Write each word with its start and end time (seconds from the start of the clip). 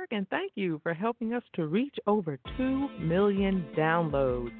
Network, 0.00 0.12
and 0.12 0.28
thank 0.28 0.52
you 0.54 0.80
for 0.82 0.94
helping 0.94 1.34
us 1.34 1.42
to 1.54 1.66
reach 1.66 1.94
over 2.06 2.38
2 2.56 2.88
million 3.00 3.66
downloads. 3.76 4.50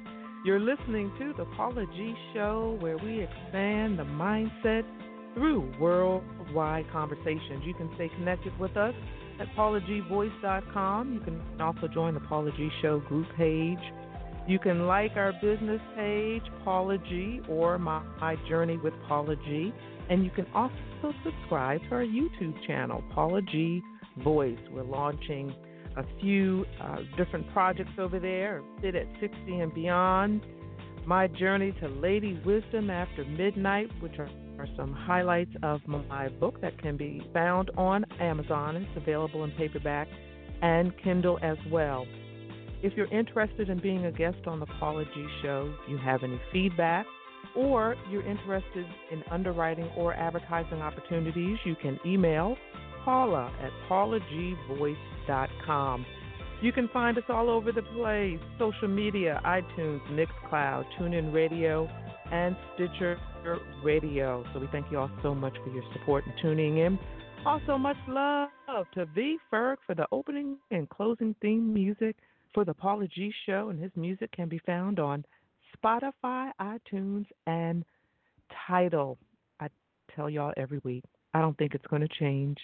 You're 0.45 0.59
listening 0.59 1.11
to 1.19 1.33
The 1.37 1.45
Paula 1.55 1.85
G 1.95 2.13
Show, 2.33 2.77
where 2.79 2.97
we 2.97 3.21
expand 3.21 3.97
the 3.97 4.03
mindset 4.03 4.83
through 5.33 5.71
worldwide 5.79 6.85
conversations. 6.91 7.63
You 7.63 7.73
can 7.73 7.89
stay 7.95 8.09
connected 8.09 8.57
with 8.59 8.75
us 8.77 8.93
at 9.39 9.47
paulagvoice.com. 9.55 11.13
You 11.13 11.19
can 11.21 11.41
also 11.59 11.87
join 11.87 12.13
the 12.13 12.19
Paula 12.21 12.51
G 12.55 12.69
Show 12.81 12.99
group 12.99 13.27
page. 13.37 13.79
You 14.47 14.59
can 14.59 14.85
like 14.85 15.11
our 15.15 15.33
business 15.41 15.81
page, 15.95 16.43
Paula 16.63 16.97
G, 16.97 17.41
or 17.49 17.79
my, 17.79 18.03
my 18.19 18.35
Journey 18.47 18.77
with 18.77 18.93
Paula 19.07 19.35
G. 19.37 19.73
And 20.09 20.23
you 20.23 20.31
can 20.31 20.45
also 20.53 21.13
subscribe 21.23 21.81
to 21.89 21.95
our 21.95 22.03
YouTube 22.03 22.55
channel, 22.67 23.03
Paula 23.13 23.41
G 23.41 23.81
Voice. 24.17 24.57
We're 24.71 24.83
launching 24.83 25.53
a 25.97 26.03
few 26.19 26.65
uh, 26.81 26.97
different 27.17 27.51
projects 27.53 27.91
over 27.97 28.19
there. 28.19 28.61
Sit 28.81 28.95
at 28.95 29.07
60 29.19 29.35
and 29.59 29.73
Beyond, 29.73 30.41
My 31.05 31.27
Journey 31.27 31.73
to 31.81 31.87
Lady 31.87 32.39
Wisdom 32.45 32.89
After 32.89 33.25
Midnight, 33.25 33.89
which 34.01 34.17
are, 34.19 34.29
are 34.59 34.67
some 34.77 34.93
highlights 34.93 35.51
of 35.63 35.81
my 35.87 36.29
book 36.29 36.61
that 36.61 36.77
can 36.81 36.97
be 36.97 37.21
found 37.33 37.71
on 37.77 38.05
Amazon. 38.19 38.75
It's 38.77 38.97
available 38.97 39.43
in 39.43 39.51
paperback 39.51 40.07
and 40.61 40.93
Kindle 41.03 41.39
as 41.41 41.57
well. 41.69 42.05
If 42.83 42.93
you're 42.95 43.11
interested 43.13 43.69
in 43.69 43.79
being 43.79 44.05
a 44.05 44.11
guest 44.11 44.47
on 44.47 44.59
the 44.59 44.65
Paula 44.65 45.05
G 45.13 45.27
Show, 45.41 45.73
you 45.87 45.97
have 45.97 46.23
any 46.23 46.39
feedback, 46.51 47.05
or 47.55 47.95
you're 48.09 48.25
interested 48.25 48.85
in 49.11 49.23
underwriting 49.29 49.89
or 49.95 50.13
advertising 50.13 50.81
opportunities, 50.81 51.57
you 51.63 51.75
can 51.75 51.99
email 52.05 52.57
Paula 53.03 53.51
at 53.61 53.71
paulagvoice.com. 53.89 56.05
You 56.61 56.71
can 56.71 56.87
find 56.89 57.17
us 57.17 57.23
all 57.27 57.49
over 57.49 57.71
the 57.71 57.81
place 57.81 58.37
social 58.59 58.87
media, 58.87 59.41
iTunes, 59.43 59.99
Mixcloud, 60.11 60.85
TuneIn 60.99 61.33
Radio, 61.33 61.89
and 62.31 62.55
Stitcher 62.75 63.17
Radio. 63.83 64.45
So 64.53 64.59
we 64.59 64.67
thank 64.71 64.91
you 64.91 64.99
all 64.99 65.09
so 65.23 65.33
much 65.33 65.55
for 65.63 65.71
your 65.73 65.83
support 65.93 66.23
and 66.25 66.33
tuning 66.41 66.77
in. 66.77 66.99
Also, 67.45 67.77
much 67.77 67.97
love 68.07 68.49
to 68.93 69.05
V 69.15 69.37
Ferg 69.51 69.77
for 69.87 69.95
the 69.95 70.05
opening 70.11 70.57
and 70.69 70.87
closing 70.89 71.33
theme 71.41 71.73
music 71.73 72.15
for 72.53 72.63
the 72.63 72.73
Paula 72.73 73.07
G 73.07 73.33
Show, 73.47 73.69
and 73.69 73.81
his 73.81 73.91
music 73.95 74.31
can 74.31 74.47
be 74.47 74.59
found 74.59 74.99
on 74.99 75.25
Spotify, 75.75 76.51
iTunes, 76.61 77.25
and 77.47 77.83
Tidal. 78.67 79.17
I 79.59 79.69
tell 80.15 80.29
y'all 80.29 80.53
every 80.57 80.79
week, 80.83 81.03
I 81.33 81.41
don't 81.41 81.57
think 81.57 81.73
it's 81.73 81.87
going 81.87 82.03
to 82.03 82.19
change. 82.19 82.59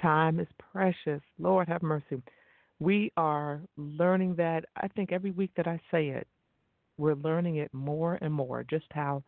Time 0.00 0.40
is 0.40 0.48
precious. 0.72 1.20
Lord 1.38 1.68
have 1.68 1.82
mercy. 1.82 2.22
We 2.80 3.12
are 3.16 3.60
learning 3.76 4.36
that, 4.36 4.64
I 4.76 4.88
think, 4.88 5.10
every 5.12 5.32
week 5.32 5.50
that 5.56 5.66
I 5.66 5.80
say 5.90 6.08
it, 6.08 6.28
we're 6.96 7.14
learning 7.14 7.56
it 7.56 7.72
more 7.74 8.18
and 8.20 8.32
more, 8.32 8.64
just 8.64 8.86
how 8.90 9.22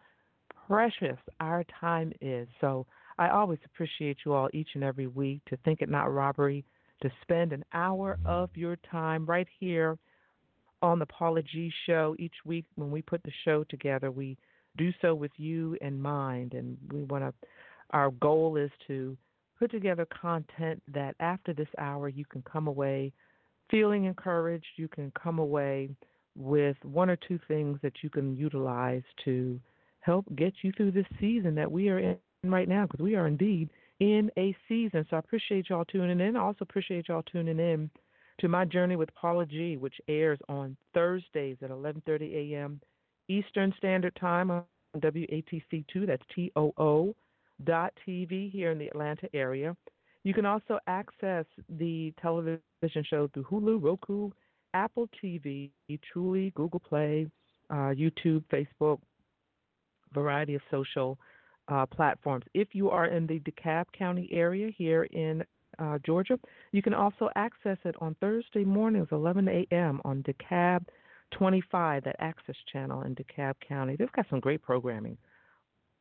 precious 0.67 1.19
our 1.41 1.65
time 1.81 2.13
is. 2.21 2.47
So 2.61 2.87
I 3.19 3.31
always 3.31 3.59
appreciate 3.65 4.19
you 4.25 4.33
all 4.33 4.49
each 4.53 4.71
and 4.75 4.85
every 4.85 5.09
week 5.09 5.41
to 5.49 5.57
think 5.59 5.83
it 5.83 5.89
not 5.89 6.13
robbery 6.13 6.65
to 7.03 7.11
spend 7.23 7.53
an 7.53 7.65
hour 7.73 8.19
of 8.25 8.51
your 8.55 8.77
time 8.91 9.27
right 9.27 9.49
here 9.59 9.99
on 10.83 10.99
the 10.99 11.07
Paula 11.07 11.43
G 11.43 11.73
show 11.87 12.15
each 12.19 12.35
week 12.45 12.65
when 12.77 12.91
we 12.91 13.03
put 13.03 13.23
the 13.23 13.33
show 13.45 13.65
together. 13.65 14.11
We 14.11 14.37
do 14.77 14.93
so 15.03 15.15
with 15.15 15.33
you 15.37 15.77
in 15.81 16.01
mind, 16.01 16.55
and 16.55 16.77
we 16.93 17.03
want 17.05 17.25
to. 17.25 17.35
Our 17.91 18.11
goal 18.13 18.57
is 18.57 18.71
to 18.87 19.17
put 19.61 19.71
together 19.71 20.07
content 20.07 20.83
that 20.93 21.15
after 21.21 21.53
this 21.53 21.69
hour 21.79 22.09
you 22.09 22.25
can 22.25 22.43
come 22.51 22.67
away 22.67 23.13
feeling 23.71 24.07
encouraged. 24.07 24.67
You 24.77 24.89
can 24.89 25.13
come 25.23 25.39
away 25.39 25.91
with 26.37 26.77
one 26.83 27.11
or 27.11 27.17
two 27.17 27.39
things 27.47 27.79
that 27.83 27.93
you 28.03 28.11
can 28.11 28.37
utilize 28.37 29.03
to 29.25 29.61
help 30.01 30.25
get 30.35 30.55
you 30.63 30.73
through 30.73 30.93
this 30.93 31.07
season 31.21 31.55
that 31.55 31.71
we 31.71 31.89
are 31.89 31.99
in 31.99 32.17
right 32.45 32.69
now, 32.69 32.87
because 32.87 33.01
we 33.01 33.15
are 33.15 33.27
indeed 33.27 33.69
in 34.01 34.31
a 34.39 34.57
season. 34.67 35.07
So 35.11 35.17
I 35.17 35.19
appreciate 35.19 35.69
y'all 35.69 35.85
tuning 35.85 36.21
in. 36.21 36.37
I 36.37 36.41
also 36.41 36.59
appreciate 36.63 37.09
y'all 37.09 37.23
tuning 37.31 37.59
in 37.61 37.91
to 38.41 38.49
my 38.49 38.65
journey 38.65 38.97
with 38.97 39.15
Paula 39.15 39.45
G, 39.45 39.77
which 39.77 40.01
airs 40.09 40.39
on 40.49 40.77
Thursdays 40.95 41.59
at 41.63 41.71
11:30 41.71 42.55
a.m. 42.55 42.81
Eastern 43.29 43.75
Standard 43.77 44.17
Time 44.17 44.51
on 44.51 44.65
WATC2. 44.97 46.07
That's 46.07 46.23
T-O-O 46.35 47.07
dot 47.07 47.17
TV 47.65 48.51
here 48.51 48.71
in 48.71 48.79
the 48.79 48.89
Atlanta 48.89 49.29
area. 49.35 49.77
You 50.23 50.35
can 50.35 50.45
also 50.45 50.79
access 50.87 51.47
the 51.69 52.13
television 52.21 52.61
show 53.09 53.29
through 53.33 53.45
Hulu, 53.45 53.83
Roku, 53.83 54.31
Apple 54.75 55.09
TV, 55.23 55.71
Truly, 56.13 56.53
Google 56.55 56.81
Play, 56.81 57.27
uh, 57.71 57.95
YouTube, 57.95 58.45
Facebook, 58.53 58.99
variety 60.13 60.55
of 60.55 60.63
social 60.71 61.19
uh, 61.69 61.87
platforms. 61.87 62.45
If 62.55 62.69
you 62.73 62.91
are 62.91 63.07
in 63.07 63.27
the 63.27 63.41
DeKalb 63.41 63.87
County 63.97 64.29
area 64.33 64.71
here 64.77 65.05
in 65.05 65.45
uh, 65.79 65.99
Georgia, 66.05 66.39
you 66.73 66.83
can 66.83 66.95
also 66.95 67.31
access 67.37 67.79
it 67.85 67.95
on 68.01 68.17
Thursday 68.21 68.65
mornings, 68.65 69.09
11 69.13 69.49
a.m. 69.49 70.01
on 70.05 70.23
DeKalb 70.25 70.85
25, 71.33 72.05
that 72.05 72.17
Access 72.19 72.57
channel 72.73 73.03
in 73.03 73.15
DeKalb 73.15 73.55
County. 73.67 73.97
They've 73.97 74.13
got 74.13 74.27
some 74.29 74.41
great 74.41 74.63
programming 74.63 75.17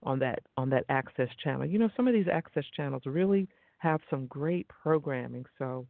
on 0.03 0.19
that 0.19 0.39
on 0.57 0.69
that 0.69 0.85
Access 0.89 1.29
channel. 1.43 1.65
You 1.65 1.79
know, 1.79 1.89
some 1.95 2.07
of 2.07 2.13
these 2.13 2.27
Access 2.31 2.65
channels 2.75 3.03
really 3.05 3.47
have 3.77 4.01
some 4.09 4.27
great 4.27 4.67
programming, 4.67 5.45
so 5.57 5.85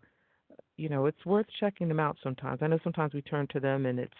you 0.78 0.90
know 0.90 1.06
it's 1.06 1.26
worth 1.26 1.48
checking 1.60 1.88
them 1.88 2.00
out 2.00 2.18
sometimes. 2.24 2.60
I 2.62 2.68
know 2.68 2.80
sometimes 2.84 3.14
we 3.14 3.22
turn 3.22 3.48
to 3.52 3.60
them 3.60 3.86
and 3.86 4.00
it's 4.00 4.14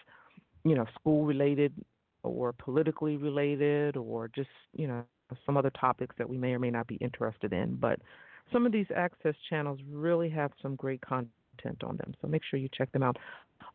you 0.64 0.74
know 0.74 0.86
school 0.98 1.24
related 1.24 1.72
or 2.22 2.52
politically 2.52 3.16
related 3.16 3.96
or 3.96 4.28
just 4.28 4.50
you 4.74 4.86
know 4.86 5.02
some 5.46 5.56
other 5.56 5.70
topics 5.70 6.14
that 6.18 6.28
we 6.28 6.36
may 6.36 6.52
or 6.52 6.58
may 6.58 6.70
not 6.70 6.86
be 6.86 6.96
interested 6.96 7.52
in. 7.52 7.76
But 7.76 8.00
some 8.52 8.66
of 8.66 8.72
these 8.72 8.86
access 8.94 9.34
channels 9.48 9.78
really 9.88 10.28
have 10.30 10.50
some 10.60 10.74
great 10.76 11.00
content 11.02 11.84
on 11.84 11.96
them, 11.96 12.14
so 12.20 12.28
make 12.28 12.42
sure 12.48 12.58
you 12.58 12.68
check 12.76 12.90
them 12.92 13.02
out. 13.02 13.16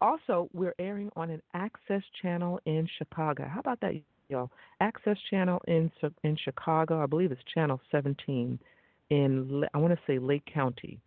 Also, 0.02 0.50
we're 0.54 0.76
airing 0.80 1.10
on 1.16 1.30
an 1.30 1.42
access 1.54 2.02
channel 2.22 2.60
in 2.66 2.88
Chicago. 2.98 3.48
How 3.48 3.60
about 3.60 3.80
that, 3.82 3.94
y'all? 4.30 4.52
Access 4.82 5.18
channel 5.30 5.62
in 5.68 5.92
in 6.24 6.38
Chicago. 6.38 7.02
I 7.02 7.06
believe 7.06 7.32
it's 7.32 7.42
channel 7.54 7.80
17 7.92 8.60
in 9.10 9.64
I 9.74 9.78
want 9.78 9.94
to 9.94 10.00
say 10.08 10.20
Lake 10.20 10.46
County, 10.52 11.00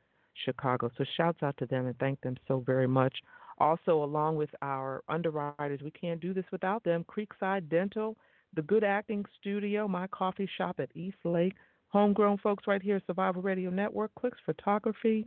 Chicago. 0.44 0.90
So 0.96 1.04
shouts 1.16 1.42
out 1.42 1.56
to 1.58 1.66
them 1.66 1.86
and 1.86 1.98
thank 1.98 2.20
them 2.20 2.36
so 2.46 2.62
very 2.64 2.86
much. 2.86 3.16
Also, 3.58 4.04
along 4.04 4.36
with 4.36 4.50
our 4.62 5.02
underwriters, 5.08 5.80
we 5.82 5.90
can't 5.90 6.20
do 6.20 6.32
this 6.32 6.44
without 6.52 6.84
them. 6.84 7.04
Creekside 7.08 7.68
Dental 7.68 8.16
the 8.54 8.62
Good 8.62 8.84
Acting 8.84 9.24
Studio, 9.40 9.86
my 9.86 10.06
coffee 10.08 10.48
shop 10.56 10.80
at 10.80 10.90
East 10.94 11.18
Lake, 11.24 11.54
homegrown 11.88 12.38
folks 12.38 12.66
right 12.66 12.82
here, 12.82 13.00
Survival 13.06 13.42
Radio 13.42 13.70
Network, 13.70 14.10
Clicks 14.18 14.38
Photography, 14.44 15.26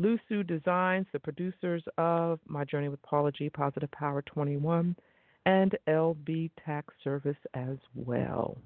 Lusu 0.00 0.46
Designs, 0.46 1.06
the 1.12 1.18
producers 1.18 1.82
of 1.98 2.38
My 2.46 2.64
Journey 2.64 2.88
with 2.88 3.02
Paula 3.02 3.32
G, 3.32 3.50
Positive 3.50 3.90
Power 3.90 4.22
21, 4.22 4.96
and 5.48 5.74
LB 5.88 6.50
Tax 6.62 6.92
Service 7.02 7.38
as 7.54 7.78
well. 7.94 8.58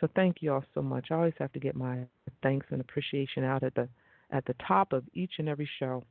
So 0.00 0.08
thank 0.16 0.42
you 0.42 0.52
all 0.52 0.64
so 0.74 0.82
much. 0.82 1.06
I 1.10 1.14
always 1.14 1.34
have 1.38 1.52
to 1.52 1.60
get 1.60 1.76
my 1.76 2.00
thanks 2.42 2.66
and 2.70 2.80
appreciation 2.80 3.44
out 3.44 3.62
at 3.62 3.74
the 3.76 3.88
at 4.32 4.44
the 4.46 4.56
top 4.66 4.92
of 4.92 5.04
each 5.14 5.34
and 5.38 5.48
every 5.48 5.70
show. 5.78 6.02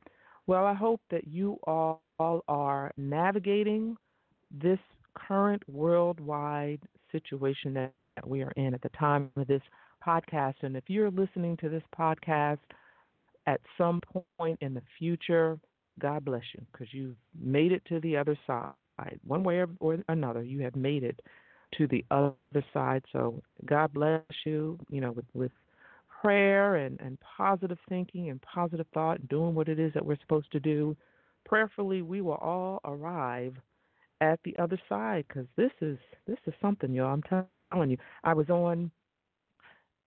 Well, 0.46 0.64
I 0.64 0.72
hope 0.72 1.02
that 1.10 1.28
you 1.28 1.58
all 1.64 2.00
are 2.18 2.90
navigating 2.96 3.94
this 4.50 4.78
current 5.14 5.62
worldwide 5.68 6.80
situation 7.12 7.74
that 7.74 7.92
we 8.24 8.42
are 8.42 8.52
in 8.52 8.72
at 8.72 8.80
the 8.80 8.88
time 8.98 9.30
of 9.36 9.46
this 9.46 9.60
podcast. 10.04 10.54
And 10.62 10.78
if 10.78 10.84
you're 10.88 11.10
listening 11.10 11.58
to 11.58 11.68
this 11.68 11.82
podcast 11.96 12.58
at 13.46 13.60
some 13.76 14.00
point 14.38 14.58
in 14.62 14.72
the 14.72 14.82
future, 14.98 15.58
God 16.00 16.24
bless 16.24 16.42
you 16.54 16.64
because 16.72 16.88
you've 16.94 17.16
made 17.38 17.70
it 17.72 17.82
to 17.90 18.00
the 18.00 18.16
other 18.16 18.38
side. 18.46 18.72
One 19.26 19.42
way 19.42 19.64
or 19.80 19.98
another, 20.08 20.42
you 20.42 20.62
have 20.62 20.76
made 20.76 21.02
it 21.04 21.20
to 21.78 21.86
the 21.86 22.04
other 22.10 22.64
side. 22.72 23.04
So 23.12 23.42
God 23.64 23.92
bless 23.92 24.22
you, 24.44 24.78
you 24.90 25.00
know, 25.00 25.12
with, 25.12 25.26
with 25.34 25.52
prayer 26.22 26.76
and, 26.76 27.00
and 27.00 27.18
positive 27.36 27.78
thinking 27.88 28.30
and 28.30 28.40
positive 28.42 28.86
thought, 28.94 29.28
doing 29.28 29.54
what 29.54 29.68
it 29.68 29.78
is 29.78 29.92
that 29.94 30.04
we're 30.04 30.18
supposed 30.20 30.50
to 30.52 30.60
do. 30.60 30.96
Prayerfully, 31.44 32.02
we 32.02 32.20
will 32.20 32.34
all 32.34 32.80
arrive 32.84 33.54
at 34.20 34.40
the 34.44 34.56
other 34.58 34.80
side 34.88 35.24
because 35.28 35.46
this 35.56 35.70
is 35.80 35.98
this 36.26 36.38
is 36.46 36.54
something, 36.60 36.92
y'all. 36.92 37.12
I'm 37.12 37.22
telling 37.70 37.90
you. 37.90 37.98
I 38.24 38.34
was 38.34 38.48
on 38.48 38.90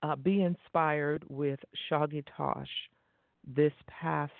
uh, 0.03 0.15
Be 0.15 0.43
Inspired 0.43 1.23
with 1.29 1.59
Shoggy 1.89 2.23
Tosh 2.35 2.67
this 3.55 3.73
past 3.87 4.31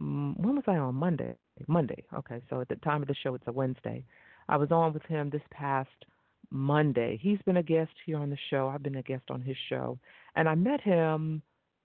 mm, 0.00 0.36
when 0.38 0.56
was 0.56 0.64
I 0.66 0.76
on 0.76 0.94
Monday? 0.94 1.34
Monday. 1.66 2.04
Okay, 2.14 2.40
so 2.48 2.60
at 2.60 2.68
the 2.68 2.76
time 2.76 3.02
of 3.02 3.08
the 3.08 3.14
show, 3.22 3.34
it's 3.34 3.46
a 3.46 3.52
Wednesday. 3.52 4.04
I 4.48 4.56
was 4.56 4.70
on 4.70 4.92
with 4.92 5.02
him 5.04 5.30
this 5.30 5.42
past 5.50 6.04
Monday. 6.50 7.18
He's 7.20 7.40
been 7.44 7.58
a 7.58 7.62
guest 7.62 7.92
here 8.06 8.18
on 8.18 8.30
the 8.30 8.38
show. 8.50 8.68
I've 8.68 8.82
been 8.82 8.96
a 8.96 9.02
guest 9.02 9.24
on 9.30 9.42
his 9.42 9.56
show, 9.68 9.98
and 10.36 10.48
I 10.48 10.54
met 10.54 10.80
him 10.80 11.42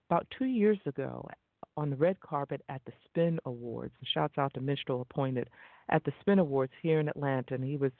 about 0.09 0.27
two 0.37 0.45
years 0.45 0.79
ago 0.85 1.27
on 1.75 1.89
the 1.89 1.95
red 1.95 2.19
carpet 2.19 2.61
at 2.69 2.81
the 2.85 2.93
Spin 3.05 3.39
Awards. 3.45 3.93
And 3.99 4.07
shouts 4.13 4.37
out 4.37 4.53
to 4.53 4.61
Minstrel 4.61 5.01
appointed 5.01 5.49
at 5.89 6.03
the 6.03 6.13
Spin 6.21 6.39
Awards 6.39 6.73
here 6.81 6.99
in 6.99 7.09
Atlanta, 7.09 7.55
and 7.55 7.63
he 7.63 7.77
was 7.77 7.91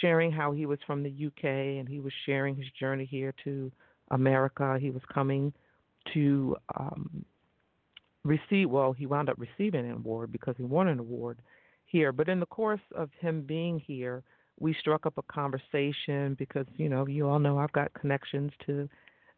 sharing 0.00 0.30
how 0.30 0.52
he 0.52 0.66
was 0.66 0.78
from 0.86 1.02
the 1.02 1.26
UK 1.26 1.44
and 1.44 1.88
he 1.88 2.00
was 2.00 2.12
sharing 2.26 2.54
his 2.54 2.66
journey 2.78 3.04
here 3.04 3.34
to 3.44 3.70
America. 4.10 4.78
He 4.80 4.90
was 4.90 5.02
coming 5.12 5.52
to 6.14 6.56
um, 6.78 7.24
receive, 8.24 8.70
well, 8.70 8.92
he 8.92 9.06
wound 9.06 9.28
up 9.28 9.38
receiving 9.38 9.84
an 9.86 9.92
award 9.92 10.32
because 10.32 10.54
he 10.56 10.64
won 10.64 10.88
an 10.88 10.98
award 10.98 11.40
here. 11.86 12.12
But 12.12 12.28
in 12.28 12.40
the 12.40 12.46
course 12.46 12.80
of 12.94 13.10
him 13.20 13.42
being 13.42 13.78
here, 13.78 14.22
we 14.58 14.74
struck 14.78 15.06
up 15.06 15.14
a 15.16 15.22
conversation 15.32 16.34
because, 16.38 16.66
you 16.76 16.88
know, 16.88 17.06
you 17.06 17.28
all 17.28 17.38
know 17.38 17.58
I've 17.58 17.72
got 17.72 17.92
connections 17.94 18.52
to 18.66 18.88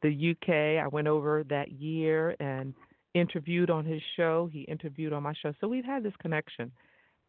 the 0.03 0.31
UK. 0.33 0.85
I 0.85 0.89
went 0.89 1.07
over 1.07 1.45
that 1.45 1.71
year 1.73 2.35
and 2.41 2.75
interviewed 3.15 3.71
on 3.71 3.85
his 3.85 4.03
show. 4.17 4.49
He 4.53 4.63
interviewed 4.63 5.13
on 5.13 5.23
my 5.23 5.33
show. 5.41 5.53
So 5.61 5.69
we've 5.69 5.85
had 5.85 6.03
this 6.03 6.15
connection. 6.21 6.73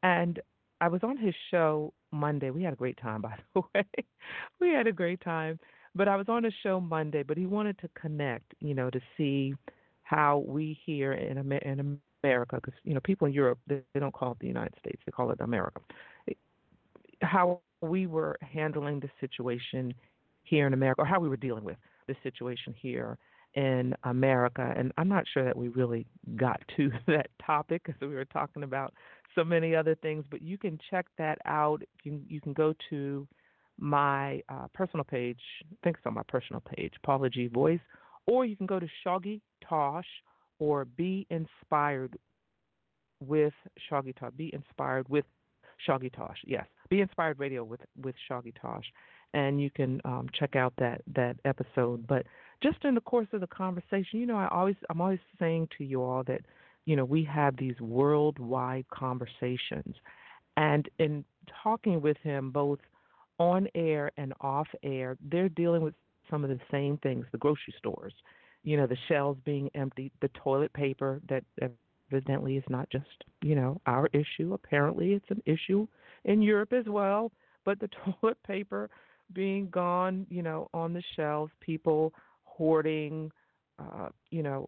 And 0.02 0.40
I 0.82 0.88
was 0.88 1.02
on 1.04 1.18
his 1.18 1.36
show 1.52 1.94
Monday. 2.12 2.50
We 2.50 2.64
had 2.64 2.74
a 2.74 2.78
great 2.78 2.98
time, 2.98 3.22
by 3.22 3.36
the 3.54 3.62
way. 3.74 3.86
we 4.60 4.70
had 4.70 4.88
a 4.88 4.92
great 4.92 5.22
time. 5.22 5.60
But 5.96 6.08
I 6.08 6.16
was 6.16 6.28
on 6.28 6.44
his 6.44 6.54
show 6.64 6.80
Monday, 6.80 7.22
but 7.22 7.38
he 7.38 7.46
wanted 7.46 7.78
to 7.80 7.90
connect, 7.90 8.56
you 8.60 8.74
know, 8.74 8.90
to 8.90 9.00
see 9.16 9.54
how 10.14 10.44
we 10.48 10.78
here 10.86 11.14
in, 11.14 11.38
in 11.52 12.00
America, 12.24 12.58
because, 12.58 12.80
you 12.84 12.94
know, 12.94 13.00
people 13.04 13.28
in 13.28 13.34
Europe, 13.34 13.60
they, 13.68 13.82
they 13.94 14.00
don't 14.00 14.14
call 14.14 14.34
it 14.34 14.38
the 14.40 14.48
United 14.48 14.74
States, 14.80 15.02
they 15.06 15.12
call 15.12 15.32
it 15.32 15.40
America, 15.42 15.82
how 17.22 17.60
we 17.82 18.06
were 18.06 18.38
handling 18.42 19.00
the 19.00 19.10
situation 19.20 19.94
here 20.44 20.68
in 20.68 20.74
America, 20.74 21.02
or 21.02 21.06
how 21.06 21.20
we 21.20 21.30
were 21.30 21.38
dealing 21.38 21.64
with 21.64 21.78
the 22.08 22.16
situation 22.24 22.74
here 22.78 23.18
in 23.56 23.96
America. 24.04 24.74
And 24.76 24.92
I'm 24.98 25.10
not 25.10 25.26
sure 25.34 25.44
that 25.46 25.56
we 25.56 25.70
really 25.70 26.06
got 26.36 26.62
to 26.78 26.92
that 27.08 27.28
topic 27.46 27.84
because 27.86 28.00
we 28.02 28.16
were 28.16 28.26
talking 28.26 28.64
about 28.64 28.94
so 29.36 29.44
many 29.44 29.76
other 29.76 29.96
things. 29.96 30.26
But 30.30 30.42
you 30.42 30.58
can 30.58 30.78
check 30.90 31.08
that 31.18 31.40
out. 31.46 31.82
You 32.04 32.12
can, 32.12 32.26
you 32.28 32.42
can 32.42 32.54
go 32.54 32.74
to 32.90 33.28
my 33.80 34.42
uh, 34.50 34.68
personal 34.74 35.04
page. 35.04 35.40
I 35.64 35.76
think 35.84 35.98
it's 35.98 36.06
on 36.06 36.14
my 36.14 36.24
personal 36.28 36.62
page, 36.76 36.94
Paula 37.04 37.30
G 37.30 37.48
Voice, 37.48 37.80
or 38.28 38.46
you 38.46 38.56
can 38.56 38.66
go 38.66 38.80
to 38.80 38.88
Shoggy 39.06 39.42
Tosh 39.68 40.08
or 40.60 40.86
Be 40.86 41.28
Inspired 41.30 42.18
with 43.20 43.54
Shoggy 43.92 44.16
Tosh. 44.18 44.32
Be 44.38 44.52
Inspired 44.54 45.08
with 45.10 45.26
Shoggy 45.88 46.14
Tosh. 46.14 46.38
Yes, 46.46 46.66
Be 46.90 47.02
Inspired 47.02 47.40
Radio 47.40 47.64
with 47.64 47.82
with 48.02 48.16
Shoggy 48.30 48.54
Tosh, 48.60 48.86
and 49.34 49.62
you 49.62 49.70
can 49.70 50.02
um, 50.06 50.28
check 50.38 50.56
out 50.56 50.74
that 50.78 51.02
that 51.16 51.38
episode. 51.46 52.06
But 52.08 52.26
just 52.62 52.84
in 52.84 52.96
the 52.96 53.02
course 53.02 53.28
of 53.34 53.42
the 53.42 53.48
conversation, 53.48 54.20
you 54.20 54.26
know, 54.26 54.38
I 54.38 54.48
always 54.50 54.76
I'm 54.90 55.02
always 55.02 55.20
saying 55.40 55.70
to 55.78 55.84
you 55.84 56.02
all 56.02 56.24
that 56.26 56.42
you 56.86 56.96
know 56.96 57.06
we 57.06 57.24
have 57.26 57.58
these 57.58 57.80
worldwide 57.80 58.86
conversations, 58.94 59.96
and 60.58 60.88
in 61.00 61.26
talking 61.64 62.02
with 62.02 62.18
him 62.18 62.52
both 62.52 62.80
on 63.40 63.68
air 63.76 64.12
and 64.18 64.34
off 64.42 64.68
air, 64.84 65.18
they're 65.30 65.50
dealing 65.50 65.82
with 65.82 65.96
some 66.30 66.44
of 66.44 66.50
the 66.50 66.60
same 66.72 66.98
things. 66.98 67.26
The 67.32 67.38
grocery 67.38 67.74
stores, 67.78 68.14
you 68.64 68.78
know, 68.78 68.88
the 68.88 68.98
shelves 69.08 69.40
being 69.46 69.70
empty, 69.76 70.12
the 70.22 70.30
toilet 70.30 70.74
paper 70.74 71.22
that 71.30 71.44
evidently 71.62 72.08
is 72.08 72.64
not 72.70 72.90
just 72.90 73.24
you 73.42 73.56
know 73.56 73.80
our 73.86 74.08
issue. 74.14 74.54
Apparently, 74.54 75.14
it's 75.14 75.30
an 75.30 75.42
issue 75.46 75.88
in 76.26 76.42
Europe 76.42 76.74
as 76.74 76.86
well. 76.88 77.32
But 77.66 77.80
the 77.80 77.90
toilet 78.22 78.38
paper 78.46 78.90
being 79.34 79.70
gone, 79.70 80.26
you 80.30 80.42
know, 80.42 80.70
on 80.74 80.94
the 80.94 81.04
shelves, 81.16 81.52
people 81.60 82.14
hoarding, 82.44 83.32
uh, 83.80 84.10
you 84.32 84.44
know, 84.44 84.68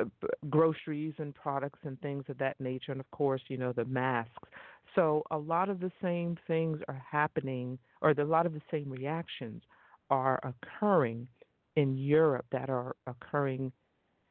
uh, 0.00 0.04
groceries 0.48 1.14
and 1.18 1.34
products 1.34 1.78
and 1.84 2.00
things 2.00 2.24
of 2.28 2.38
that 2.38 2.58
nature, 2.60 2.92
and 2.92 3.00
of 3.00 3.10
course, 3.10 3.42
you 3.48 3.56
know, 3.56 3.72
the 3.72 3.84
masks. 3.84 4.48
So 4.94 5.22
a 5.30 5.36
lot 5.38 5.68
of 5.68 5.80
the 5.80 5.90
same 6.02 6.36
things 6.46 6.80
are 6.88 7.02
happening, 7.10 7.78
or 8.00 8.10
a 8.10 8.24
lot 8.24 8.46
of 8.46 8.52
the 8.54 8.62
same 8.70 8.90
reactions 8.90 9.62
are 10.10 10.40
occurring 10.42 11.28
in 11.76 11.96
Europe 11.96 12.46
that 12.52 12.70
are 12.70 12.96
occurring 13.06 13.72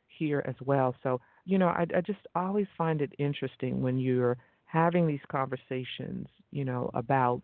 here 0.07 0.43
as 0.47 0.55
well. 0.65 0.95
So, 1.03 1.19
you 1.45 1.57
know, 1.57 1.67
I, 1.67 1.85
I 1.95 2.01
just 2.01 2.19
always 2.35 2.67
find 2.77 3.01
it 3.01 3.13
interesting 3.19 3.81
when 3.81 3.97
you're 3.97 4.37
having 4.65 5.07
these 5.07 5.19
conversations, 5.29 6.27
you 6.51 6.65
know, 6.65 6.89
about 6.93 7.41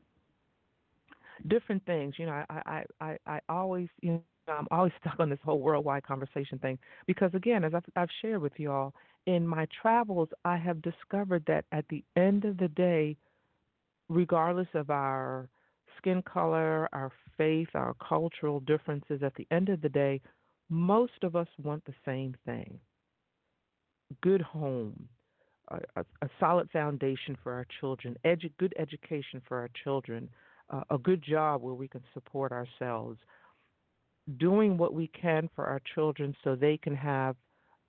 different 1.47 1.85
things. 1.85 2.15
You 2.17 2.27
know, 2.27 2.43
I, 2.49 2.61
I, 2.65 2.83
I, 2.99 3.17
I 3.27 3.39
always, 3.49 3.87
you 4.01 4.13
know, 4.13 4.21
I'm 4.47 4.67
always 4.71 4.93
stuck 5.01 5.19
on 5.19 5.29
this 5.29 5.39
whole 5.43 5.59
worldwide 5.59 6.03
conversation 6.03 6.57
thing 6.59 6.77
because, 7.05 7.31
again, 7.33 7.63
as 7.63 7.73
I've, 7.73 7.85
I've 7.95 8.09
shared 8.21 8.41
with 8.41 8.53
you 8.57 8.71
all, 8.71 8.93
in 9.27 9.47
my 9.47 9.67
travels, 9.81 10.29
I 10.45 10.57
have 10.57 10.81
discovered 10.81 11.43
that 11.47 11.65
at 11.71 11.85
the 11.89 12.03
end 12.15 12.43
of 12.45 12.57
the 12.57 12.69
day, 12.69 13.17
regardless 14.09 14.67
of 14.73 14.89
our 14.89 15.47
skin 16.01 16.21
color, 16.23 16.89
our 16.93 17.11
faith, 17.37 17.69
our 17.75 17.93
cultural 17.95 18.59
differences, 18.61 19.21
at 19.23 19.35
the 19.35 19.47
end 19.51 19.69
of 19.69 19.81
the 19.81 19.89
day, 19.89 20.19
most 20.69 21.23
of 21.23 21.35
us 21.35 21.47
want 21.61 21.83
the 21.85 21.93
same 22.05 22.35
thing 22.45 22.79
good 24.21 24.41
home, 24.41 25.07
a, 25.69 26.01
a 26.21 26.29
solid 26.39 26.69
foundation 26.71 27.37
for 27.41 27.53
our 27.53 27.65
children, 27.79 28.15
edu- 28.25 28.51
good 28.59 28.73
education 28.77 29.41
for 29.47 29.57
our 29.57 29.69
children, 29.85 30.29
uh, 30.69 30.83
a 30.89 30.97
good 30.97 31.23
job 31.23 31.61
where 31.61 31.73
we 31.73 31.87
can 31.87 32.03
support 32.13 32.51
ourselves, 32.51 33.17
doing 34.37 34.77
what 34.77 34.93
we 34.93 35.07
can 35.09 35.49
for 35.55 35.65
our 35.65 35.81
children 35.95 36.35
so 36.43 36.55
they 36.55 36.77
can 36.77 36.95
have, 36.95 37.35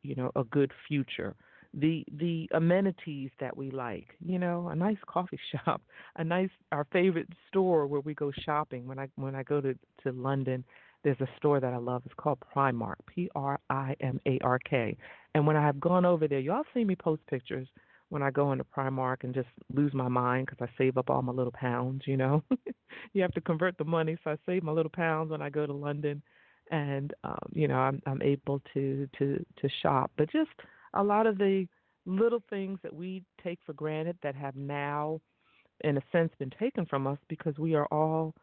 you 0.02 0.14
know, 0.14 0.31
a 0.37 0.45
good 0.45 0.71
future. 0.87 1.35
The 1.75 2.05
the 2.19 2.49
amenities 2.52 3.31
that 3.41 3.57
we 3.57 3.71
like, 3.71 4.09
you 4.25 4.38
know, 4.38 4.69
a 4.69 4.75
nice 4.75 4.99
coffee 5.07 5.41
shop, 5.52 5.81
a 6.17 6.25
nice 6.25 6.50
our 6.71 6.87
favorite 6.93 7.29
store 7.49 7.87
where 7.87 8.00
we 8.00 8.14
go 8.14 8.31
shopping. 8.45 8.87
When 8.87 8.99
I 8.99 9.09
when 9.17 9.35
I 9.35 9.43
go 9.43 9.61
to 9.61 9.75
to 10.02 10.12
London, 10.12 10.64
there's 11.05 11.21
a 11.21 11.29
store 11.37 11.61
that 11.61 11.73
I 11.73 11.79
love. 11.79 12.02
It's 12.05 12.14
called 12.17 12.38
Primark, 12.55 12.97
P 13.07 13.29
R 13.35 13.59
I 13.71 13.97
M 14.00 14.21
A 14.26 14.38
R 14.43 14.59
K. 14.59 14.97
And 15.35 15.47
when 15.47 15.57
I 15.57 15.62
have 15.62 15.81
gone 15.81 16.05
over 16.05 16.29
there, 16.29 16.41
y'all 16.41 16.64
see 16.75 16.85
me 16.85 16.95
post 16.95 17.26
pictures 17.26 17.69
when 18.11 18.23
I 18.23 18.31
go 18.31 18.52
into 18.52 18.64
Primark 18.64 19.25
and 19.25 19.33
just 19.33 19.49
lose 19.73 19.95
my 19.95 20.09
mind 20.09 20.47
because 20.47 20.69
I 20.69 20.76
save 20.76 20.99
up 20.99 21.09
all 21.09 21.23
my 21.23 21.33
little 21.33 21.52
pounds. 21.52 22.02
You 22.07 22.19
know, 22.19 22.43
you 23.14 23.23
have 23.23 23.33
to 23.33 23.41
convert 23.41 23.79
the 23.79 23.85
money, 23.85 24.19
so 24.23 24.33
I 24.33 24.37
save 24.47 24.62
my 24.62 24.73
little 24.73 24.91
pounds 24.91 25.31
when 25.31 25.41
I 25.41 25.49
go 25.49 25.67
to 25.67 25.73
London, 25.73 26.23
and 26.71 27.14
um, 27.25 27.38
you 27.52 27.67
know 27.67 27.76
I'm 27.76 28.02
I'm 28.07 28.21
able 28.23 28.61
to 28.75 29.09
to 29.19 29.45
to 29.61 29.69
shop. 29.81 30.11
But 30.17 30.31
just 30.31 30.50
a 30.95 31.03
lot 31.03 31.27
of 31.27 31.39
the 31.39 31.67
little 32.07 32.43
things 32.51 32.79
that 32.83 32.95
we 32.95 33.23
take 33.43 33.59
for 33.65 33.73
granted 33.73 34.17
that 34.23 34.35
have 34.35 34.57
now, 34.57 35.21
in 35.85 35.97
a 35.97 36.03
sense, 36.11 36.33
been 36.39 36.53
taken 36.59 36.87
from 36.87 37.07
us 37.07 37.19
because 37.29 37.57
we 37.59 37.75
are 37.75 37.87
all, 37.87 38.35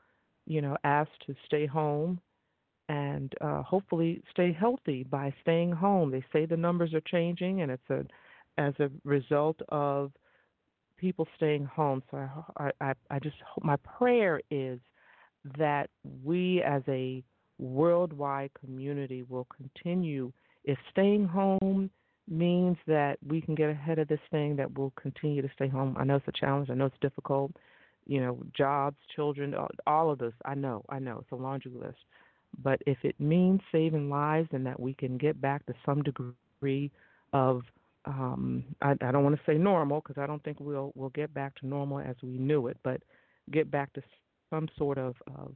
you 0.46 0.62
know, 0.62 0.78
asked 0.84 1.24
to 1.26 1.36
stay 1.46 1.66
home 1.66 2.20
and 2.88 3.34
uh, 3.42 3.62
hopefully 3.62 4.22
stay 4.32 4.52
healthy 4.52 5.04
by 5.04 5.34
staying 5.42 5.72
home. 5.72 6.12
They 6.12 6.24
say 6.34 6.46
the 6.46 6.58
numbers 6.58 6.94
are 6.94 7.02
changing, 7.02 7.62
and 7.62 7.72
it's 7.72 7.90
a 7.90 8.06
as 8.58 8.74
a 8.80 8.90
result 9.06 9.58
of 9.70 10.12
people 10.98 11.28
staying 11.36 11.66
home. 11.66 12.04
So 12.12 12.28
I, 12.58 12.72
I, 12.82 12.94
I 13.10 13.20
just 13.20 13.38
hope, 13.48 13.64
my 13.64 13.78
prayer 13.78 14.42
is 14.52 14.80
that 15.58 15.90
we 16.26 16.62
as 16.64 16.82
a 16.88 17.24
worldwide 17.58 18.52
community 18.60 19.24
will 19.24 19.48
continue. 19.56 20.32
If 20.66 20.78
staying 20.92 21.26
home 21.26 21.90
means 22.30 22.78
that 22.88 23.18
we 23.28 23.42
can 23.42 23.56
get 23.56 23.70
ahead 23.70 24.00
of 24.00 24.08
this 24.08 24.20
thing, 24.32 24.56
that 24.58 24.78
we'll 24.78 24.94
continue 25.02 25.42
to 25.42 25.50
stay 25.54 25.68
home. 25.68 25.96
I 26.00 26.04
know 26.04 26.18
it's 26.18 26.28
a 26.28 26.32
challenge. 26.32 26.70
I 26.70 26.74
know 26.74 26.86
it's 26.86 26.96
difficult. 27.02 27.52
You 28.06 28.22
know, 28.22 28.40
jobs, 28.56 28.98
children, 29.16 29.56
all 29.86 30.12
of 30.12 30.20
this. 30.20 30.34
I 30.46 30.56
know. 30.56 30.84
I 30.90 31.00
know. 31.00 31.20
It's 31.22 31.32
a 31.32 31.36
laundry 31.36 31.72
list. 31.74 31.98
But 32.64 32.82
if 32.88 32.98
it 33.04 33.20
means 33.20 33.62
saving 33.72 34.10
lives 34.10 34.50
and 34.52 34.66
that 34.66 34.80
we 34.80 34.94
can 34.94 35.18
get 35.18 35.40
back 35.40 35.66
to 35.68 35.74
some 35.86 36.02
degree 36.04 36.92
of 37.34 37.62
um, 38.06 38.64
I, 38.82 38.92
I 39.02 39.12
don't 39.12 39.24
want 39.24 39.36
to 39.36 39.42
say 39.46 39.58
normal 39.58 40.02
because 40.02 40.22
I 40.22 40.26
don't 40.26 40.44
think 40.44 40.58
we'll 40.60 40.92
we'll 40.96 41.10
get 41.10 41.34
back 41.34 41.56
to 41.60 41.68
normal 41.68 42.00
as 42.00 42.16
we 42.24 42.38
knew 42.38 42.68
it, 42.68 42.78
but 42.82 43.02
get 43.52 43.70
back 43.70 43.94
to 43.94 44.02
some 44.50 44.68
sort 44.78 44.98
of, 44.98 45.16
of 45.38 45.54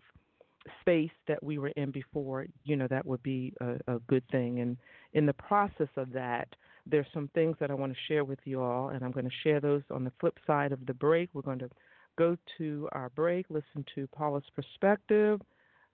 space 0.82 1.12
that 1.28 1.42
we 1.44 1.58
were 1.58 1.70
in 1.70 1.92
before, 1.92 2.46
you 2.64 2.76
know, 2.76 2.88
that 2.88 3.06
would 3.06 3.24
be 3.24 3.54
a, 3.60 3.76
a 3.88 4.00
good 4.08 4.24
thing. 4.32 4.60
And 4.60 4.78
in 5.14 5.26
the 5.26 5.34
process 5.34 5.90
of 5.98 6.12
that, 6.14 6.48
there's 6.86 7.08
some 7.14 7.30
things 7.34 7.56
that 7.60 7.72
I 7.72 7.74
want 7.74 7.94
to 7.94 8.00
share 8.08 8.24
with 8.24 8.40
you 8.46 8.62
all, 8.62 8.90
and 8.90 9.04
I'm 9.04 9.12
going 9.12 9.26
to 9.26 9.32
share 9.44 9.60
those 9.60 9.84
on 9.92 10.04
the 10.04 10.12
flip 10.20 10.38
side 10.46 10.72
of 10.72 10.86
the 10.86 10.94
break. 10.94 11.30
We're 11.34 11.42
going 11.42 11.60
to 11.60 11.70
go 12.18 12.38
to 12.58 12.90
our 12.92 13.10
break, 13.10 13.46
listen 13.50 13.86
to 13.96 14.08
Paula's 14.08 14.44
perspective, 14.56 15.42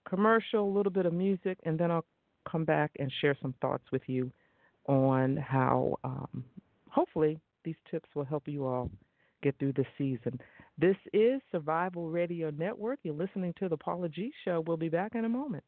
commercial, 0.07 0.67
a 0.67 0.75
little 0.75 0.91
bit 0.91 1.05
of 1.05 1.13
music, 1.13 1.57
and 1.63 1.79
then 1.79 1.91
I'll 1.91 2.05
come 2.49 2.65
back 2.65 2.91
and 2.99 3.11
share 3.21 3.37
some 3.41 3.53
thoughts 3.61 3.83
with 3.91 4.01
you 4.07 4.31
on 4.87 5.37
how 5.37 5.95
um, 6.03 6.43
hopefully 6.89 7.39
these 7.63 7.75
tips 7.91 8.09
will 8.15 8.25
help 8.25 8.47
you 8.47 8.65
all 8.65 8.89
get 9.43 9.57
through 9.59 9.73
the 9.73 9.85
season. 9.97 10.39
This 10.77 10.97
is 11.13 11.41
Survival 11.51 12.09
Radio 12.09 12.49
Network. 12.49 12.99
You're 13.03 13.13
listening 13.13 13.53
to 13.59 13.69
the 13.69 13.77
Paula 13.77 14.09
G 14.09 14.31
Show. 14.43 14.63
We'll 14.65 14.77
be 14.77 14.89
back 14.89 15.15
in 15.15 15.25
a 15.25 15.29
moment. 15.29 15.63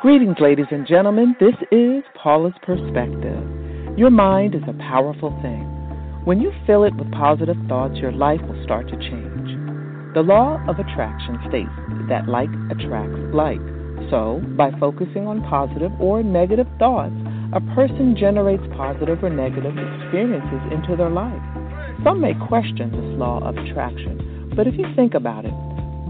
Greetings, 0.00 0.36
ladies 0.40 0.70
and 0.70 0.86
gentlemen. 0.86 1.36
This 1.38 1.54
is 1.70 2.02
Paula's 2.16 2.54
Perspective. 2.62 3.44
Your 3.98 4.08
mind 4.08 4.54
is 4.54 4.62
a 4.66 4.72
powerful 4.88 5.38
thing. 5.42 5.68
When 6.24 6.40
you 6.40 6.50
fill 6.66 6.84
it 6.84 6.94
with 6.96 7.12
positive 7.12 7.58
thoughts, 7.68 7.98
your 7.98 8.12
life 8.12 8.40
will 8.40 8.64
start 8.64 8.88
to 8.88 8.96
change. 8.96 9.52
The 10.14 10.22
law 10.22 10.64
of 10.66 10.78
attraction 10.78 11.36
states 11.50 11.76
that 12.08 12.26
like 12.26 12.48
attracts 12.70 13.20
like. 13.34 13.60
So, 14.08 14.40
by 14.56 14.70
focusing 14.80 15.26
on 15.26 15.44
positive 15.44 15.92
or 16.00 16.22
negative 16.22 16.66
thoughts, 16.78 17.12
a 17.52 17.60
person 17.76 18.16
generates 18.18 18.64
positive 18.74 19.22
or 19.22 19.28
negative 19.28 19.76
experiences 19.76 20.72
into 20.72 20.96
their 20.96 21.10
life. 21.10 21.42
Some 22.02 22.22
may 22.22 22.32
question 22.48 22.88
this 22.88 23.18
law 23.20 23.44
of 23.44 23.58
attraction, 23.58 24.54
but 24.56 24.66
if 24.66 24.72
you 24.78 24.86
think 24.96 25.12
about 25.12 25.44
it, 25.44 25.54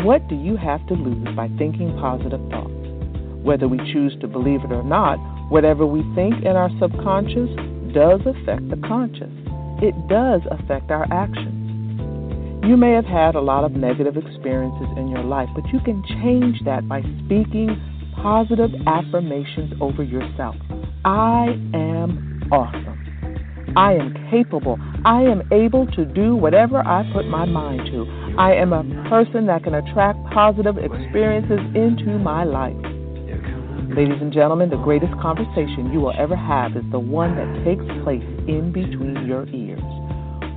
what 0.07 0.27
do 0.29 0.37
you 0.37 0.57
have 0.57 0.87
to 0.87 0.95
lose 0.95 1.35
by 1.35 1.49
thinking 1.59 1.99
positive 1.99 2.41
thoughts? 2.49 2.82
Whether 3.43 3.69
we 3.69 3.79
choose 3.93 4.17
to 4.21 4.29
believe 4.29 4.65
it 4.65 4.73
or 4.73 4.83
not, 4.83 5.17
whatever 5.51 5.85
we 5.85 6.03
think 6.15 6.45
in 6.45 6.57
our 6.57 6.71
subconscious 6.79 7.51
does 7.93 8.21
affect 8.25 8.71
the 8.71 8.81
conscious. 8.87 9.33
It 9.83 9.95
does 10.09 10.43
affect 10.51 10.91
our 10.91 11.07
actions. 11.13 11.63
You 12.65 12.77
may 12.77 12.93
have 12.93 13.05
had 13.05 13.35
a 13.35 13.41
lot 13.41 13.65
of 13.65 13.73
negative 13.73 14.17
experiences 14.17 14.87
in 14.97 15.09
your 15.09 15.25
life, 15.25 15.49
but 15.55 15.67
you 15.73 15.81
can 15.81 16.03
change 16.23 16.63
that 16.65 16.89
by 16.89 17.03
speaking 17.25 17.77
positive 18.23 18.71
affirmations 18.87 19.73
over 19.81 20.05
yourself. 20.05 20.55
I 21.05 21.59
am 21.75 22.49
awesome. 22.53 23.75
I 23.77 23.95
am 23.95 24.15
capable. 24.31 24.79
I 25.05 25.23
am 25.23 25.43
able 25.51 25.87
to 25.89 26.05
do 26.05 26.37
whatever 26.37 26.87
I 26.87 27.11
put 27.13 27.27
my 27.27 27.45
mind 27.47 27.87
to. 27.87 28.07
I 28.39 28.55
am 28.55 28.73
a 28.73 28.85
person 29.09 29.47
that 29.47 29.65
can 29.65 29.75
attract 29.75 30.19
positive 30.33 30.79
experiences 30.79 31.59
into 31.75 32.19
my 32.19 32.45
life. 32.45 32.92
Ladies 33.95 34.23
and 34.23 34.33
gentlemen, 34.33 34.71
the 34.71 34.77
greatest 34.79 35.13
conversation 35.21 35.93
you 35.93 36.01
will 36.01 36.15
ever 36.17 36.35
have 36.35 36.75
is 36.79 36.85
the 36.91 36.99
one 36.99 37.37
that 37.37 37.63
takes 37.63 37.85
place 38.03 38.25
in 38.49 38.73
between 38.73 39.27
your 39.27 39.47
ears. 39.49 39.85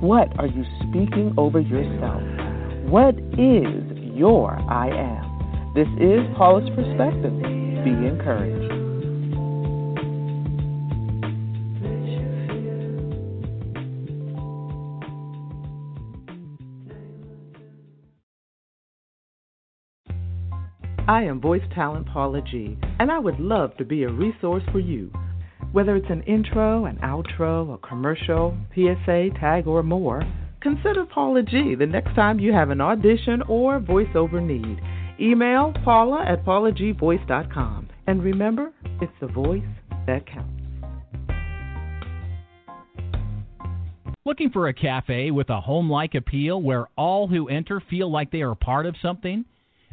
What 0.00 0.32
are 0.40 0.46
you 0.46 0.64
speaking 0.80 1.34
over 1.36 1.60
yourself? 1.60 2.22
What 2.88 3.14
is 3.36 3.84
your 4.16 4.56
I 4.70 4.88
am? 4.88 5.72
This 5.74 5.88
is 6.00 6.24
Paula's 6.34 6.70
Perspective. 6.70 7.36
Be 7.84 7.92
encouraged. 8.08 8.75
I 21.08 21.22
am 21.22 21.40
voice 21.40 21.62
talent 21.72 22.08
Paula 22.08 22.42
G, 22.42 22.76
and 22.98 23.12
I 23.12 23.20
would 23.20 23.38
love 23.38 23.76
to 23.76 23.84
be 23.84 24.02
a 24.02 24.10
resource 24.10 24.64
for 24.72 24.80
you. 24.80 25.12
Whether 25.70 25.94
it's 25.94 26.10
an 26.10 26.22
intro, 26.22 26.86
an 26.86 26.96
outro, 26.96 27.72
a 27.74 27.78
commercial, 27.78 28.56
PSA, 28.74 29.28
tag, 29.38 29.68
or 29.68 29.84
more, 29.84 30.24
consider 30.60 31.06
Paula 31.06 31.44
G 31.44 31.76
the 31.76 31.86
next 31.86 32.16
time 32.16 32.40
you 32.40 32.52
have 32.52 32.70
an 32.70 32.80
audition 32.80 33.40
or 33.42 33.78
voiceover 33.78 34.44
need. 34.44 34.80
Email 35.20 35.72
paula 35.84 36.24
at 36.26 36.44
paulagvoice.com. 36.44 37.88
And 38.08 38.24
remember, 38.24 38.72
it's 39.00 39.12
the 39.20 39.28
voice 39.28 39.62
that 40.08 40.26
counts. 40.26 40.50
Looking 44.24 44.50
for 44.50 44.66
a 44.66 44.74
cafe 44.74 45.30
with 45.30 45.50
a 45.50 45.60
home 45.60 45.88
like 45.88 46.16
appeal 46.16 46.60
where 46.60 46.88
all 46.96 47.28
who 47.28 47.48
enter 47.48 47.80
feel 47.88 48.10
like 48.10 48.32
they 48.32 48.42
are 48.42 48.56
part 48.56 48.86
of 48.86 48.96
something? 49.00 49.44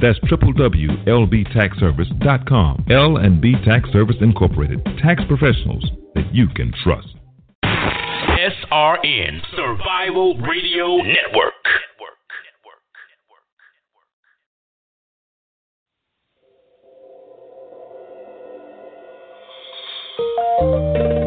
That's 0.00 0.18
www.lbtaxservice.com. 0.20 2.86
L&B 2.90 3.54
Tax 3.64 3.90
Service 3.92 4.16
Incorporated. 4.20 4.84
Tax 5.02 5.22
professionals 5.28 5.90
that 6.14 6.32
you 6.34 6.48
can 6.48 6.72
trust. 6.82 7.08
SRN 7.64 9.40
Survival 9.56 10.36
Radio 10.38 10.96
Network. 10.98 11.54
Network. 20.60 21.17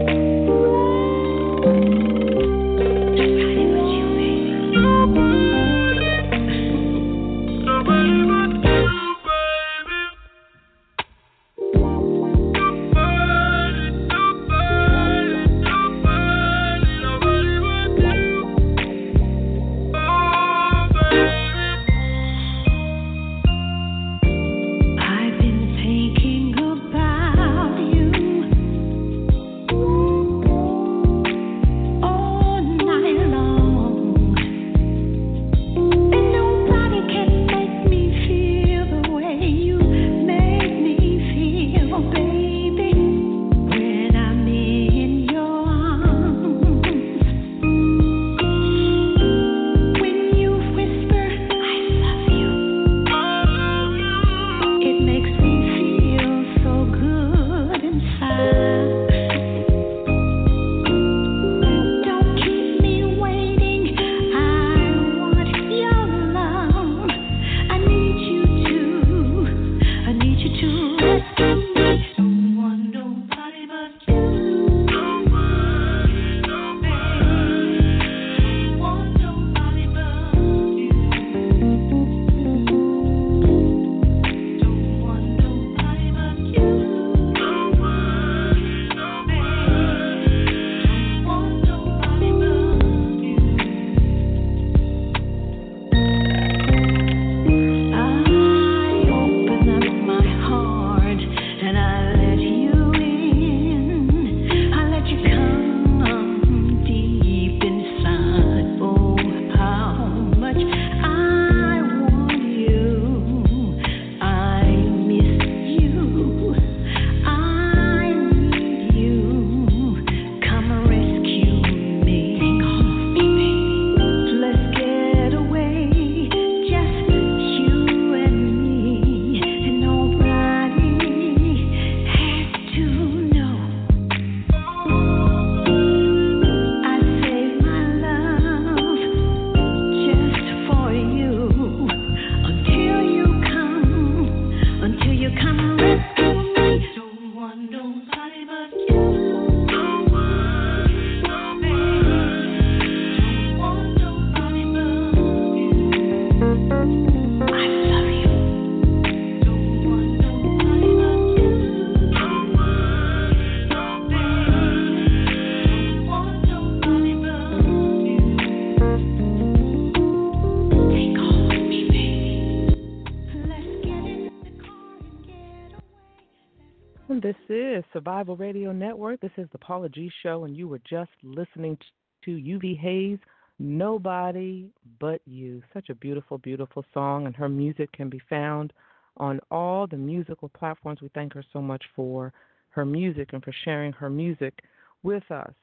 Survival 178.11 178.35
Radio 178.35 178.73
Network. 178.73 179.21
This 179.21 179.31
is 179.37 179.47
the 179.53 179.57
Paula 179.57 179.87
G 179.87 180.11
Show, 180.21 180.43
and 180.43 180.57
you 180.57 180.67
were 180.67 180.81
just 180.87 181.11
listening 181.23 181.77
to 182.25 182.31
UV 182.31 182.77
Hayes, 182.77 183.19
Nobody 183.57 184.69
But 184.99 185.21
You. 185.25 185.63
Such 185.73 185.87
a 185.89 185.95
beautiful, 185.95 186.37
beautiful 186.37 186.83
song, 186.93 187.25
and 187.25 187.33
her 187.37 187.47
music 187.47 187.89
can 187.93 188.09
be 188.09 188.19
found 188.29 188.73
on 189.15 189.39
all 189.49 189.87
the 189.87 189.95
musical 189.95 190.49
platforms. 190.49 190.99
We 191.01 191.09
thank 191.13 191.33
her 191.35 191.43
so 191.53 191.61
much 191.61 191.81
for 191.95 192.33
her 192.71 192.83
music 192.83 193.29
and 193.31 193.41
for 193.41 193.53
sharing 193.63 193.93
her 193.93 194.09
music 194.09 194.59
with 195.03 195.23
us. 195.31 195.53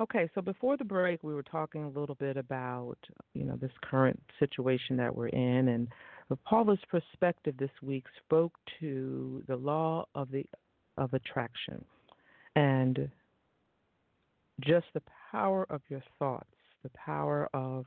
Okay, 0.00 0.28
so 0.34 0.40
before 0.40 0.76
the 0.76 0.84
break, 0.84 1.22
we 1.22 1.34
were 1.34 1.44
talking 1.44 1.84
a 1.84 2.00
little 2.00 2.16
bit 2.16 2.36
about 2.36 2.98
you 3.32 3.44
know 3.44 3.54
this 3.54 3.70
current 3.88 4.20
situation 4.40 4.96
that 4.96 5.14
we're 5.14 5.28
in, 5.28 5.68
and 5.68 5.86
Paula's 6.44 6.80
perspective 6.90 7.54
this 7.60 7.70
week 7.80 8.06
spoke 8.24 8.54
to 8.80 9.44
the 9.46 9.54
law 9.54 10.04
of 10.16 10.32
the 10.32 10.44
of 10.96 11.12
attraction 11.14 11.84
and 12.56 13.10
just 14.60 14.86
the 14.94 15.02
power 15.30 15.66
of 15.70 15.80
your 15.88 16.02
thoughts, 16.18 16.50
the 16.82 16.90
power 16.90 17.48
of 17.54 17.86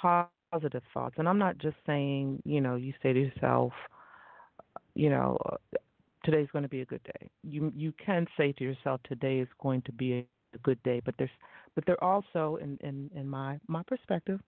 positive 0.00 0.82
thoughts. 0.92 1.16
And 1.18 1.28
I'm 1.28 1.38
not 1.38 1.58
just 1.58 1.76
saying, 1.86 2.42
you 2.44 2.60
know, 2.60 2.76
you 2.76 2.92
say 3.02 3.12
to 3.12 3.20
yourself, 3.20 3.72
you 4.94 5.10
know, 5.10 5.38
today's 6.24 6.48
going 6.52 6.62
to 6.62 6.68
be 6.68 6.80
a 6.80 6.86
good 6.86 7.02
day. 7.04 7.30
You 7.42 7.72
you 7.74 7.92
can 8.04 8.26
say 8.36 8.52
to 8.52 8.64
yourself, 8.64 9.00
today 9.04 9.38
is 9.40 9.48
going 9.60 9.82
to 9.82 9.92
be 9.92 10.12
a 10.54 10.58
good 10.62 10.82
day, 10.82 11.00
but 11.04 11.14
there's 11.18 11.30
but 11.74 11.84
there 11.86 12.02
also 12.02 12.58
in 12.62 12.78
in 12.80 13.10
in 13.14 13.28
my 13.28 13.58
my 13.68 13.82
perspective 13.82 14.40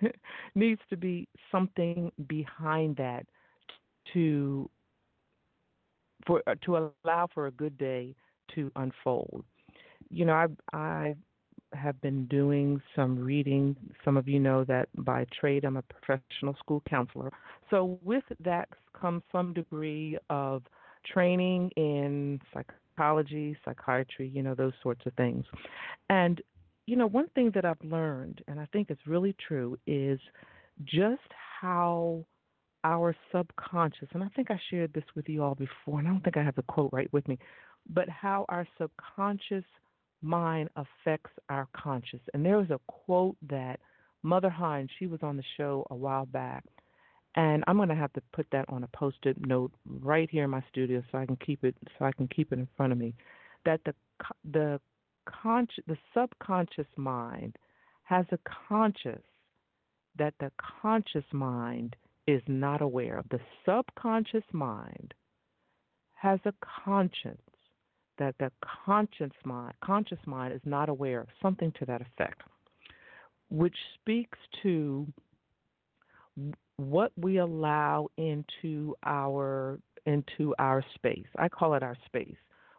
needs 0.54 0.80
to 0.90 0.96
be 0.96 1.28
something 1.50 2.10
behind 2.28 2.96
that 2.96 3.26
to 4.12 4.68
for 6.26 6.42
uh, 6.46 6.54
to 6.64 6.90
allow 7.04 7.28
for 7.32 7.46
a 7.46 7.50
good 7.50 7.76
day 7.78 8.14
to 8.54 8.70
unfold. 8.76 9.44
You 10.10 10.24
know, 10.24 10.34
I 10.34 10.46
I 10.72 11.14
have 11.72 12.00
been 12.00 12.26
doing 12.26 12.80
some 12.94 13.18
reading. 13.18 13.76
Some 14.04 14.16
of 14.16 14.28
you 14.28 14.38
know 14.38 14.64
that 14.64 14.88
by 14.98 15.26
trade 15.38 15.64
I'm 15.64 15.76
a 15.76 15.82
professional 15.82 16.54
school 16.58 16.82
counselor. 16.88 17.30
So 17.70 17.98
with 18.02 18.24
that 18.40 18.68
comes 18.98 19.22
some 19.32 19.52
degree 19.52 20.18
of 20.30 20.62
training 21.04 21.70
in 21.76 22.40
psychology, 22.52 23.56
psychiatry, 23.64 24.28
you 24.28 24.42
know, 24.42 24.54
those 24.54 24.72
sorts 24.82 25.04
of 25.06 25.12
things. 25.14 25.44
And 26.08 26.40
you 26.86 26.96
know, 26.96 27.06
one 27.06 27.28
thing 27.34 27.50
that 27.54 27.64
I've 27.64 27.82
learned 27.82 28.42
and 28.46 28.60
I 28.60 28.66
think 28.72 28.90
it's 28.90 29.06
really 29.06 29.34
true 29.46 29.78
is 29.86 30.20
just 30.84 31.22
how 31.60 32.24
our 32.84 33.16
subconscious, 33.32 34.08
and 34.12 34.22
I 34.22 34.28
think 34.36 34.50
I 34.50 34.60
shared 34.70 34.92
this 34.92 35.04
with 35.16 35.28
you 35.28 35.42
all 35.42 35.54
before, 35.54 35.98
and 35.98 36.06
I 36.06 36.10
don't 36.10 36.22
think 36.22 36.36
I 36.36 36.44
have 36.44 36.54
the 36.54 36.62
quote 36.62 36.90
right 36.92 37.12
with 37.12 37.26
me, 37.26 37.38
but 37.88 38.08
how 38.08 38.44
our 38.48 38.66
subconscious 38.78 39.64
mind 40.22 40.68
affects 40.76 41.32
our 41.48 41.66
conscious. 41.74 42.20
And 42.32 42.44
there 42.44 42.58
was 42.58 42.70
a 42.70 42.80
quote 42.86 43.36
that 43.48 43.80
Mother 44.22 44.50
Hines, 44.50 44.90
she 44.98 45.06
was 45.06 45.20
on 45.22 45.36
the 45.36 45.44
show 45.56 45.86
a 45.90 45.94
while 45.94 46.26
back, 46.26 46.64
and 47.36 47.64
I'm 47.66 47.76
going 47.76 47.88
to 47.88 47.94
have 47.94 48.12
to 48.12 48.22
put 48.32 48.46
that 48.52 48.66
on 48.68 48.84
a 48.84 48.88
post-it 48.88 49.44
note 49.46 49.72
right 50.00 50.30
here 50.30 50.44
in 50.44 50.50
my 50.50 50.62
studio 50.70 51.02
so 51.10 51.18
I 51.18 51.26
can 51.26 51.36
keep 51.36 51.64
it 51.64 51.74
so 51.98 52.04
I 52.04 52.12
can 52.12 52.28
keep 52.28 52.52
it 52.52 52.58
in 52.58 52.68
front 52.76 52.92
of 52.92 52.98
me. 52.98 53.14
That 53.64 53.80
the 53.84 53.94
the 54.50 54.80
conscious 55.26 55.84
the 55.86 55.98
subconscious 56.14 56.86
mind 56.96 57.56
has 58.04 58.26
a 58.30 58.38
conscious 58.68 59.22
that 60.16 60.34
the 60.38 60.52
conscious 60.80 61.24
mind 61.32 61.96
is 62.26 62.42
not 62.46 62.80
aware 62.80 63.18
of. 63.18 63.28
The 63.30 63.40
subconscious 63.66 64.44
mind 64.52 65.14
has 66.14 66.40
a 66.44 66.54
conscience 66.84 67.40
that 68.18 68.34
the 68.38 68.50
conscious 68.84 69.32
mind, 69.44 69.74
conscious 69.84 70.18
mind 70.26 70.54
is 70.54 70.60
not 70.64 70.88
aware 70.88 71.20
of, 71.20 71.28
something 71.42 71.72
to 71.78 71.84
that 71.86 72.00
effect, 72.00 72.42
which 73.50 73.76
speaks 74.00 74.38
to 74.62 75.06
what 76.76 77.12
we 77.16 77.38
allow 77.38 78.08
into 78.16 78.94
our 79.04 79.78
into 80.06 80.54
our 80.58 80.84
space. 80.94 81.26
I 81.38 81.48
call 81.48 81.74
it 81.74 81.82
our 81.82 81.96
space. 82.06 82.36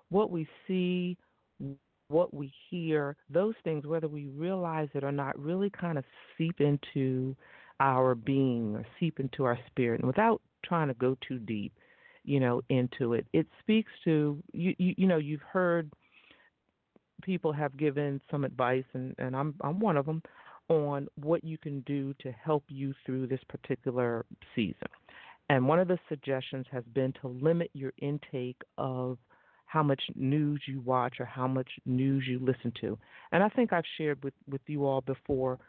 What 0.10 0.29
we 0.29 0.47
see, 0.67 1.17
what 2.08 2.34
we 2.34 2.53
hear, 2.69 3.15
those 3.29 3.55
things, 3.63 3.86
whether 3.86 4.08
we 4.08 4.27
realize 4.27 4.89
it 4.93 5.03
or 5.03 5.12
not, 5.12 5.38
really 5.39 5.71
kind 5.71 5.97
of 5.97 6.03
seep 6.38 6.62
into 6.62 7.36
our 7.79 8.15
being 8.15 8.75
or 8.75 8.85
seep 8.99 9.19
into 9.19 9.43
our 9.43 9.59
spirit. 9.67 9.99
And 9.99 10.07
without 10.07 10.41
trying 10.63 10.88
to 10.88 10.93
go 10.95 11.17
too 11.27 11.39
deep, 11.39 11.73
you 12.23 12.39
know, 12.39 12.61
into 12.69 13.13
it, 13.13 13.25
it 13.33 13.47
speaks 13.59 13.91
to 14.05 14.41
you. 14.53 14.73
You, 14.77 14.95
you 14.97 15.07
know, 15.07 15.17
you've 15.17 15.41
heard 15.41 15.91
people 17.23 17.53
have 17.53 17.77
given 17.77 18.19
some 18.31 18.43
advice, 18.43 18.85
and, 18.93 19.15
and 19.17 19.35
I'm 19.35 19.53
I'm 19.61 19.79
one 19.79 19.97
of 19.97 20.05
them 20.05 20.21
on 20.67 21.07
what 21.15 21.43
you 21.43 21.57
can 21.57 21.81
do 21.81 22.13
to 22.21 22.31
help 22.31 22.63
you 22.69 22.93
through 23.05 23.27
this 23.27 23.41
particular 23.47 24.25
season. 24.55 24.88
And 25.49 25.67
one 25.67 25.79
of 25.79 25.88
the 25.88 25.99
suggestions 26.09 26.65
has 26.71 26.83
been 26.93 27.13
to 27.21 27.27
limit 27.27 27.69
your 27.73 27.93
intake 28.01 28.59
of 28.77 29.19
how 29.67 29.83
much 29.83 30.01
news 30.15 30.61
you 30.67 30.81
watch 30.81 31.17
or 31.19 31.25
how 31.25 31.47
much 31.47 31.69
news 31.85 32.25
you 32.27 32.39
listen 32.39 32.73
to. 32.81 32.97
And 33.31 33.43
I 33.43 33.49
think 33.49 33.73
I've 33.73 33.83
shared 33.97 34.23
with, 34.23 34.33
with 34.49 34.61
you 34.67 34.85
all 34.85 35.01
before 35.01 35.59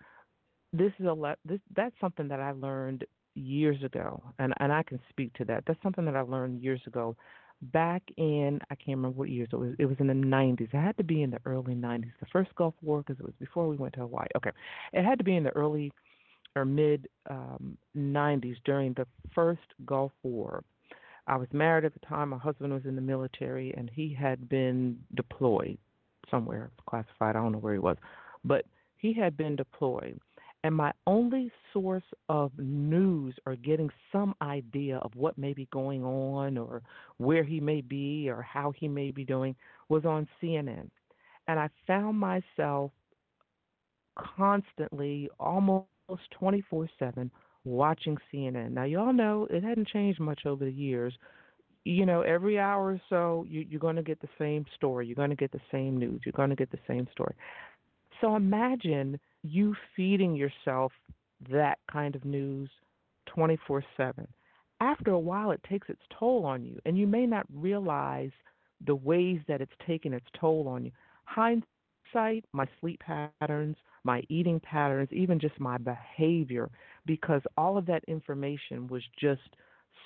this 0.77 0.93
is 0.99 1.07
a 1.07 1.13
le- 1.13 1.37
this 1.45 1.61
that's 1.75 1.95
something 2.01 2.29
that 2.29 2.41
I 2.41 2.53
learned 2.53 3.05
years 3.35 3.83
ago, 3.83 4.23
and 4.39 4.55
and 4.59 4.73
I 4.73 4.83
can 4.83 5.01
speak 5.11 5.33
to 5.35 5.45
that. 5.47 5.65
That's 5.67 5.83
something 5.83 6.05
that 6.05 6.17
I 6.17 6.23
learned 6.23 6.63
years 6.63 6.81
ago, 6.87 7.17
back 7.63 8.03
in 8.17 8.61
I 8.71 8.75
can't 8.75 8.99
remember 8.99 9.19
what 9.19 9.31
years 9.31 9.49
it 9.53 9.57
was. 9.57 9.75
It 9.79 9.87
was 9.87 9.97
in 9.99 10.07
the 10.07 10.15
90s. 10.15 10.61
It 10.61 10.71
had 10.73 10.97
to 10.99 11.05
be 11.05 11.23
in 11.23 11.31
the 11.31 11.41
early 11.45 11.75
90s. 11.75 12.13
The 12.21 12.27
first 12.33 12.55
Gulf 12.57 12.75
War 12.83 13.03
because 13.03 13.19
it 13.21 13.25
was 13.25 13.35
before 13.39 13.69
we 13.69 13.77
went 13.77 13.95
to 13.95 14.01
Hawaii. 14.01 14.29
Okay, 14.37 14.51
it 14.93 15.05
had 15.05 15.19
to 15.19 15.25
be 15.25 15.37
in 15.37 15.45
the 15.45 15.51
early 15.51 15.93
or 16.55 16.65
mid 16.65 17.09
um, 17.29 17.77
90s 17.97 18.57
during 18.65 18.95
the 18.95 19.07
first 19.35 19.61
Gulf 19.85 20.13
War. 20.23 20.65
I 21.27 21.37
was 21.37 21.49
married 21.53 21.85
at 21.85 21.93
the 21.93 22.07
time. 22.07 22.31
My 22.31 22.39
husband 22.39 22.73
was 22.73 22.85
in 22.85 22.95
the 22.95 23.03
military, 23.03 23.75
and 23.77 23.91
he 23.93 24.15
had 24.15 24.49
been 24.49 24.99
deployed 25.15 25.77
somewhere, 26.31 26.71
classified. 26.89 27.37
I 27.37 27.41
don't 27.41 27.53
know 27.53 27.59
where 27.59 27.73
he 27.75 27.79
was, 27.79 27.97
but 28.45 28.65
he 28.97 29.13
had 29.13 29.37
been 29.37 29.57
deployed 29.57 30.21
and 30.67 30.75
my 30.75 30.91
only 31.07 31.53
source 31.73 32.03
of 32.29 32.51
news 32.59 33.37
or 33.47 33.55
getting 33.55 33.89
some 34.11 34.35
idea 34.43 34.97
of 34.97 35.15
what 35.15 35.39
may 35.39 35.53
be 35.53 35.69
going 35.73 36.03
on 36.03 36.59
or 36.59 36.83
where 37.19 37.45
he 37.45 37.61
may 37.61 37.83
be 37.83 38.29
or 38.29 38.43
how 38.43 38.73
he 38.77 38.89
may 38.89 39.13
be 39.13 39.25
doing 39.25 39.55
was 39.89 40.05
on 40.05 40.27
CNN. 40.43 40.91
And 41.47 41.61
I 41.61 41.69
found 41.87 42.19
myself 42.19 42.91
constantly, 44.19 45.31
almost 45.39 45.87
24 46.33 46.89
7, 46.99 47.31
watching 47.63 48.19
CNN. 48.35 48.73
Now, 48.73 48.83
y'all 48.83 49.13
know 49.13 49.47
it 49.49 49.63
hadn't 49.63 49.87
changed 49.87 50.19
much 50.19 50.47
over 50.47 50.65
the 50.65 50.73
years. 50.73 51.15
You 51.85 52.07
know, 52.07 52.23
every 52.23 52.59
hour 52.59 52.87
or 52.87 53.01
so, 53.09 53.47
you, 53.49 53.65
you're 53.71 53.79
going 53.79 53.95
to 53.95 54.03
get 54.03 54.21
the 54.21 54.29
same 54.37 54.67
story. 54.75 55.07
You're 55.07 55.15
going 55.15 55.31
to 55.31 55.37
get 55.37 55.53
the 55.53 55.61
same 55.71 55.97
news. 55.97 56.23
You're 56.25 56.33
going 56.33 56.51
to 56.51 56.57
get 56.57 56.73
the 56.73 56.81
same 56.89 57.07
story. 57.13 57.37
So 58.21 58.35
imagine 58.35 59.21
you 59.47 59.75
feeding 59.95 60.35
yourself 60.35 60.93
that 61.51 61.79
kind 61.91 62.15
of 62.15 62.25
news 62.25 62.71
24 63.27 63.85
7. 63.97 64.27
After 64.81 65.13
a 65.13 65.19
while, 65.19 65.51
it 65.53 65.61
takes 65.69 65.89
its 65.89 66.03
toll 66.19 66.45
on 66.45 66.65
you, 66.65 66.79
and 66.85 66.99
you 66.99 67.07
may 67.07 67.27
not 67.27 67.47
realize 67.53 68.31
the 68.87 68.95
ways 68.95 69.41
that 69.49 69.61
it's 69.61 69.73
taken 69.87 70.13
its 70.13 70.27
toll 70.39 70.69
on 70.69 70.85
you. 70.85 70.93
Hindsight, 71.25 72.45
my 72.53 72.67
sleep 72.81 73.01
patterns, 73.01 73.77
my 74.05 74.23
eating 74.29 74.61
patterns, 74.61 75.09
even 75.13 75.41
just 75.41 75.59
my 75.59 75.79
behavior, 75.79 76.71
because 77.07 77.41
all 77.57 77.79
of 77.79 77.87
that 77.87 78.05
information 78.07 78.87
was 78.89 79.03
just 79.19 79.57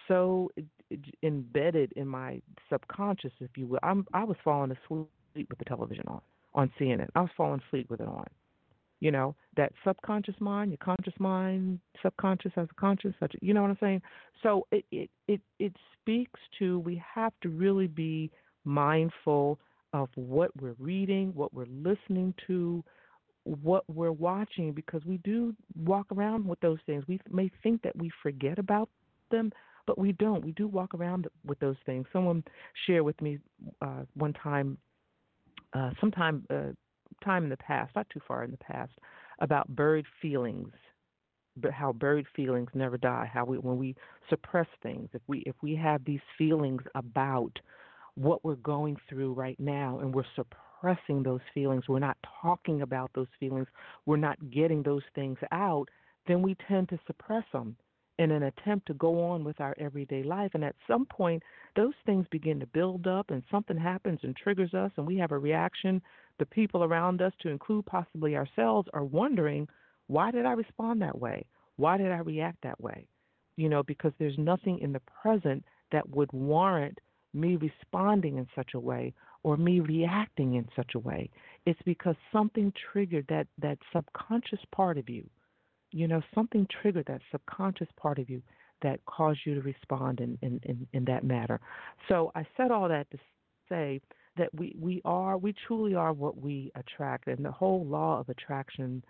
so 0.07 0.51
embedded 1.23 1.93
in 1.97 2.07
my 2.07 2.41
subconscious, 2.69 3.33
if 3.41 3.51
you 3.57 3.67
will. 3.67 3.81
I'm, 3.83 4.07
I 4.15 4.25
was 4.25 4.37
falling 4.45 4.71
asleep 4.71 5.49
with 5.49 5.59
the 5.59 5.65
television 5.65 6.05
on 6.09 6.21
on 6.55 6.71
CNN. 6.81 7.09
I 7.15 7.21
was 7.21 7.31
falling 7.37 7.61
asleep 7.69 7.89
with 7.91 8.01
it 8.01 8.09
on. 8.09 8.27
You 9.01 9.11
know, 9.11 9.35
that 9.57 9.73
subconscious 9.83 10.35
mind, 10.41 10.71
your 10.71 10.79
conscious 10.79 11.15
mind, 11.19 11.81
subconscious 12.03 12.53
as 12.57 12.69
a 12.71 12.75
conscious, 12.81 13.15
such 13.19 13.35
you 13.41 13.55
know 13.55 13.63
what 13.63 13.71
I'm 13.71 13.79
saying? 13.81 14.03
So 14.43 14.67
it, 14.71 14.85
it 14.93 15.11
it 15.27 15.41
it 15.59 15.73
speaks 16.01 16.41
to 16.59 16.79
we 16.81 17.03
have 17.15 17.33
to 17.43 17.49
really 17.49 17.87
be 17.87 18.31
mindful 18.65 19.59
of 19.93 20.09
what 20.15 20.51
we're 20.61 20.77
reading, 20.79 21.33
what 21.35 21.53
we're 21.53 21.67
listening 21.67 22.35
to, 22.47 22.85
what 23.45 23.85
we're 23.89 24.13
watching 24.13 24.73
because 24.73 25.05
we 25.05 25.19
do 25.19 25.55
walk 25.85 26.07
around 26.15 26.47
with 26.47 26.61
those 26.61 26.79
things. 26.87 27.05
We 27.09 27.21
may 27.31 27.51
think 27.63 27.83
that 27.83 27.97
we 27.97 28.11
forget 28.23 28.59
about 28.59 28.89
them, 29.31 29.53
but 29.87 29.99
we 29.99 30.13
don't. 30.13 30.45
We 30.45 30.53
do 30.53 30.69
walk 30.69 30.95
around 30.95 31.27
with 31.45 31.59
those 31.59 31.77
things. 31.87 32.07
Someone 32.13 32.45
shared 32.87 33.03
with 33.03 33.21
me 33.21 33.39
uh, 33.83 34.03
one 34.15 34.35
time, 34.35 34.79
uh, 35.73 35.91
sometime 36.01 36.45
uh, 36.51 36.73
time 37.21 37.45
in 37.45 37.51
the 37.51 37.57
past, 37.57 37.95
not 37.95 38.09
too 38.11 38.21
far 38.27 38.45
in 38.45 38.51
the 38.51 38.57
past, 38.57 38.93
about 39.41 39.75
buried 39.75 40.07
feelings, 40.21 40.73
but 41.57 41.73
how 41.73 41.93
buried 41.93 42.27
feelings 42.35 42.69
never 42.75 42.97
die. 42.97 43.29
How 43.33 43.45
we, 43.45 43.59
when 43.59 43.79
we 43.79 43.95
suppress 44.29 44.69
things, 44.83 45.09
if 45.13 45.23
we 45.27 45.39
if 45.41 45.57
we 45.63 45.75
have 45.77 46.05
these 46.05 46.21
feelings 46.39 46.83
about 46.95 47.53
what 48.15 48.45
we're 48.45 48.57
going 48.57 48.97
through 49.09 49.33
right 49.33 49.59
now 49.59 49.99
and 50.01 50.15
we're 50.15 50.25
suppressing 50.35 51.23
those 51.23 51.41
feelings, 51.55 51.85
we're 51.89 51.99
not 51.99 52.19
talking 52.43 52.83
about 52.83 53.11
those 53.15 53.29
feelings, 53.39 53.67
we're 54.07 54.17
not 54.17 54.39
getting 54.51 54.83
those 54.83 55.03
things 55.15 55.39
out, 55.53 55.87
then 56.27 56.43
we 56.43 56.57
tend 56.69 56.89
to 56.89 56.99
suppress 57.07 57.45
them 57.53 57.77
in 58.19 58.31
an 58.33 58.43
attempt 58.43 58.87
to 58.87 58.95
go 58.95 59.25
on 59.31 59.45
with 59.45 59.59
our 59.61 59.75
everyday 59.79 60.23
life. 60.23 60.51
And 60.53 60.63
at 60.63 60.77
some 60.87 61.07
point, 61.07 61.43
those 61.75 61.95
things 62.05 62.27
begin 62.31 62.61
to 62.61 62.67
build 62.67 63.07
up, 63.07 63.31
and 63.31 63.43
something 63.51 63.79
happens 63.79 64.21
and 64.23 64.37
triggers 64.37 64.75
us, 64.75 64.91
and 64.97 65.07
we 65.07 65.17
have 65.17 65.33
a 65.33 65.39
reaction. 65.39 66.03
The 66.41 66.47
people 66.47 66.83
around 66.83 67.23
us, 67.23 67.33
to 67.43 67.49
include 67.49 67.87
possibly 67.87 68.37
ourselves, 68.37 68.89
are 68.93 69.05
wondering, 69.05 69.69
why 70.09 70.33
did 70.33 70.45
I 70.45 70.53
respond 70.53 71.01
that 71.03 71.17
way? 71.17 71.47
Why 71.77 71.97
did 71.97 72.11
I 72.11 72.19
react 72.19 72.59
that 72.65 72.81
way? 72.81 73.07
You 73.57 73.69
know, 73.69 73.85
because 73.85 74.13
there's 74.19 74.39
nothing 74.39 74.81
in 74.81 74.93
the 74.93 75.03
present 75.23 75.65
that 75.93 76.09
would 76.11 76.33
warrant 76.33 76.99
me 77.33 77.55
responding 77.57 78.39
in 78.39 78.49
such 78.57 78.75
a 78.75 78.81
way 78.81 79.15
or 79.45 79.57
me 79.57 79.79
reacting 79.79 80.55
in 80.55 80.67
such 80.75 80.97
a 80.97 80.99
way. 80.99 81.31
It's 81.65 81.81
because 81.85 82.17
something 82.33 82.73
triggered 82.93 83.27
that, 83.29 83.47
that 83.63 83.79
subconscious 83.93 84.61
part 84.73 84.99
of 84.99 85.09
you 85.09 85.29
you 85.93 86.07
know, 86.07 86.23
something 86.35 86.67
triggered 86.81 87.07
that 87.07 87.21
subconscious 87.31 87.89
part 87.97 88.19
of 88.19 88.31
you 88.31 88.43
that 88.83 89.05
caused 89.07 89.41
you 89.45 89.55
to 89.55 89.61
respond 89.61 90.21
in, 90.21 90.39
in, 90.43 90.61
in, 90.65 90.87
in 90.93 91.05
that 91.05 91.25
matter. 91.25 91.61
So 92.09 92.33
I 92.35 92.47
said 92.57 92.71
all 92.71 92.89
that 92.89 93.11
to 93.11 93.19
say 93.69 94.01
that 94.41 94.53
we, 94.55 94.75
we 94.79 95.03
are, 95.05 95.37
we 95.37 95.55
truly 95.67 95.95
are 95.95 96.13
what 96.13 96.41
we 96.41 96.73
attract. 96.75 97.29
And 97.29 97.45
the 97.45 97.53
whole 97.53 97.85
law 97.85 98.19
of 98.21 98.29
attraction 98.29 99.05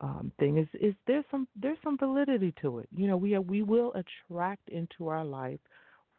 um, 0.00 0.30
thing 0.38 0.58
is, 0.58 0.68
is 0.80 0.94
there's 1.06 1.24
some, 1.30 1.48
there's 1.60 1.78
some 1.82 1.96
validity 1.98 2.52
to 2.62 2.78
it. 2.80 2.88
You 2.94 3.06
know, 3.08 3.16
we 3.16 3.34
are, 3.34 3.40
we 3.40 3.62
will 3.62 3.92
attract 3.94 4.68
into 4.68 5.08
our 5.08 5.24
life 5.24 5.60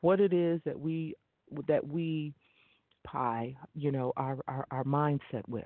what 0.02 0.20
it 0.20 0.34
is 0.34 0.60
that 0.66 0.80
we, 0.80 1.16
that 1.68 1.86
we 1.88 2.34
pie, 3.06 3.56
you 3.76 3.92
know, 3.92 4.12
our, 4.18 4.38
our, 4.48 4.66
our 4.72 4.84
mindset 4.84 5.48
with. 5.48 5.66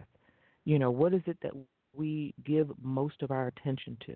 You 0.66 0.78
know, 0.78 0.92
what 0.92 1.14
is 1.14 1.22
it 1.26 1.38
that 1.42 1.54
we 1.96 2.34
give 2.46 2.70
most 2.82 3.22
of 3.22 3.32
our 3.32 3.48
attention 3.48 3.98
to? 4.08 4.16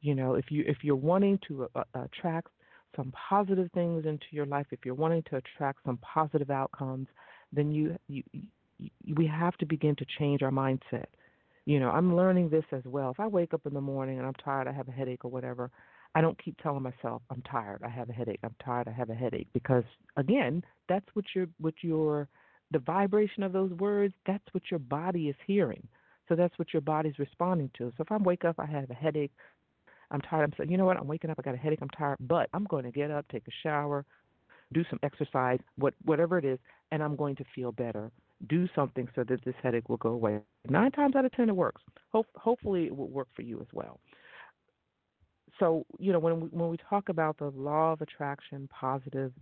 You 0.00 0.14
know, 0.14 0.34
if 0.34 0.50
you 0.50 0.62
if 0.66 0.78
you're 0.82 0.94
wanting 0.94 1.38
to 1.48 1.68
uh, 1.74 1.84
attract 1.94 2.48
some 2.94 3.12
positive 3.28 3.70
things 3.72 4.04
into 4.04 4.26
your 4.30 4.46
life, 4.46 4.66
if 4.70 4.80
you're 4.84 4.94
wanting 4.94 5.22
to 5.30 5.36
attract 5.36 5.78
some 5.84 5.98
positive 5.98 6.50
outcomes, 6.50 7.08
then 7.56 7.72
you, 7.72 7.96
you, 8.08 8.22
you 8.32 8.90
we 9.16 9.26
have 9.26 9.56
to 9.58 9.66
begin 9.66 9.96
to 9.96 10.06
change 10.18 10.42
our 10.42 10.50
mindset. 10.50 11.06
You 11.64 11.80
know, 11.80 11.90
I'm 11.90 12.14
learning 12.14 12.50
this 12.50 12.64
as 12.72 12.82
well. 12.84 13.10
If 13.10 13.18
I 13.18 13.26
wake 13.26 13.54
up 13.54 13.62
in 13.66 13.74
the 13.74 13.80
morning 13.80 14.18
and 14.18 14.26
I'm 14.26 14.34
tired, 14.34 14.68
I 14.68 14.72
have 14.72 14.88
a 14.88 14.92
headache 14.92 15.24
or 15.24 15.30
whatever, 15.30 15.70
I 16.14 16.20
don't 16.20 16.42
keep 16.42 16.56
telling 16.62 16.82
myself 16.82 17.22
I'm 17.30 17.42
tired, 17.42 17.82
I 17.84 17.88
have 17.88 18.08
a 18.08 18.12
headache, 18.12 18.40
I'm 18.42 18.54
tired, 18.64 18.88
I 18.88 18.92
have 18.92 19.10
a 19.10 19.14
headache 19.14 19.48
because 19.52 19.84
again, 20.16 20.62
that's 20.88 21.06
what 21.14 21.24
your 21.34 21.46
what 21.58 21.74
your 21.82 22.28
the 22.70 22.78
vibration 22.80 23.42
of 23.42 23.52
those 23.52 23.72
words, 23.72 24.14
that's 24.26 24.44
what 24.52 24.64
your 24.70 24.80
body 24.80 25.28
is 25.28 25.36
hearing. 25.46 25.86
So 26.28 26.34
that's 26.34 26.58
what 26.58 26.72
your 26.72 26.80
body's 26.82 27.18
responding 27.18 27.70
to. 27.78 27.92
So 27.96 28.02
if 28.02 28.10
I 28.10 28.16
wake 28.16 28.44
up, 28.44 28.56
I 28.58 28.66
have 28.66 28.90
a 28.90 28.94
headache, 28.94 29.30
I'm 30.10 30.20
tired. 30.20 30.44
I'm 30.44 30.52
saying, 30.56 30.70
you 30.70 30.76
know 30.76 30.84
what? 30.84 30.96
I'm 30.96 31.06
waking 31.06 31.30
up. 31.30 31.38
I 31.38 31.42
got 31.42 31.54
a 31.54 31.58
headache. 31.58 31.80
I'm 31.82 31.88
tired, 31.90 32.18
but 32.20 32.48
I'm 32.52 32.64
going 32.64 32.84
to 32.84 32.90
get 32.90 33.10
up, 33.10 33.26
take 33.28 33.46
a 33.46 33.52
shower, 33.62 34.04
do 34.72 34.84
some 34.90 34.98
exercise, 35.02 35.58
what 35.76 35.94
whatever 36.04 36.38
it 36.38 36.44
is, 36.44 36.58
and 36.92 37.02
I'm 37.02 37.16
going 37.16 37.36
to 37.36 37.44
feel 37.54 37.72
better. 37.72 38.10
Do 38.48 38.68
something 38.74 39.08
so 39.14 39.24
that 39.24 39.44
this 39.44 39.54
headache 39.62 39.88
will 39.88 39.96
go 39.96 40.10
away. 40.10 40.40
Nine 40.68 40.90
times 40.90 41.16
out 41.16 41.24
of 41.24 41.32
ten, 41.32 41.48
it 41.48 41.56
works. 41.56 41.82
Hope, 42.12 42.26
hopefully, 42.34 42.86
it 42.86 42.96
will 42.96 43.08
work 43.08 43.28
for 43.34 43.42
you 43.42 43.60
as 43.60 43.66
well. 43.72 44.00
So, 45.58 45.86
you 45.98 46.12
know, 46.12 46.18
when 46.18 46.40
we, 46.40 46.48
when 46.48 46.68
we 46.68 46.76
talk 46.90 47.08
about 47.08 47.38
the 47.38 47.50
law 47.56 47.92
of 47.92 48.02
attraction, 48.02 48.68
positive 48.68 49.32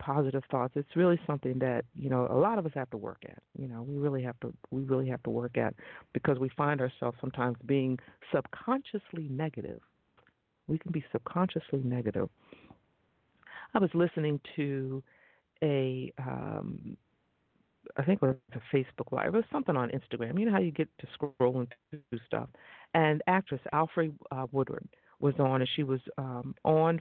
positive 0.00 0.42
thoughts, 0.50 0.72
it's 0.74 0.96
really 0.96 1.18
something 1.26 1.58
that 1.60 1.84
you 1.94 2.10
know 2.10 2.26
a 2.30 2.36
lot 2.36 2.58
of 2.58 2.66
us 2.66 2.72
have 2.74 2.90
to 2.90 2.96
work 2.96 3.22
at. 3.24 3.38
You 3.56 3.68
know, 3.68 3.82
we 3.82 3.96
really 3.96 4.22
have 4.22 4.38
to 4.40 4.52
we 4.70 4.82
really 4.82 5.08
have 5.08 5.22
to 5.22 5.30
work 5.30 5.56
at 5.56 5.74
because 6.12 6.38
we 6.38 6.50
find 6.50 6.80
ourselves 6.80 7.16
sometimes 7.20 7.56
being 7.64 7.98
subconsciously 8.32 9.28
negative 9.30 9.80
we 10.66 10.78
can 10.78 10.92
be 10.92 11.04
subconsciously 11.12 11.82
negative. 11.84 12.28
I 13.74 13.78
was 13.78 13.90
listening 13.94 14.40
to 14.56 15.02
a, 15.62 16.12
um, 16.18 16.96
I 17.96 18.02
think 18.02 18.22
it 18.22 18.26
was 18.26 18.36
a 18.54 18.76
Facebook 18.76 19.12
Live. 19.12 19.34
Was 19.34 19.44
something 19.52 19.76
on 19.76 19.90
Instagram. 19.90 20.38
You 20.38 20.46
know 20.46 20.52
how 20.52 20.60
you 20.60 20.70
get 20.70 20.88
to 21.00 21.06
scrolling 21.18 21.68
through 21.90 22.18
stuff. 22.26 22.48
And 22.94 23.22
actress 23.26 23.60
Alfre 23.72 24.12
uh, 24.30 24.46
Woodard 24.52 24.86
was 25.20 25.34
on, 25.38 25.60
and 25.60 25.70
she 25.74 25.82
was 25.82 26.00
um, 26.18 26.54
on 26.64 27.00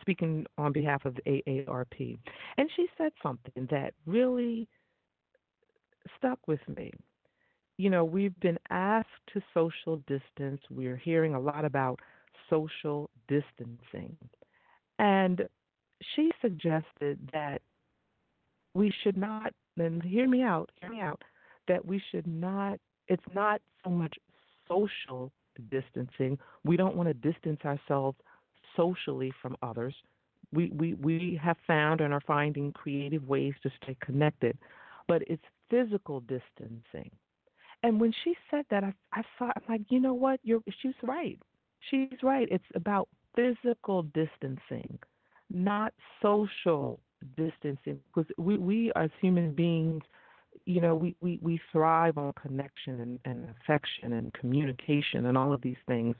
speaking 0.00 0.46
on 0.58 0.72
behalf 0.72 1.04
of 1.04 1.16
the 1.16 1.42
AARP. 1.46 2.18
And 2.56 2.68
she 2.76 2.86
said 2.98 3.12
something 3.22 3.68
that 3.70 3.94
really 4.06 4.68
stuck 6.16 6.38
with 6.46 6.60
me. 6.76 6.90
You 7.78 7.90
know, 7.90 8.04
we've 8.04 8.38
been 8.40 8.58
asked 8.70 9.08
to 9.34 9.42
social 9.54 9.96
distance. 10.06 10.60
We're 10.70 10.96
hearing 10.96 11.34
a 11.34 11.40
lot 11.40 11.64
about 11.64 12.00
social 12.48 13.10
distancing. 13.28 14.16
And 14.98 15.48
she 16.14 16.30
suggested 16.40 17.18
that 17.32 17.60
we 18.74 18.92
should 19.02 19.16
not, 19.16 19.52
and 19.78 20.02
hear 20.02 20.28
me 20.28 20.42
out, 20.42 20.70
hear 20.80 20.90
me 20.90 21.00
out, 21.00 21.22
that 21.68 21.84
we 21.84 22.02
should 22.10 22.26
not, 22.26 22.78
it's 23.08 23.22
not 23.34 23.60
so 23.84 23.90
much 23.90 24.14
social 24.68 25.30
distancing. 25.70 26.38
We 26.64 26.76
don't 26.76 26.96
want 26.96 27.08
to 27.08 27.14
distance 27.14 27.60
ourselves 27.64 28.16
socially 28.76 29.32
from 29.42 29.56
others. 29.62 29.94
We, 30.52 30.70
we, 30.70 30.94
we 30.94 31.40
have 31.42 31.56
found 31.66 32.00
and 32.00 32.12
are 32.12 32.22
finding 32.26 32.72
creative 32.72 33.26
ways 33.26 33.54
to 33.62 33.70
stay 33.82 33.96
connected, 34.02 34.56
but 35.08 35.22
it's 35.26 35.44
physical 35.70 36.20
distancing. 36.20 37.10
And 37.82 38.00
when 38.00 38.12
she 38.22 38.34
said 38.50 38.64
that, 38.70 38.84
I, 38.84 38.92
I 39.12 39.22
thought, 39.38 39.56
I'm 39.56 39.62
like, 39.68 39.82
you 39.88 40.00
know 40.00 40.14
what? 40.14 40.40
You're, 40.42 40.60
she's 40.80 40.94
right. 41.02 41.38
She's 41.90 42.22
right. 42.22 42.48
It's 42.50 42.64
about 42.74 43.08
physical 43.34 44.02
distancing, 44.02 44.98
not 45.52 45.92
social 46.20 47.00
distancing. 47.36 48.00
Because 48.14 48.30
we, 48.38 48.58
we 48.58 48.92
as 48.96 49.10
human 49.20 49.52
beings, 49.52 50.02
you 50.66 50.80
know, 50.80 50.94
we, 50.94 51.16
we, 51.20 51.38
we 51.42 51.60
thrive 51.70 52.18
on 52.18 52.32
connection 52.40 53.00
and, 53.00 53.18
and 53.24 53.48
affection 53.60 54.12
and 54.14 54.32
communication 54.34 55.26
and 55.26 55.36
all 55.36 55.52
of 55.52 55.62
these 55.62 55.76
things. 55.86 56.16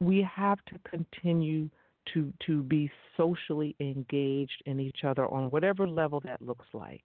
We 0.00 0.26
have 0.34 0.58
to 0.66 0.78
continue 0.88 1.70
to 2.14 2.32
to 2.46 2.64
be 2.64 2.90
socially 3.16 3.76
engaged 3.78 4.62
in 4.66 4.80
each 4.80 5.04
other 5.04 5.26
on 5.28 5.50
whatever 5.50 5.86
level 5.86 6.20
that 6.24 6.42
looks 6.42 6.66
like. 6.72 7.02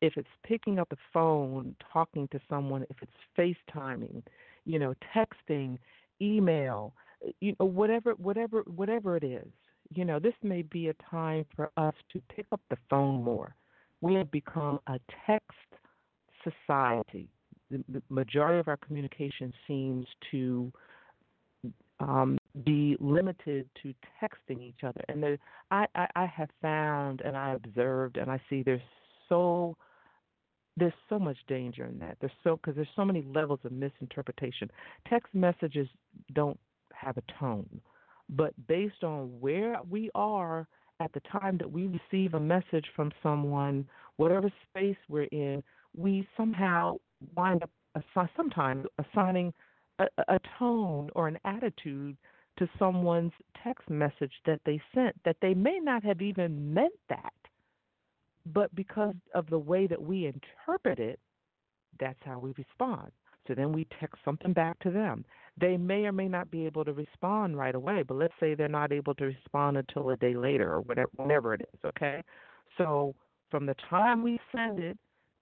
If 0.00 0.16
it's 0.16 0.28
picking 0.44 0.78
up 0.78 0.88
the 0.88 0.96
phone, 1.12 1.74
talking 1.92 2.28
to 2.28 2.40
someone, 2.48 2.84
if 2.88 2.96
it's 3.02 3.56
FaceTiming, 3.74 4.22
you 4.64 4.78
know, 4.78 4.94
texting, 5.16 5.78
email, 6.20 6.92
you 7.40 7.56
know 7.58 7.66
whatever 7.66 8.12
whatever 8.12 8.62
whatever 8.66 9.16
it 9.16 9.24
is 9.24 9.48
you 9.94 10.04
know 10.04 10.18
this 10.18 10.34
may 10.42 10.62
be 10.62 10.88
a 10.88 10.94
time 11.10 11.44
for 11.54 11.70
us 11.76 11.94
to 12.12 12.20
pick 12.34 12.46
up 12.52 12.60
the 12.70 12.76
phone 12.88 13.22
more 13.22 13.54
we 14.00 14.14
have 14.14 14.30
become 14.30 14.78
a 14.88 14.98
text 15.26 15.50
society 16.42 17.28
the, 17.70 18.02
majority 18.10 18.60
of 18.60 18.68
our 18.68 18.76
communication 18.76 19.52
seems 19.66 20.06
to 20.30 20.72
um, 21.98 22.38
be 22.64 22.96
limited 23.00 23.68
to 23.82 23.92
texting 24.22 24.62
each 24.62 24.84
other 24.84 25.00
and 25.08 25.38
I, 25.70 25.86
I, 25.94 26.06
I 26.14 26.26
have 26.26 26.50
found 26.62 27.22
and 27.22 27.36
i 27.36 27.54
observed 27.54 28.16
and 28.16 28.30
i 28.30 28.40
see 28.48 28.62
there's 28.62 28.80
so 29.28 29.76
there's 30.76 30.92
so 31.08 31.18
much 31.18 31.38
danger 31.48 31.86
in 31.86 31.98
that. 32.00 32.18
There's 32.20 32.32
so 32.44 32.56
because 32.56 32.76
there's 32.76 32.88
so 32.96 33.04
many 33.04 33.24
levels 33.34 33.60
of 33.64 33.72
misinterpretation. 33.72 34.70
Text 35.08 35.34
messages 35.34 35.88
don't 36.34 36.58
have 36.92 37.16
a 37.16 37.22
tone. 37.40 37.80
But 38.28 38.54
based 38.66 39.04
on 39.04 39.40
where 39.40 39.78
we 39.88 40.10
are 40.14 40.66
at 41.00 41.12
the 41.12 41.20
time 41.20 41.58
that 41.58 41.70
we 41.70 41.86
receive 41.86 42.34
a 42.34 42.40
message 42.40 42.86
from 42.94 43.12
someone, 43.22 43.86
whatever 44.16 44.50
space 44.70 44.96
we're 45.08 45.24
in, 45.24 45.62
we 45.96 46.26
somehow 46.36 46.96
wind 47.36 47.62
up 47.62 47.70
assi- 47.96 48.28
sometimes 48.36 48.86
assigning 48.98 49.52
a, 49.98 50.06
a 50.28 50.38
tone 50.58 51.10
or 51.14 51.28
an 51.28 51.38
attitude 51.44 52.16
to 52.58 52.68
someone's 52.78 53.32
text 53.62 53.88
message 53.90 54.32
that 54.46 54.60
they 54.64 54.80
sent 54.94 55.14
that 55.24 55.36
they 55.42 55.54
may 55.54 55.78
not 55.78 56.02
have 56.02 56.22
even 56.22 56.72
meant 56.72 56.94
that. 57.08 57.32
But 58.46 58.74
because 58.74 59.14
of 59.34 59.48
the 59.50 59.58
way 59.58 59.86
that 59.86 60.00
we 60.00 60.26
interpret 60.26 60.98
it, 60.98 61.18
that's 61.98 62.18
how 62.24 62.38
we 62.38 62.52
respond. 62.56 63.10
So 63.46 63.54
then 63.54 63.72
we 63.72 63.86
text 64.00 64.16
something 64.24 64.52
back 64.52 64.78
to 64.80 64.90
them. 64.90 65.24
They 65.58 65.76
may 65.76 66.04
or 66.04 66.12
may 66.12 66.28
not 66.28 66.50
be 66.50 66.66
able 66.66 66.84
to 66.84 66.92
respond 66.92 67.56
right 67.56 67.74
away, 67.74 68.02
but 68.02 68.16
let's 68.16 68.34
say 68.38 68.54
they're 68.54 68.68
not 68.68 68.92
able 68.92 69.14
to 69.14 69.24
respond 69.24 69.78
until 69.78 70.10
a 70.10 70.16
day 70.16 70.34
later 70.34 70.72
or 70.72 70.80
whatever, 70.82 71.10
whenever 71.16 71.54
it 71.54 71.62
is, 71.62 71.80
okay? 71.84 72.22
So 72.76 73.14
from 73.50 73.66
the 73.66 73.76
time 73.88 74.22
we 74.22 74.38
send 74.54 74.80
it 74.80 74.98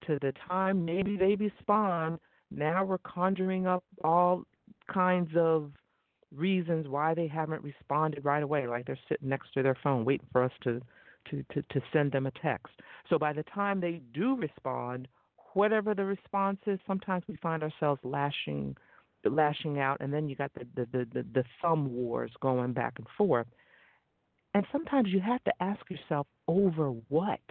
to 0.07 0.17
the 0.21 0.33
time 0.47 0.85
maybe 0.85 1.17
they 1.17 1.35
respond, 1.35 2.19
now 2.49 2.85
we're 2.85 2.99
conjuring 2.99 3.67
up 3.67 3.83
all 4.03 4.43
kinds 4.91 5.31
of 5.35 5.71
reasons 6.33 6.87
why 6.87 7.13
they 7.13 7.27
haven't 7.27 7.63
responded 7.63 8.23
right 8.23 8.43
away, 8.43 8.67
like 8.67 8.85
they're 8.85 8.99
sitting 9.09 9.29
next 9.29 9.53
to 9.53 9.63
their 9.63 9.77
phone 9.83 10.05
waiting 10.05 10.27
for 10.31 10.43
us 10.43 10.51
to 10.63 10.81
to, 11.31 11.43
to, 11.53 11.63
to 11.71 11.81
send 11.91 12.11
them 12.11 12.27
a 12.27 12.31
text. 12.39 12.73
So 13.09 13.17
by 13.17 13.33
the 13.33 13.41
time 13.43 13.81
they 13.81 13.99
do 14.13 14.35
respond, 14.35 15.07
whatever 15.53 15.95
the 15.95 16.05
response 16.05 16.59
is, 16.67 16.79
sometimes 16.85 17.23
we 17.27 17.35
find 17.37 17.63
ourselves 17.63 17.99
lashing 18.03 18.77
lashing 19.29 19.79
out 19.79 19.97
and 19.99 20.13
then 20.13 20.27
you 20.27 20.35
got 20.35 20.51
the 20.53 20.65
the, 20.75 20.87
the, 20.91 21.07
the, 21.13 21.25
the 21.33 21.43
thumb 21.61 21.93
wars 21.93 22.31
going 22.41 22.73
back 22.73 22.93
and 22.97 23.07
forth. 23.17 23.47
And 24.53 24.65
sometimes 24.71 25.09
you 25.09 25.19
have 25.19 25.43
to 25.43 25.51
ask 25.59 25.81
yourself 25.89 26.27
over 26.47 26.89
what? 27.09 27.41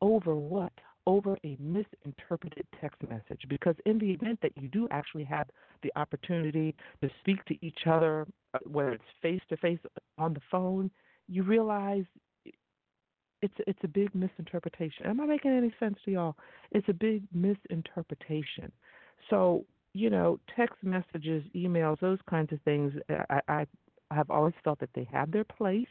Over 0.00 0.34
what? 0.34 0.72
Over 1.06 1.38
a 1.44 1.56
misinterpreted 1.60 2.66
text 2.80 3.00
message. 3.08 3.42
Because 3.48 3.76
in 3.86 3.98
the 3.98 4.10
event 4.10 4.40
that 4.42 4.52
you 4.56 4.68
do 4.68 4.88
actually 4.90 5.24
have 5.24 5.46
the 5.82 5.92
opportunity 5.94 6.74
to 7.02 7.08
speak 7.20 7.44
to 7.44 7.64
each 7.64 7.86
other, 7.86 8.26
uh, 8.52 8.58
whether 8.66 8.90
it's 8.90 9.04
face 9.22 9.40
to 9.48 9.56
face 9.56 9.78
on 10.18 10.34
the 10.34 10.40
phone, 10.50 10.90
you 11.28 11.44
realize 11.44 12.04
it's 13.42 13.54
it's 13.66 13.78
a 13.84 13.88
big 13.88 14.12
misinterpretation. 14.14 15.06
Am 15.06 15.20
I 15.20 15.26
making 15.26 15.52
any 15.52 15.72
sense 15.78 15.98
to 16.04 16.10
y'all? 16.10 16.36
It's 16.72 16.88
a 16.88 16.92
big 16.92 17.22
misinterpretation. 17.32 18.72
So 19.30 19.64
you 19.98 20.10
know, 20.10 20.38
text 20.54 20.76
messages, 20.82 21.42
emails, 21.56 21.98
those 21.98 22.18
kinds 22.30 22.52
of 22.52 22.60
things. 22.62 22.92
Uh, 23.10 23.24
I, 23.30 23.40
I 23.48 23.66
I 24.10 24.14
have 24.14 24.30
always 24.30 24.54
felt 24.64 24.78
that 24.80 24.90
they 24.94 25.06
have 25.12 25.30
their 25.30 25.44
place, 25.44 25.86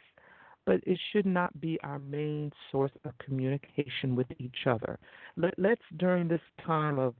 but 0.66 0.80
it 0.84 0.98
should 1.12 1.26
not 1.26 1.60
be 1.60 1.78
our 1.82 1.98
main 2.00 2.50
source 2.72 2.90
of 3.04 3.12
communication 3.18 4.16
with 4.16 4.26
each 4.38 4.66
other. 4.66 4.98
Let, 5.36 5.54
let's 5.56 5.82
during 5.98 6.26
this 6.26 6.40
time 6.66 6.98
of 6.98 7.14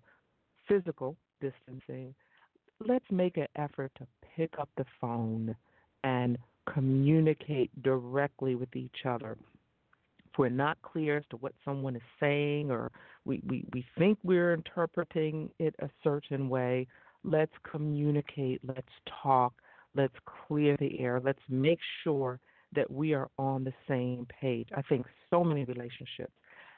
physical 0.66 1.16
distancing, 1.40 2.14
let's 2.84 3.04
make 3.10 3.36
an 3.36 3.46
effort 3.56 3.92
to 3.98 4.06
pick 4.36 4.50
up 4.58 4.68
the 4.76 4.84
phone 5.00 5.54
and 6.02 6.36
communicate 6.72 7.70
directly 7.82 8.54
with 8.56 8.74
each 8.74 9.06
other 9.06 9.36
we're 10.38 10.48
not 10.48 10.78
clear 10.82 11.18
as 11.18 11.24
to 11.30 11.36
what 11.36 11.52
someone 11.64 11.96
is 11.96 12.02
saying 12.20 12.70
or 12.70 12.90
we, 13.24 13.42
we, 13.46 13.64
we 13.74 13.84
think 13.98 14.18
we're 14.22 14.54
interpreting 14.54 15.50
it 15.58 15.74
a 15.80 15.90
certain 16.02 16.48
way, 16.48 16.86
let's 17.24 17.52
communicate, 17.70 18.60
let's 18.64 18.88
talk, 19.22 19.52
let's 19.94 20.14
clear 20.46 20.76
the 20.78 20.98
air, 21.00 21.20
let's 21.22 21.42
make 21.48 21.80
sure 22.04 22.38
that 22.74 22.90
we 22.90 23.14
are 23.14 23.28
on 23.38 23.64
the 23.64 23.72
same 23.86 24.26
page. 24.40 24.68
I 24.76 24.82
think 24.82 25.06
so 25.30 25.42
many 25.42 25.64
relationships 25.64 26.32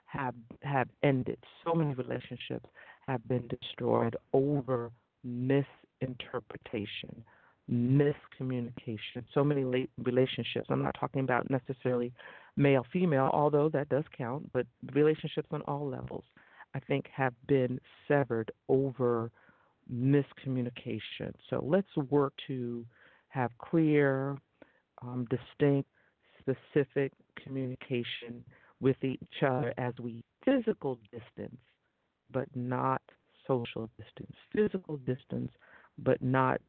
have 0.07 0.35
have 0.63 0.89
ended. 1.03 1.39
So 1.65 1.75
many 1.75 1.95
relationships 1.95 2.69
have 3.07 3.27
been 3.29 3.49
destroyed 3.49 4.17
over 4.33 4.91
misinterpretation, 5.25 7.25
miscommunication. 7.71 9.25
So 9.33 9.45
many 9.45 9.89
relationships. 10.03 10.67
I'm 10.71 10.83
not 10.83 10.97
talking 10.99 11.23
about 11.23 11.49
necessarily 11.51 12.13
male 12.57 12.85
female, 12.93 13.31
although 13.33 13.69
that 13.71 13.89
does 13.89 14.05
count, 14.17 14.51
but 14.53 14.67
relationships 14.93 15.49
on 15.53 15.63
all 15.63 15.87
levels, 15.89 16.25
I 16.75 16.81
think, 16.81 17.07
have 17.15 17.35
been 17.47 17.81
severed 18.09 18.51
over 18.69 19.31
miscommunication. 19.93 21.33
So 21.49 21.65
let's 21.65 21.97
work 22.11 22.33
to 22.49 22.85
have 23.29 23.51
clear, 23.59 24.37
um, 25.03 25.27
distinct, 25.31 25.89
specific 26.41 27.13
communication 27.43 28.45
with 28.81 29.03
each 29.05 29.43
other 29.47 29.73
as 29.79 29.95
we 30.01 30.25
physical 30.45 30.99
distance, 31.13 31.61
but 32.33 32.49
not 32.55 33.03
social 33.47 33.89
distance. 33.99 34.35
Physical 34.53 34.97
distance, 34.99 35.51
but 35.99 36.21
not 36.23 36.61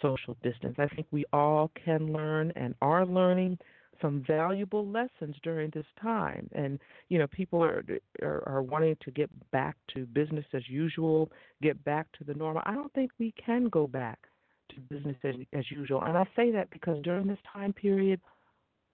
social 0.00 0.36
distance. 0.42 0.76
I 0.78 0.86
think 0.88 1.06
we 1.10 1.24
all 1.32 1.70
can 1.84 2.12
learn 2.12 2.52
and 2.56 2.74
are 2.80 3.06
learning 3.06 3.58
some 4.00 4.24
valuable 4.26 4.86
lessons 4.86 5.36
during 5.42 5.70
this 5.70 5.86
time. 6.00 6.48
And 6.52 6.78
you 7.08 7.18
know, 7.18 7.26
people 7.26 7.62
are, 7.62 7.84
are 8.22 8.42
are 8.46 8.62
wanting 8.62 8.96
to 9.02 9.10
get 9.10 9.30
back 9.50 9.76
to 9.94 10.06
business 10.06 10.44
as 10.54 10.68
usual, 10.68 11.30
get 11.62 11.82
back 11.84 12.06
to 12.18 12.24
the 12.24 12.34
normal. 12.34 12.62
I 12.64 12.74
don't 12.74 12.92
think 12.92 13.10
we 13.18 13.32
can 13.44 13.68
go 13.68 13.86
back 13.86 14.18
to 14.70 14.80
business 14.80 15.16
as, 15.24 15.34
as 15.52 15.70
usual. 15.70 16.02
And 16.02 16.16
I 16.16 16.24
say 16.36 16.50
that 16.52 16.70
because 16.70 17.02
during 17.02 17.26
this 17.26 17.38
time 17.52 17.72
period, 17.72 18.20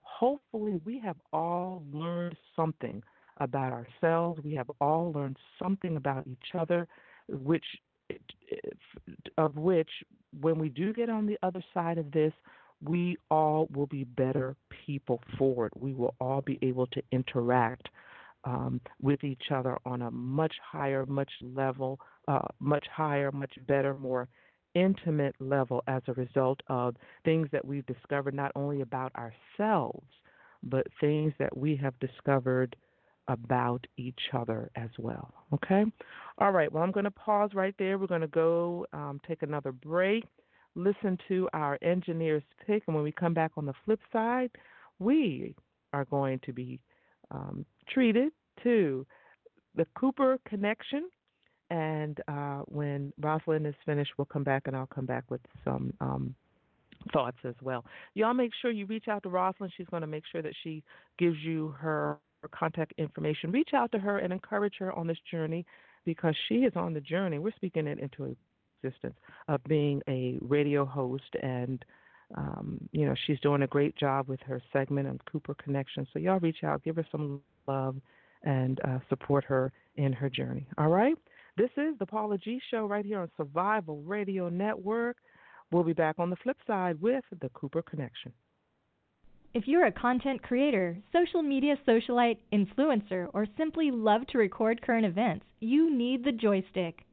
hopefully 0.01 0.81
we 0.85 0.99
have 0.99 1.17
all 1.31 1.83
learned 1.91 2.35
something 2.55 3.03
about 3.39 3.71
ourselves. 3.71 4.41
We 4.43 4.55
have 4.55 4.69
all 4.81 5.11
learned 5.13 5.37
something 5.61 5.95
about 5.95 6.27
each 6.27 6.55
other, 6.57 6.87
which 7.29 7.65
of 9.37 9.55
which 9.55 9.89
when 10.39 10.59
we 10.59 10.69
do 10.69 10.93
get 10.93 11.09
on 11.09 11.25
the 11.25 11.37
other 11.43 11.63
side 11.73 11.97
of 11.97 12.11
this, 12.11 12.33
we 12.83 13.17
all 13.31 13.67
will 13.73 13.87
be 13.87 14.03
better 14.03 14.55
people 14.85 15.19
for 15.37 15.65
it. 15.67 15.73
We 15.75 15.93
will 15.93 16.15
all 16.19 16.41
be 16.41 16.59
able 16.61 16.87
to 16.87 17.01
interact 17.11 17.89
um, 18.43 18.79
with 19.01 19.23
each 19.23 19.51
other 19.51 19.77
on 19.85 20.03
a 20.03 20.11
much 20.11 20.53
higher, 20.63 21.05
much 21.05 21.31
level, 21.41 21.99
uh, 22.27 22.47
much 22.59 22.85
higher, 22.95 23.31
much 23.31 23.53
better, 23.67 23.95
more 23.95 24.27
intimate 24.75 25.35
level 25.39 25.83
as 25.87 26.03
a 26.07 26.13
result 26.13 26.61
of 26.67 26.95
things 27.25 27.47
that 27.51 27.65
we've 27.65 27.85
discovered 27.87 28.35
not 28.35 28.51
only 28.55 28.81
about 28.81 29.11
ourselves, 29.15 30.07
but 30.63 30.85
things 31.01 31.33
that 31.39 31.55
we 31.57 31.75
have 31.75 31.97
discovered 31.99 32.75
about 33.27 33.85
each 33.97 34.19
other 34.33 34.69
as 34.75 34.89
well. 34.97 35.33
Okay? 35.53 35.85
All 36.37 36.51
right, 36.51 36.71
well, 36.71 36.83
I'm 36.83 36.91
going 36.91 37.03
to 37.03 37.11
pause 37.11 37.51
right 37.53 37.75
there. 37.79 37.97
We're 37.97 38.07
going 38.07 38.21
to 38.21 38.27
go 38.27 38.85
um, 38.93 39.19
take 39.27 39.41
another 39.41 39.71
break 39.71 40.23
listen 40.77 41.17
to 41.27 41.49
our 41.53 41.77
engineer's 41.81 42.43
pick. 42.65 42.83
And 42.87 42.95
when 42.95 43.03
we 43.03 43.11
come 43.11 43.33
back 43.33 43.51
on 43.57 43.65
the 43.65 43.73
flip 43.83 43.99
side, 44.13 44.51
we 44.99 45.55
are 45.91 46.05
going 46.05 46.39
to 46.45 46.53
be 46.53 46.79
um, 47.31 47.65
treated 47.89 48.31
to 48.63 49.05
the 49.75 49.85
Cooper 49.97 50.37
Connection. 50.47 51.09
And 51.69 52.21
uh, 52.27 52.59
when 52.67 53.11
Roslayn 53.19 53.67
is 53.67 53.75
finished, 53.85 54.11
we'll 54.17 54.25
come 54.25 54.43
back 54.43 54.63
and 54.67 54.75
I'll 54.75 54.87
come 54.87 55.05
back 55.05 55.25
with 55.29 55.41
some 55.65 55.91
um, 55.99 56.35
thoughts 57.11 57.37
as 57.43 57.55
well. 57.61 57.83
Y'all 58.13 58.33
make 58.33 58.51
sure 58.61 58.71
you 58.71 58.85
reach 58.85 59.07
out 59.09 59.23
to 59.23 59.29
Roslayn. 59.29 59.69
She's 59.75 59.87
going 59.87 60.01
to 60.01 60.07
make 60.07 60.23
sure 60.31 60.41
that 60.41 60.53
she 60.63 60.83
gives 61.17 61.37
you 61.39 61.75
her, 61.79 62.17
her 62.47 62.57
contact 62.57 62.93
information. 62.97 63.51
Reach 63.51 63.69
out 63.73 63.91
to 63.91 63.99
her 63.99 64.19
and 64.19 64.33
encourage 64.33 64.75
her 64.79 64.91
on 64.93 65.07
this 65.07 65.17
journey 65.29 65.65
because 66.05 66.35
she 66.47 66.55
is 66.55 66.73
on 66.75 66.93
the 66.93 67.01
journey. 67.01 67.39
We're 67.39 67.51
speaking 67.55 67.87
it 67.87 67.99
into 67.99 68.35
existence 68.83 69.15
of 69.47 69.63
being 69.65 70.01
a 70.07 70.37
radio 70.41 70.85
host 70.85 71.35
and 71.41 71.83
um, 72.35 72.77
you 72.91 73.05
know 73.05 73.15
she's 73.25 73.39
doing 73.39 73.61
a 73.61 73.67
great 73.67 73.95
job 73.95 74.27
with 74.27 74.41
her 74.41 74.61
segment 74.73 75.07
on 75.07 75.17
Cooper 75.31 75.55
Connection. 75.55 76.05
So 76.11 76.19
y'all 76.19 76.39
reach 76.39 76.63
out, 76.63 76.83
give 76.83 76.97
her 76.97 77.07
some 77.09 77.41
love, 77.67 77.95
and 78.43 78.79
uh, 78.85 78.99
support 79.07 79.45
her 79.45 79.71
in 79.95 80.11
her 80.11 80.29
journey. 80.29 80.67
All 80.77 80.89
right. 80.89 81.15
This 81.55 81.69
is 81.77 81.97
the 81.99 82.05
Paula 82.05 82.37
G 82.37 82.59
Show 82.69 82.85
right 82.85 83.05
here 83.05 83.19
on 83.19 83.31
Survival 83.37 84.01
Radio 84.01 84.49
Network. 84.49 85.17
We'll 85.71 85.83
be 85.83 85.93
back 85.93 86.15
on 86.19 86.29
the 86.29 86.35
flip 86.35 86.57
side 86.67 87.01
with 87.01 87.23
the 87.41 87.49
Cooper 87.49 87.81
Connection. 87.81 88.31
If 89.57 89.67
you're 89.67 89.87
a 89.87 89.91
content 89.91 90.43
creator, 90.43 90.99
social 91.11 91.41
media 91.41 91.79
socialite, 91.87 92.37
influencer, 92.53 93.27
or 93.33 93.47
simply 93.57 93.89
love 93.89 94.27
to 94.27 94.37
record 94.37 94.83
current 94.83 95.03
events, 95.03 95.47
you 95.59 95.89
need 95.89 96.23
the 96.23 96.31
joystick. 96.31 97.03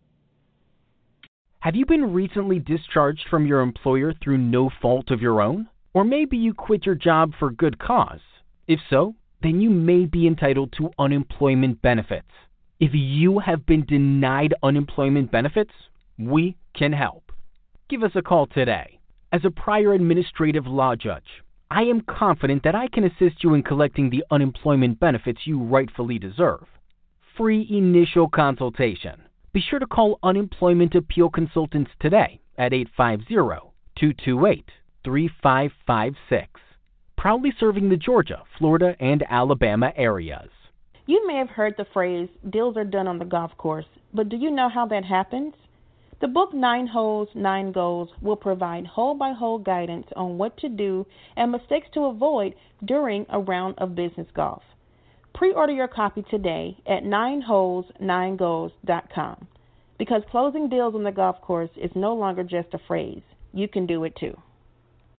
Have 1.59 1.75
you 1.75 1.85
been 1.85 2.11
recently 2.11 2.57
discharged 2.57 3.27
from 3.29 3.45
your 3.45 3.61
employer 3.61 4.15
through 4.15 4.39
no 4.39 4.71
fault 4.81 5.11
of 5.11 5.21
your 5.21 5.41
own? 5.41 5.67
Or 5.93 6.03
maybe 6.03 6.37
you 6.37 6.55
quit 6.55 6.87
your 6.87 6.95
job 6.95 7.33
for 7.37 7.51
good 7.51 7.77
cause. 7.77 8.21
If 8.67 8.79
so, 8.89 9.13
then 9.43 9.61
you 9.61 9.69
may 9.69 10.05
be 10.05 10.25
entitled 10.25 10.73
to 10.79 10.89
unemployment 10.97 11.83
benefits. 11.83 12.31
If 12.79 12.95
you 12.95 13.37
have 13.37 13.67
been 13.67 13.85
denied 13.85 14.55
unemployment 14.63 15.31
benefits, 15.31 15.73
we 16.17 16.57
can 16.75 16.93
help. 16.93 17.31
Give 17.91 18.01
us 18.01 18.13
a 18.15 18.23
call 18.23 18.47
today. 18.47 18.97
As 19.31 19.45
a 19.45 19.51
prior 19.51 19.93
administrative 19.93 20.67
law 20.67 20.95
judge, 20.95 21.42
I 21.75 21.85
am 21.85 22.01
confident 22.01 22.61
that 22.65 22.75
I 22.75 22.87
can 22.87 23.03
assist 23.03 23.43
you 23.43 23.55
in 23.55 23.63
collecting 23.63 24.11
the 24.11 24.23
unemployment 24.29 24.99
benefits 24.99 25.47
you 25.47 25.59
rightfully 25.59 26.19
deserve. 26.19 26.67
Free 27.35 27.67
initial 27.67 28.29
consultation. 28.29 29.23
Be 29.53 29.61
sure 29.67 29.79
to 29.79 29.87
call 29.87 30.19
Unemployment 30.21 30.93
Appeal 30.93 31.31
Consultants 31.31 31.89
today 31.99 32.39
at 32.59 32.73
850 32.73 33.25
228 33.95 34.69
3556. 35.03 36.61
Proudly 37.17 37.51
serving 37.59 37.89
the 37.89 37.97
Georgia, 37.97 38.43
Florida, 38.59 38.95
and 38.99 39.23
Alabama 39.27 39.91
areas. 39.95 40.51
You 41.07 41.25
may 41.25 41.37
have 41.37 41.49
heard 41.49 41.73
the 41.75 41.87
phrase, 41.91 42.29
deals 42.51 42.77
are 42.77 42.83
done 42.83 43.07
on 43.07 43.17
the 43.17 43.25
golf 43.25 43.57
course, 43.57 43.87
but 44.13 44.29
do 44.29 44.37
you 44.37 44.51
know 44.51 44.69
how 44.69 44.85
that 44.85 45.05
happens? 45.05 45.55
The 46.23 46.29
book 46.29 46.53
Nine 46.53 46.87
Holes, 46.87 47.27
Nine 47.35 47.73
Goals 47.73 48.07
will 48.21 48.37
provide 48.37 48.87
hole 48.87 49.13
by 49.13 49.33
hole 49.33 49.59
guidance 49.59 50.07
on 50.15 50.37
what 50.37 50.55
to 50.59 50.69
do 50.69 51.05
and 51.35 51.51
mistakes 51.51 51.87
to 51.95 52.05
avoid 52.05 52.55
during 52.85 53.25
a 53.27 53.41
round 53.41 53.75
of 53.77 53.93
business 53.93 54.27
golf. 54.33 54.63
Pre 55.35 55.51
order 55.51 55.73
your 55.73 55.89
copy 55.89 56.23
today 56.31 56.77
at 56.87 57.03
nineholes9goals.com 57.03 59.47
because 59.99 60.21
closing 60.31 60.69
deals 60.69 60.95
on 60.95 61.03
the 61.03 61.11
golf 61.11 61.41
course 61.41 61.71
is 61.75 61.91
no 61.93 62.13
longer 62.13 62.45
just 62.45 62.73
a 62.73 62.79
phrase. 62.87 63.23
You 63.51 63.67
can 63.67 63.85
do 63.85 64.05
it 64.05 64.15
too. 64.15 64.37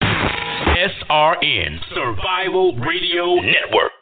SRN 0.01 1.81
Survival 1.95 2.79
Radio 2.79 3.35
Network. 3.35 3.93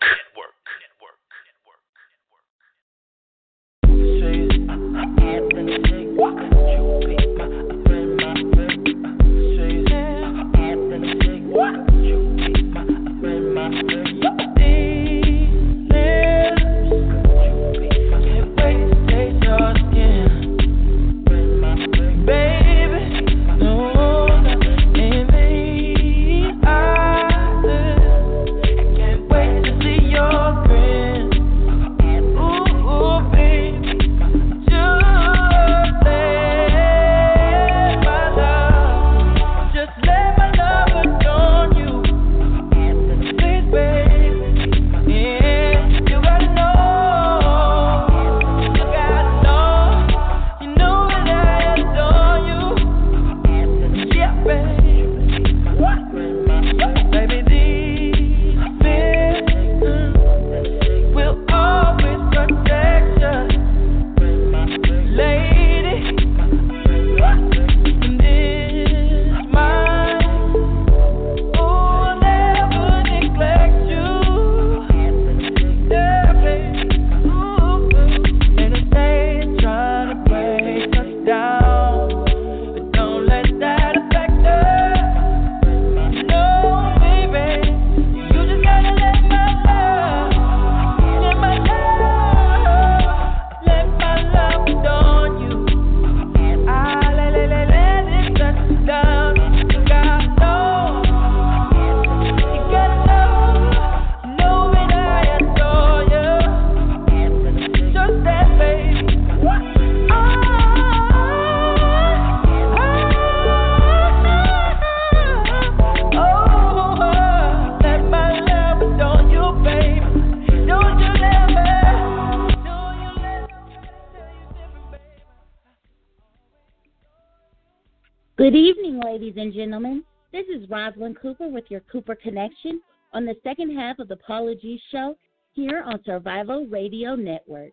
Roslayn 130.82 131.14
Cooper 131.20 131.48
with 131.48 131.64
your 131.68 131.80
Cooper 131.80 132.14
Connection 132.14 132.80
on 133.12 133.24
the 133.24 133.34
second 133.44 133.76
half 133.76 133.98
of 133.98 134.08
the 134.08 134.16
Paula 134.16 134.54
G 134.54 134.80
Show 134.90 135.16
here 135.52 135.82
on 135.86 136.00
Survival 136.04 136.66
Radio 136.66 137.14
Network. 137.14 137.72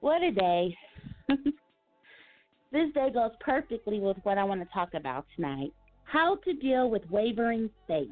What 0.00 0.22
a 0.22 0.30
day. 0.30 0.76
this 1.28 2.92
day 2.94 3.10
goes 3.12 3.32
perfectly 3.40 4.00
with 4.00 4.16
what 4.22 4.38
I 4.38 4.44
want 4.44 4.60
to 4.60 4.68
talk 4.72 4.94
about 4.94 5.26
tonight 5.34 5.72
how 6.06 6.36
to 6.36 6.52
deal 6.54 6.88
with 6.88 7.02
wavering 7.10 7.68
faith. 7.86 8.08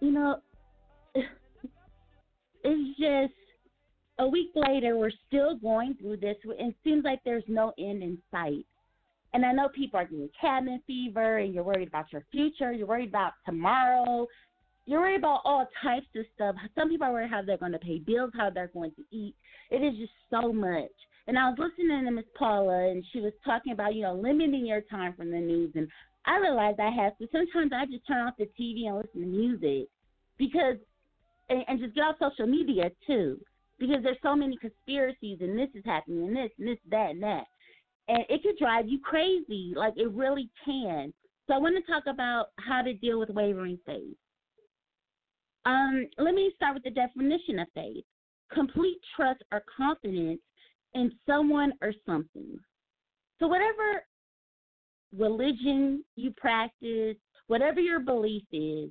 You 0.00 0.12
know, 0.12 0.36
it's 2.64 2.98
just 2.98 3.34
a 4.18 4.26
week 4.26 4.50
later, 4.54 4.96
we're 4.96 5.12
still 5.26 5.56
going 5.56 5.94
through 6.00 6.16
this. 6.16 6.36
It 6.44 6.74
seems 6.82 7.04
like 7.04 7.20
there's 7.24 7.44
no 7.46 7.72
end 7.78 8.02
in 8.02 8.18
sight. 8.30 8.64
And 9.34 9.44
I 9.44 9.52
know 9.52 9.68
people 9.68 10.00
are 10.00 10.04
getting 10.04 10.30
cabin 10.40 10.80
fever 10.86 11.38
and 11.38 11.54
you're 11.54 11.64
worried 11.64 11.88
about 11.88 12.12
your 12.12 12.24
future, 12.32 12.72
you're 12.72 12.86
worried 12.86 13.10
about 13.10 13.32
tomorrow, 13.44 14.26
you're 14.86 15.00
worried 15.00 15.18
about 15.18 15.42
all 15.44 15.68
types 15.82 16.06
of 16.16 16.24
stuff. 16.34 16.54
Some 16.74 16.88
people 16.88 17.06
are 17.06 17.12
worried 17.12 17.30
how 17.30 17.42
they're 17.42 17.58
going 17.58 17.72
to 17.72 17.78
pay 17.78 17.98
bills, 17.98 18.30
how 18.34 18.48
they're 18.48 18.70
going 18.72 18.92
to 18.92 19.16
eat. 19.16 19.34
It 19.70 19.82
is 19.82 19.98
just 19.98 20.12
so 20.30 20.52
much. 20.52 20.90
And 21.26 21.38
I 21.38 21.50
was 21.50 21.58
listening 21.58 22.06
to 22.06 22.10
Miss 22.10 22.24
Paula 22.38 22.90
and 22.90 23.04
she 23.12 23.20
was 23.20 23.34
talking 23.44 23.72
about, 23.72 23.94
you 23.94 24.02
know, 24.02 24.14
limiting 24.14 24.64
your 24.64 24.80
time 24.80 25.12
from 25.14 25.30
the 25.30 25.38
news 25.38 25.72
and 25.74 25.88
I 26.24 26.38
realized 26.38 26.80
I 26.80 26.90
have 26.90 27.16
to 27.18 27.28
sometimes 27.30 27.72
I 27.74 27.86
just 27.86 28.06
turn 28.06 28.26
off 28.26 28.34
the 28.38 28.48
TV 28.58 28.86
and 28.86 28.96
listen 28.96 29.20
to 29.20 29.26
music 29.26 29.88
because 30.38 30.76
and, 31.50 31.64
and 31.68 31.80
just 31.80 31.94
get 31.94 32.02
off 32.02 32.16
social 32.18 32.46
media 32.46 32.90
too. 33.06 33.38
Because 33.78 33.98
there's 34.02 34.16
so 34.22 34.34
many 34.34 34.56
conspiracies 34.56 35.38
and 35.40 35.56
this 35.56 35.68
is 35.74 35.84
happening 35.84 36.28
and 36.28 36.36
this 36.36 36.50
and 36.58 36.68
this, 36.68 36.78
that 36.90 37.10
and 37.10 37.22
that 37.22 37.44
and 38.08 38.24
it 38.28 38.42
can 38.42 38.54
drive 38.58 38.88
you 38.88 38.98
crazy. 39.00 39.72
Like 39.76 39.94
it 39.96 40.10
really 40.10 40.50
can. 40.64 41.12
So 41.46 41.54
I 41.54 41.58
want 41.58 41.76
to 41.76 41.92
talk 41.92 42.04
about 42.06 42.48
how 42.58 42.82
to 42.82 42.94
deal 42.94 43.18
with 43.18 43.30
wavering 43.30 43.78
faith. 43.86 44.16
Um, 45.64 46.06
let 46.18 46.34
me 46.34 46.52
start 46.56 46.74
with 46.74 46.84
the 46.84 46.90
definition 46.90 47.58
of 47.58 47.68
faith: 47.74 48.04
complete 48.52 48.98
trust 49.14 49.42
or 49.52 49.62
confidence 49.76 50.40
in 50.94 51.12
someone 51.26 51.72
or 51.82 51.92
something. 52.06 52.58
So 53.38 53.46
whatever 53.46 54.04
religion 55.16 56.04
you 56.16 56.32
practice, 56.36 57.16
whatever 57.46 57.80
your 57.80 58.00
belief 58.00 58.44
is, 58.52 58.90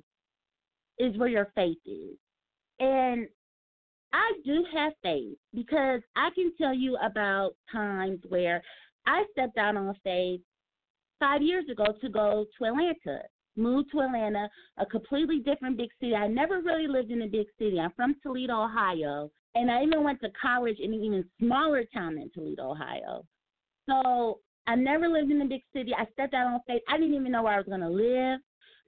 is 0.98 1.16
where 1.16 1.28
your 1.28 1.52
faith 1.54 1.78
is. 1.86 2.16
And 2.80 3.28
I 4.12 4.32
do 4.44 4.64
have 4.72 4.92
faith 5.02 5.36
because 5.54 6.00
I 6.16 6.30
can 6.34 6.52
tell 6.56 6.74
you 6.74 6.96
about 6.96 7.52
times 7.70 8.20
where 8.28 8.62
I 9.08 9.24
stepped 9.32 9.56
out 9.56 9.74
on 9.76 9.96
stage 10.00 10.42
five 11.18 11.40
years 11.42 11.64
ago 11.70 11.86
to 12.00 12.08
go 12.10 12.44
to 12.58 12.64
Atlanta. 12.64 13.22
Moved 13.56 13.90
to 13.90 14.00
Atlanta, 14.02 14.48
a 14.76 14.86
completely 14.86 15.40
different 15.40 15.78
big 15.78 15.88
city. 15.98 16.14
I 16.14 16.28
never 16.28 16.60
really 16.60 16.86
lived 16.86 17.10
in 17.10 17.22
a 17.22 17.26
big 17.26 17.46
city. 17.58 17.80
I'm 17.80 17.90
from 17.96 18.14
Toledo, 18.22 18.64
Ohio, 18.64 19.30
and 19.56 19.68
I 19.68 19.82
even 19.82 20.04
went 20.04 20.20
to 20.20 20.28
college 20.40 20.76
in 20.78 20.92
an 20.92 21.02
even 21.02 21.24
smaller 21.40 21.82
town 21.92 22.16
than 22.16 22.30
Toledo, 22.32 22.70
Ohio. 22.70 23.24
So 23.88 24.40
I 24.68 24.76
never 24.76 25.08
lived 25.08 25.30
in 25.32 25.42
a 25.42 25.46
big 25.46 25.62
city. 25.74 25.92
I 25.98 26.04
stepped 26.12 26.34
out 26.34 26.46
on 26.46 26.60
faith. 26.68 26.82
I 26.88 26.98
didn't 26.98 27.14
even 27.14 27.32
know 27.32 27.42
where 27.42 27.54
I 27.54 27.56
was 27.56 27.66
going 27.66 27.80
to 27.80 27.88
live. 27.88 28.40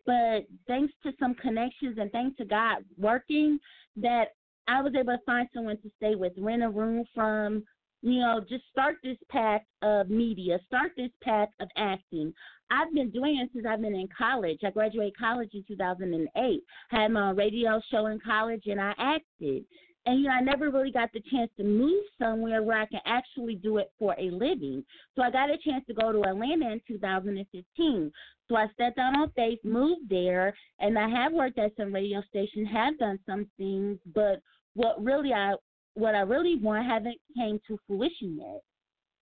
But 0.06 0.46
thanks 0.68 0.92
to 1.02 1.12
some 1.18 1.34
connections 1.34 1.96
and 1.98 2.12
thanks 2.12 2.36
to 2.36 2.44
God 2.44 2.84
working, 2.96 3.58
that 3.96 4.26
I 4.68 4.82
was 4.82 4.92
able 4.94 5.16
to 5.16 5.24
find 5.24 5.48
someone 5.52 5.78
to 5.78 5.90
stay 5.96 6.14
with, 6.14 6.32
rent 6.36 6.62
a 6.62 6.68
room 6.68 7.04
from, 7.14 7.64
you 8.02 8.20
know, 8.20 8.40
just 8.48 8.64
start 8.70 8.96
this 9.02 9.18
path 9.30 9.62
of 9.82 10.08
media, 10.08 10.58
start 10.66 10.92
this 10.96 11.10
path 11.22 11.48
of 11.60 11.68
acting. 11.76 12.32
I've 12.70 12.92
been 12.94 13.10
doing 13.10 13.38
it 13.38 13.50
since 13.52 13.66
I've 13.66 13.80
been 13.80 13.94
in 13.94 14.08
college. 14.16 14.60
I 14.64 14.70
graduated 14.70 15.18
college 15.18 15.50
in 15.54 15.64
2008. 15.66 16.62
Had 16.88 17.08
my 17.08 17.30
radio 17.30 17.80
show 17.90 18.06
in 18.06 18.20
college, 18.20 18.62
and 18.66 18.80
I 18.80 18.92
acted. 18.98 19.64
And 20.06 20.20
you 20.20 20.28
know, 20.28 20.34
I 20.34 20.40
never 20.40 20.70
really 20.70 20.92
got 20.92 21.12
the 21.12 21.22
chance 21.30 21.50
to 21.58 21.64
move 21.64 22.02
somewhere 22.18 22.62
where 22.62 22.80
I 22.80 22.86
can 22.86 23.00
actually 23.04 23.56
do 23.56 23.78
it 23.78 23.92
for 23.98 24.14
a 24.18 24.30
living. 24.30 24.82
So 25.14 25.22
I 25.22 25.30
got 25.30 25.50
a 25.50 25.58
chance 25.58 25.84
to 25.88 25.94
go 25.94 26.10
to 26.10 26.22
Atlanta 26.24 26.70
in 26.72 26.80
2015. 26.88 28.12
So 28.48 28.56
I 28.56 28.66
stepped 28.72 28.98
out 28.98 29.16
on 29.16 29.30
faith, 29.32 29.58
moved 29.62 30.08
there, 30.08 30.54
and 30.78 30.98
I 30.98 31.08
have 31.08 31.32
worked 31.32 31.58
at 31.58 31.76
some 31.76 31.94
radio 31.94 32.22
stations, 32.28 32.68
have 32.72 32.98
done 32.98 33.18
some 33.26 33.46
things, 33.58 33.98
but 34.14 34.40
what 34.74 35.02
really 35.02 35.32
I 35.32 35.54
what 35.94 36.14
I 36.14 36.20
really 36.20 36.56
want 36.56 36.86
haven't 36.86 37.18
came 37.36 37.60
to 37.68 37.78
fruition 37.86 38.38
yet. 38.38 38.60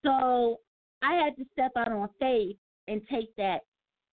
So 0.04 0.58
I 1.02 1.14
had 1.14 1.36
to 1.36 1.44
step 1.52 1.72
out 1.76 1.92
on 1.92 2.08
faith 2.20 2.56
and 2.86 3.00
take 3.10 3.34
that 3.36 3.60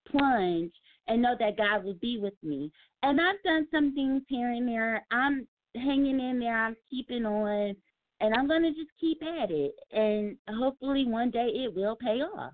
plunge 0.09 0.71
and 1.07 1.21
know 1.21 1.35
that 1.39 1.57
God 1.57 1.83
would 1.83 1.99
be 1.99 2.17
with 2.17 2.33
me. 2.43 2.71
And 3.03 3.19
I've 3.21 3.41
done 3.43 3.67
some 3.71 3.93
things 3.93 4.23
here 4.27 4.51
and 4.51 4.67
there. 4.67 5.05
I'm 5.11 5.47
hanging 5.75 6.19
in 6.19 6.39
there. 6.39 6.57
I'm 6.57 6.75
keeping 6.89 7.25
on, 7.25 7.75
and 8.21 8.33
I'm 8.33 8.47
gonna 8.47 8.71
just 8.71 8.91
keep 8.99 9.21
at 9.21 9.51
it. 9.51 9.73
And 9.91 10.37
hopefully 10.49 11.05
one 11.05 11.31
day 11.31 11.47
it 11.53 11.75
will 11.75 11.95
pay 11.95 12.21
off. 12.21 12.53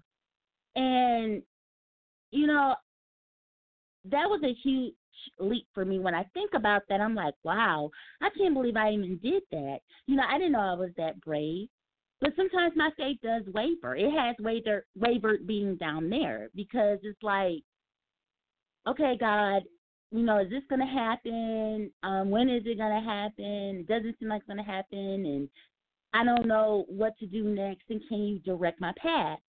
And 0.75 1.41
you 2.31 2.47
know, 2.47 2.75
that 4.05 4.29
was 4.29 4.41
a 4.43 4.53
huge 4.63 4.93
leap 5.39 5.67
for 5.73 5.85
me. 5.85 5.99
When 5.99 6.15
I 6.15 6.23
think 6.33 6.51
about 6.53 6.83
that, 6.89 7.01
I'm 7.01 7.15
like, 7.15 7.35
wow, 7.43 7.89
I 8.21 8.29
can't 8.37 8.53
believe 8.53 8.75
I 8.75 8.91
even 8.91 9.17
did 9.17 9.43
that. 9.51 9.79
You 10.07 10.15
know, 10.15 10.23
I 10.29 10.37
didn't 10.37 10.53
know 10.53 10.59
I 10.59 10.73
was 10.73 10.91
that 10.97 11.21
brave. 11.21 11.67
But 12.19 12.33
sometimes 12.35 12.73
my 12.75 12.91
faith 12.97 13.17
does 13.23 13.41
waver. 13.53 13.95
It 13.95 14.11
has 14.11 14.35
wavered, 14.39 14.83
wavered 14.95 15.47
being 15.47 15.75
down 15.77 16.09
there 16.09 16.49
because 16.55 16.99
it's 17.01 17.21
like, 17.23 17.63
okay, 18.87 19.17
God, 19.19 19.63
you 20.11 20.23
know, 20.23 20.39
is 20.39 20.49
this 20.49 20.63
going 20.69 20.81
to 20.81 20.85
happen? 20.85 21.91
Um, 22.03 22.29
when 22.29 22.49
is 22.49 22.63
it 22.65 22.77
going 22.77 23.01
to 23.01 23.09
happen? 23.09 23.79
It 23.79 23.87
doesn't 23.87 24.19
seem 24.19 24.29
like 24.29 24.41
it's 24.41 24.47
going 24.47 24.63
to 24.63 24.71
happen, 24.71 25.25
and 25.25 25.49
I 26.13 26.23
don't 26.23 26.47
know 26.47 26.85
what 26.89 27.17
to 27.19 27.25
do 27.25 27.43
next. 27.43 27.83
And 27.89 28.01
can 28.07 28.19
you 28.19 28.39
direct 28.39 28.81
my 28.81 28.93
path? 29.01 29.39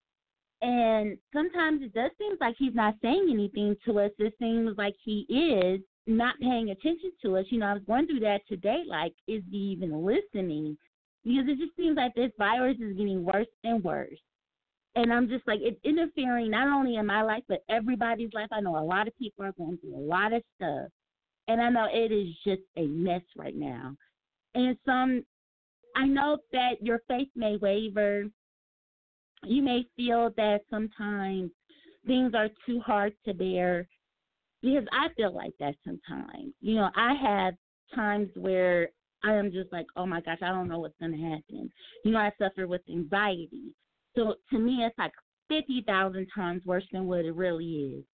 And 0.62 1.18
sometimes 1.32 1.82
it 1.82 1.92
does 1.92 2.12
seem 2.18 2.36
like 2.40 2.54
he's 2.56 2.74
not 2.74 2.94
saying 3.02 3.28
anything 3.32 3.76
to 3.84 3.98
us. 3.98 4.12
It 4.18 4.32
seems 4.38 4.78
like 4.78 4.94
he 5.04 5.26
is 5.28 5.80
not 6.06 6.38
paying 6.40 6.70
attention 6.70 7.10
to 7.22 7.36
us. 7.36 7.46
You 7.50 7.58
know, 7.58 7.66
I 7.66 7.74
was 7.74 7.82
going 7.84 8.06
through 8.06 8.20
that 8.20 8.42
today. 8.48 8.84
Like, 8.86 9.12
is 9.26 9.42
he 9.50 9.56
even 9.56 10.04
listening? 10.06 10.78
Because 11.24 11.48
it 11.48 11.58
just 11.58 11.76
seems 11.76 11.96
like 11.96 12.14
this 12.14 12.30
virus 12.38 12.76
is 12.80 12.96
getting 12.96 13.24
worse 13.24 13.48
and 13.64 13.82
worse. 13.82 14.18
And 14.94 15.12
I'm 15.12 15.28
just 15.28 15.46
like, 15.48 15.58
it's 15.62 15.80
interfering 15.84 16.50
not 16.50 16.68
only 16.68 16.96
in 16.96 17.06
my 17.06 17.22
life, 17.22 17.42
but 17.48 17.64
everybody's 17.68 18.32
life. 18.32 18.48
I 18.52 18.60
know 18.60 18.78
a 18.78 18.84
lot 18.84 19.08
of 19.08 19.18
people 19.18 19.44
are 19.44 19.52
going 19.52 19.78
through 19.78 19.96
a 19.96 20.06
lot 20.06 20.32
of 20.32 20.42
stuff. 20.56 20.88
And 21.48 21.60
I 21.60 21.70
know 21.70 21.88
it 21.90 22.12
is 22.12 22.28
just 22.44 22.62
a 22.76 22.86
mess 22.86 23.22
right 23.36 23.56
now. 23.56 23.96
And 24.54 24.76
some, 24.86 25.24
I 25.96 26.06
know 26.06 26.38
that 26.52 26.74
your 26.80 27.00
faith 27.08 27.28
may 27.34 27.56
waver 27.56 28.26
you 29.44 29.62
may 29.62 29.86
feel 29.96 30.30
that 30.36 30.60
sometimes 30.70 31.50
things 32.06 32.32
are 32.34 32.48
too 32.66 32.80
hard 32.80 33.12
to 33.24 33.34
bear 33.34 33.88
because 34.62 34.84
I 34.92 35.08
feel 35.16 35.34
like 35.34 35.52
that 35.58 35.74
sometimes. 35.84 36.52
You 36.60 36.76
know, 36.76 36.90
I 36.96 37.14
have 37.14 37.54
times 37.94 38.28
where 38.36 38.88
I 39.24 39.34
am 39.34 39.52
just 39.52 39.72
like, 39.72 39.86
oh 39.96 40.06
my 40.06 40.20
gosh, 40.20 40.38
I 40.42 40.48
don't 40.48 40.68
know 40.68 40.80
what's 40.80 40.98
going 41.00 41.12
to 41.12 41.18
happen. 41.18 41.70
You 42.04 42.12
know, 42.12 42.18
I 42.18 42.30
suffer 42.38 42.66
with 42.66 42.82
anxiety. 42.88 43.74
So 44.14 44.34
to 44.50 44.58
me, 44.58 44.84
it's 44.84 44.98
like 44.98 45.12
50,000 45.48 46.26
times 46.34 46.62
worse 46.64 46.84
than 46.92 47.06
what 47.06 47.24
it 47.24 47.34
really 47.34 47.96
is. 47.96 48.04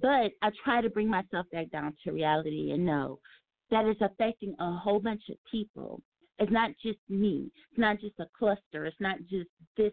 But 0.00 0.32
I 0.40 0.50
try 0.64 0.80
to 0.80 0.88
bring 0.88 1.08
myself 1.08 1.46
back 1.52 1.70
down 1.70 1.94
to 2.04 2.12
reality 2.12 2.70
and 2.72 2.86
know 2.86 3.18
that 3.70 3.84
it's 3.84 4.00
affecting 4.00 4.54
a 4.58 4.72
whole 4.76 5.00
bunch 5.00 5.22
of 5.30 5.36
people. 5.50 6.00
It's 6.38 6.52
not 6.52 6.70
just 6.82 6.98
me. 7.08 7.50
It's 7.70 7.78
not 7.78 8.00
just 8.00 8.18
a 8.18 8.26
cluster. 8.38 8.86
It's 8.86 9.00
not 9.00 9.18
just 9.30 9.50
this 9.76 9.92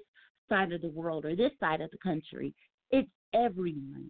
side 0.50 0.72
of 0.72 0.82
the 0.82 0.90
world 0.90 1.26
or 1.26 1.36
this 1.36 1.52
side 1.60 1.82
of 1.82 1.92
the 1.92 1.98
country. 1.98 2.54
It's 2.92 3.10
everyone. 3.34 4.10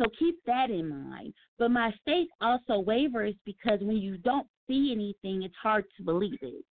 So 0.00 0.06
keep 0.18 0.36
that 0.46 0.70
in 0.70 0.88
mind. 0.88 1.34
But 1.58 1.70
my 1.70 1.92
faith 2.04 2.28
also 2.40 2.80
wavers 2.80 3.34
because 3.44 3.80
when 3.80 3.98
you 3.98 4.18
don't 4.18 4.46
see 4.66 4.90
anything, 4.92 5.42
it's 5.42 5.54
hard 5.62 5.84
to 5.96 6.02
believe 6.02 6.38
it. 6.42 6.64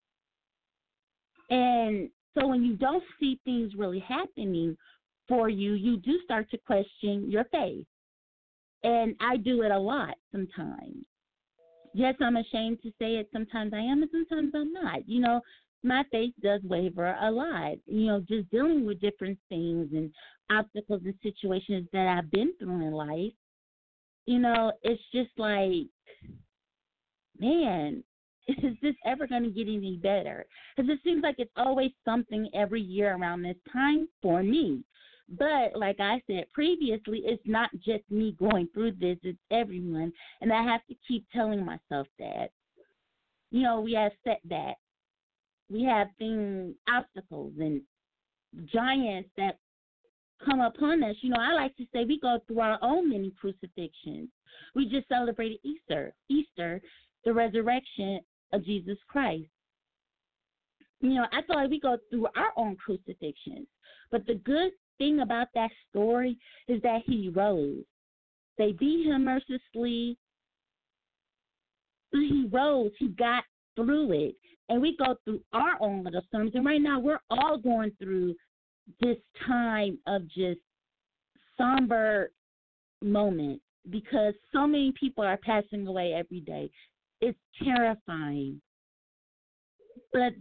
And 1.50 2.08
so 2.36 2.46
when 2.46 2.64
you 2.64 2.76
don't 2.76 3.02
see 3.18 3.38
things 3.44 3.72
really 3.76 4.00
happening 4.00 4.76
for 5.28 5.48
you, 5.48 5.74
you 5.74 5.96
do 5.98 6.18
start 6.24 6.50
to 6.50 6.58
question 6.58 7.30
your 7.30 7.44
faith. 7.44 7.84
And 8.82 9.14
I 9.20 9.36
do 9.36 9.62
it 9.62 9.70
a 9.70 9.78
lot 9.78 10.14
sometimes. 10.32 11.04
Yes, 11.92 12.14
I'm 12.20 12.36
ashamed 12.36 12.78
to 12.82 12.90
say 13.00 13.16
it. 13.16 13.28
Sometimes 13.32 13.74
I 13.74 13.80
am, 13.80 14.02
and 14.02 14.10
sometimes 14.12 14.52
I'm 14.54 14.72
not. 14.72 15.08
You 15.08 15.20
know, 15.20 15.40
my 15.82 16.04
faith 16.10 16.34
does 16.42 16.60
waver 16.64 17.16
a 17.20 17.30
lot. 17.30 17.76
You 17.86 18.06
know, 18.06 18.20
just 18.20 18.50
dealing 18.50 18.84
with 18.84 19.00
different 19.00 19.38
things 19.48 19.88
and 19.92 20.10
obstacles 20.50 21.02
and 21.04 21.14
situations 21.22 21.88
that 21.92 22.06
I've 22.06 22.30
been 22.30 22.52
through 22.58 22.86
in 22.86 22.92
life. 22.92 23.32
You 24.26 24.38
know, 24.38 24.72
it's 24.82 25.02
just 25.12 25.30
like, 25.38 25.88
man, 27.38 28.04
is 28.48 28.76
this 28.82 28.94
ever 29.06 29.26
going 29.26 29.44
to 29.44 29.50
get 29.50 29.68
any 29.68 29.98
better? 30.02 30.44
Because 30.76 30.90
it 30.90 31.00
seems 31.02 31.22
like 31.22 31.36
it's 31.38 31.50
always 31.56 31.90
something 32.04 32.50
every 32.54 32.82
year 32.82 33.16
around 33.16 33.42
this 33.42 33.56
time 33.72 34.08
for 34.22 34.42
me. 34.42 34.84
But 35.38 35.76
like 35.76 36.00
I 36.00 36.20
said 36.26 36.52
previously, 36.52 37.22
it's 37.24 37.42
not 37.46 37.70
just 37.84 38.02
me 38.10 38.34
going 38.38 38.68
through 38.74 38.92
this, 38.92 39.16
it's 39.22 39.38
everyone. 39.50 40.12
And 40.40 40.52
I 40.52 40.62
have 40.64 40.84
to 40.88 40.94
keep 41.06 41.24
telling 41.32 41.64
myself 41.64 42.08
that. 42.18 42.50
You 43.52 43.62
know, 43.62 43.80
we 43.80 43.94
have 43.94 44.12
setbacks 44.24 44.78
we 45.70 45.84
have 45.84 46.08
things, 46.18 46.74
obstacles, 46.88 47.52
and 47.58 47.80
giants 48.72 49.30
that 49.36 49.58
come 50.44 50.60
upon 50.60 51.02
us. 51.04 51.16
You 51.20 51.30
know, 51.30 51.40
I 51.40 51.52
like 51.52 51.76
to 51.76 51.84
say 51.92 52.04
we 52.04 52.18
go 52.18 52.38
through 52.46 52.60
our 52.60 52.78
own 52.82 53.10
many 53.10 53.32
crucifixions. 53.40 54.28
We 54.74 54.88
just 54.88 55.08
celebrated 55.08 55.58
Easter, 55.62 56.12
Easter, 56.28 56.80
the 57.24 57.32
resurrection 57.32 58.20
of 58.52 58.64
Jesus 58.64 58.98
Christ. 59.08 59.46
You 61.00 61.14
know, 61.14 61.26
I 61.32 61.40
like 61.54 61.70
we 61.70 61.80
go 61.80 61.98
through 62.10 62.26
our 62.36 62.52
own 62.56 62.76
crucifixions. 62.76 63.66
But 64.10 64.26
the 64.26 64.34
good 64.34 64.72
thing 64.98 65.20
about 65.20 65.48
that 65.54 65.70
story 65.88 66.36
is 66.68 66.82
that 66.82 67.02
he 67.06 67.30
rose. 67.30 67.84
They 68.58 68.72
beat 68.72 69.06
him 69.06 69.24
mercilessly. 69.24 70.18
He 72.12 72.48
rose. 72.52 72.90
He 72.98 73.08
got 73.08 73.44
through 73.76 74.12
it 74.12 74.34
and 74.70 74.80
we 74.80 74.96
go 74.96 75.16
through 75.24 75.40
our 75.52 75.76
own 75.80 76.04
little 76.04 76.22
storms. 76.28 76.52
And 76.54 76.64
right 76.64 76.80
now, 76.80 77.00
we're 77.00 77.20
all 77.28 77.58
going 77.58 77.90
through 78.00 78.36
this 79.00 79.16
time 79.46 79.98
of 80.06 80.26
just 80.28 80.60
somber 81.58 82.30
moment 83.02 83.60
because 83.90 84.32
so 84.52 84.66
many 84.66 84.92
people 84.98 85.24
are 85.24 85.38
passing 85.38 85.86
away 85.86 86.14
every 86.14 86.40
day. 86.40 86.70
It's 87.20 87.38
terrifying. 87.62 88.60
But 90.12 90.34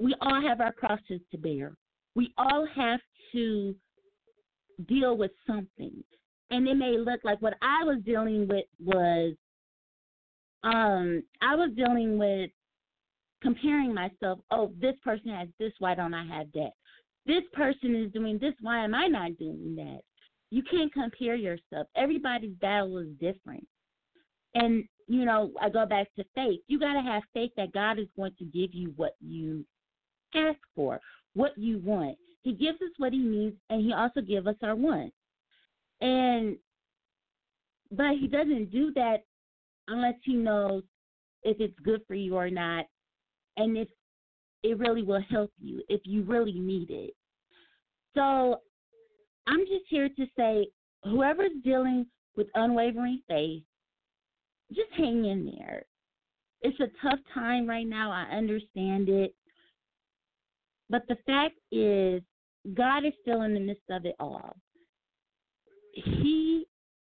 we 0.00 0.14
all 0.20 0.40
have 0.40 0.60
our 0.60 0.72
crosses 0.72 1.20
to 1.32 1.38
bear. 1.38 1.76
We 2.14 2.32
all 2.38 2.66
have 2.74 3.00
to 3.32 3.74
deal 4.86 5.16
with 5.16 5.32
something. 5.46 6.02
And 6.50 6.68
it 6.68 6.76
may 6.76 6.96
look 6.96 7.20
like 7.24 7.42
what 7.42 7.54
I 7.60 7.82
was 7.84 7.98
dealing 8.04 8.46
with 8.46 8.66
was 8.78 9.34
um 10.64 11.22
I 11.40 11.54
was 11.54 11.70
dealing 11.76 12.18
with 12.18 12.50
comparing 13.42 13.92
myself. 13.92 14.38
Oh, 14.50 14.72
this 14.80 14.94
person 15.04 15.30
has 15.30 15.48
this. 15.58 15.72
Why 15.78 15.94
don't 15.94 16.14
I 16.14 16.24
have 16.26 16.46
that? 16.54 16.70
This 17.26 17.42
person 17.52 17.94
is 17.94 18.12
doing 18.12 18.38
this. 18.38 18.54
Why 18.60 18.84
am 18.84 18.94
I 18.94 19.06
not 19.06 19.38
doing 19.38 19.74
that? 19.76 20.00
You 20.50 20.62
can't 20.62 20.92
compare 20.92 21.34
yourself. 21.34 21.86
Everybody's 21.96 22.54
battle 22.60 22.98
is 22.98 23.08
different. 23.20 23.66
And, 24.54 24.84
you 25.08 25.24
know, 25.24 25.50
I 25.60 25.70
go 25.70 25.86
back 25.86 26.14
to 26.16 26.24
faith. 26.34 26.60
You 26.66 26.78
got 26.78 26.94
to 26.94 27.00
have 27.00 27.22
faith 27.32 27.52
that 27.56 27.72
God 27.72 27.98
is 27.98 28.08
going 28.16 28.34
to 28.38 28.44
give 28.44 28.74
you 28.74 28.92
what 28.96 29.16
you 29.20 29.64
ask 30.34 30.58
for, 30.74 31.00
what 31.34 31.56
you 31.56 31.78
want. 31.78 32.18
He 32.42 32.52
gives 32.52 32.76
us 32.82 32.90
what 32.98 33.12
he 33.12 33.20
needs, 33.20 33.56
and 33.70 33.80
he 33.80 33.92
also 33.92 34.20
gives 34.20 34.46
us 34.46 34.56
our 34.62 34.74
wants. 34.74 35.16
And, 36.00 36.56
but 37.90 38.16
he 38.20 38.26
doesn't 38.26 38.70
do 38.70 38.92
that 38.94 39.24
unless 39.88 40.14
he 40.24 40.34
knows 40.34 40.82
if 41.42 41.56
it's 41.60 41.78
good 41.84 42.02
for 42.06 42.14
you 42.14 42.36
or 42.36 42.50
not 42.50 42.86
and 43.56 43.76
if 43.76 43.88
it 44.62 44.78
really 44.78 45.02
will 45.02 45.22
help 45.28 45.50
you 45.60 45.82
if 45.88 46.00
you 46.04 46.22
really 46.22 46.58
need 46.58 46.90
it. 46.90 47.14
So 48.14 48.60
I'm 49.46 49.60
just 49.60 49.84
here 49.88 50.08
to 50.08 50.26
say 50.36 50.66
whoever's 51.04 51.50
dealing 51.64 52.06
with 52.36 52.46
unwavering 52.54 53.20
faith, 53.28 53.62
just 54.70 54.90
hang 54.96 55.24
in 55.24 55.52
there. 55.56 55.84
It's 56.62 56.78
a 56.80 56.86
tough 57.02 57.18
time 57.34 57.68
right 57.68 57.86
now. 57.86 58.10
I 58.12 58.36
understand 58.36 59.08
it. 59.08 59.34
But 60.88 61.02
the 61.08 61.16
fact 61.26 61.56
is, 61.72 62.22
God 62.74 63.04
is 63.04 63.12
still 63.22 63.42
in 63.42 63.54
the 63.54 63.60
midst 63.60 63.82
of 63.90 64.06
it 64.06 64.14
all. 64.20 64.56
He 65.94 66.66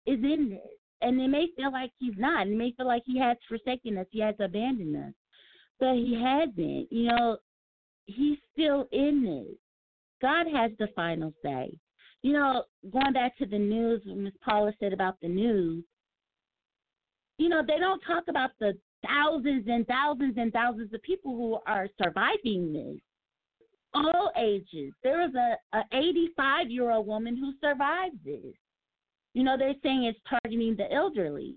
is 0.05 0.19
in 0.23 0.49
this. 0.51 0.82
And 1.03 1.21
it 1.21 1.27
may 1.27 1.47
feel 1.55 1.71
like 1.71 1.91
He's 1.99 2.17
not. 2.17 2.47
It 2.47 2.57
may 2.57 2.71
feel 2.71 2.87
like 2.87 3.03
He 3.05 3.19
has 3.19 3.37
forsaken 3.47 3.97
us, 3.97 4.07
He 4.11 4.21
has 4.21 4.35
abandoned 4.39 4.95
us 4.95 5.13
but 5.79 5.95
he 5.95 6.17
hasn't. 6.21 6.91
You 6.91 7.07
know, 7.07 7.37
he's 8.05 8.37
still 8.53 8.87
in 8.91 9.23
this. 9.23 9.57
God 10.21 10.45
has 10.53 10.71
the 10.79 10.87
final 10.95 11.33
say. 11.43 11.77
You 12.21 12.33
know, 12.33 12.63
going 12.89 13.11
back 13.11 13.37
to 13.37 13.45
the 13.45 13.59
news, 13.59 14.01
when 14.05 14.23
Ms. 14.23 14.33
Paula 14.45 14.71
said 14.79 14.93
about 14.93 15.17
the 15.21 15.27
news, 15.27 15.83
you 17.37 17.49
know, 17.49 17.61
they 17.67 17.79
don't 17.79 17.99
talk 18.07 18.23
about 18.29 18.51
the 18.59 18.77
thousands 19.05 19.65
and 19.67 19.85
thousands 19.87 20.35
and 20.37 20.53
thousands 20.53 20.93
of 20.93 21.01
people 21.01 21.35
who 21.35 21.57
are 21.67 21.89
surviving 22.01 22.71
this. 22.71 23.01
all 23.93 24.31
ages. 24.37 24.93
There 25.03 25.17
was 25.17 25.33
a, 25.35 25.77
a 25.77 25.83
85 25.91 26.69
year 26.69 26.91
old 26.91 27.07
woman 27.07 27.35
who 27.35 27.51
survived 27.61 28.23
this. 28.23 28.55
You 29.33 29.43
know, 29.43 29.57
they're 29.57 29.73
saying 29.81 30.05
it's 30.05 30.19
targeting 30.29 30.75
the 30.75 30.91
elderly, 30.91 31.55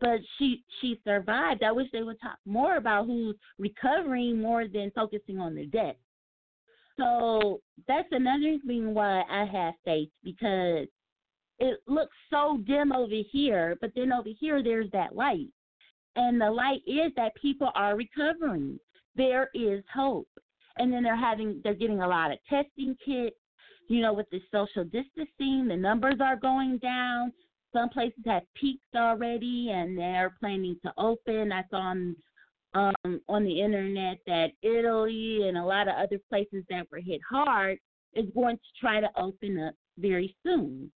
but 0.00 0.20
she 0.38 0.64
she 0.80 1.00
survived. 1.04 1.62
I 1.62 1.72
wish 1.72 1.88
they 1.92 2.02
would 2.02 2.20
talk 2.20 2.38
more 2.46 2.76
about 2.76 3.06
who's 3.06 3.36
recovering 3.58 4.40
more 4.40 4.66
than 4.66 4.90
focusing 4.94 5.38
on 5.38 5.54
the 5.54 5.66
death. 5.66 5.96
So 6.98 7.60
that's 7.88 8.08
another 8.10 8.58
reason 8.66 8.94
why 8.94 9.22
I 9.28 9.44
have 9.44 9.74
faith 9.84 10.10
because 10.22 10.86
it 11.58 11.80
looks 11.86 12.16
so 12.30 12.58
dim 12.66 12.92
over 12.92 13.14
here, 13.30 13.76
but 13.80 13.92
then 13.94 14.12
over 14.12 14.28
here 14.38 14.62
there's 14.62 14.90
that 14.92 15.14
light. 15.14 15.48
And 16.16 16.40
the 16.40 16.50
light 16.50 16.82
is 16.86 17.12
that 17.16 17.34
people 17.40 17.70
are 17.74 17.96
recovering. 17.96 18.78
There 19.16 19.48
is 19.54 19.82
hope. 19.92 20.28
And 20.78 20.92
then 20.92 21.02
they're 21.02 21.16
having 21.16 21.60
they're 21.62 21.74
getting 21.74 22.00
a 22.00 22.08
lot 22.08 22.32
of 22.32 22.38
testing 22.48 22.96
kits. 23.04 23.36
You 23.92 24.00
know, 24.00 24.14
with 24.14 24.30
the 24.30 24.40
social 24.50 24.84
distancing, 24.84 25.68
the 25.68 25.76
numbers 25.76 26.14
are 26.18 26.36
going 26.36 26.78
down. 26.78 27.30
Some 27.74 27.90
places 27.90 28.22
have 28.24 28.44
peaked 28.54 28.96
already 28.96 29.70
and 29.70 29.98
they're 29.98 30.34
planning 30.40 30.78
to 30.82 30.94
open. 30.96 31.52
I 31.52 31.62
saw 31.68 31.76
on 31.76 32.16
um, 32.72 33.20
on 33.28 33.44
the 33.44 33.60
internet 33.60 34.16
that 34.26 34.52
Italy 34.62 35.46
and 35.46 35.58
a 35.58 35.62
lot 35.62 35.88
of 35.88 35.94
other 35.96 36.18
places 36.30 36.64
that 36.70 36.90
were 36.90 37.00
hit 37.00 37.20
hard 37.28 37.76
is 38.14 38.24
going 38.34 38.56
to 38.56 38.80
try 38.80 38.98
to 38.98 39.10
open 39.14 39.62
up 39.62 39.74
very 39.98 40.34
soon. 40.42 40.90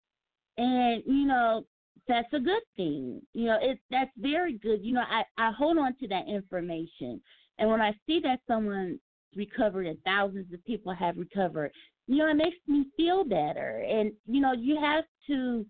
And, 0.58 1.04
you 1.06 1.26
know, 1.26 1.66
that's 2.08 2.32
a 2.32 2.40
good 2.40 2.64
thing. 2.78 3.22
You 3.34 3.48
know, 3.48 3.58
it 3.62 3.78
that's 3.92 4.12
very 4.16 4.54
good. 4.54 4.80
You 4.82 4.94
know, 4.94 5.04
I, 5.06 5.24
I 5.38 5.52
hold 5.52 5.78
on 5.80 5.98
to 5.98 6.08
that 6.08 6.30
information. 6.30 7.20
And 7.60 7.70
when 7.70 7.82
I 7.82 7.92
see 8.08 8.22
that 8.22 8.40
someone 8.48 9.02
recovered 9.36 9.86
and 9.86 10.02
thousands 10.06 10.54
of 10.54 10.64
people 10.64 10.94
have 10.94 11.18
recovered, 11.18 11.74
you 12.08 12.18
know, 12.18 12.30
it 12.30 12.36
makes 12.36 12.58
me 12.68 12.86
feel 12.96 13.24
better. 13.24 13.84
And, 13.88 14.12
you 14.28 14.42
know, 14.42 14.54
you 14.54 14.80
have 14.80 15.06
to 15.28 15.66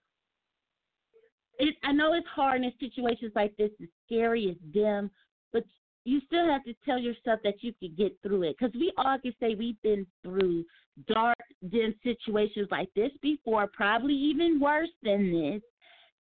it, 1.60 1.76
I 1.84 1.92
know 1.92 2.14
it's 2.14 2.28
hard 2.28 2.64
in 2.64 2.72
situations 2.80 3.32
like 3.36 3.56
this. 3.58 3.72
It's 3.80 3.92
scary, 4.06 4.46
it's 4.46 4.60
dim, 4.74 5.10
but 5.54 5.64
you 6.04 6.22
still 6.28 6.46
have 6.48 6.64
to 6.66 6.74
tell 6.86 7.00
yourself 7.00 7.40
that 7.44 7.64
you 7.64 7.74
can 7.80 7.94
get 7.98 8.18
through 8.22 8.44
it. 8.44 8.56
Because 8.60 8.74
we 8.74 8.92
all 8.98 9.18
can 9.20 9.34
say 9.40 9.56
we've 9.56 9.82
been 9.82 10.06
through 10.24 10.66
dark, 11.08 11.38
dim 11.70 11.96
situations 12.04 12.68
like 12.72 12.90
this 12.96 13.12
before, 13.22 13.68
probably 13.68 14.14
even 14.14 14.60
worse 14.60 14.90
than 15.04 15.32
this, 15.32 15.62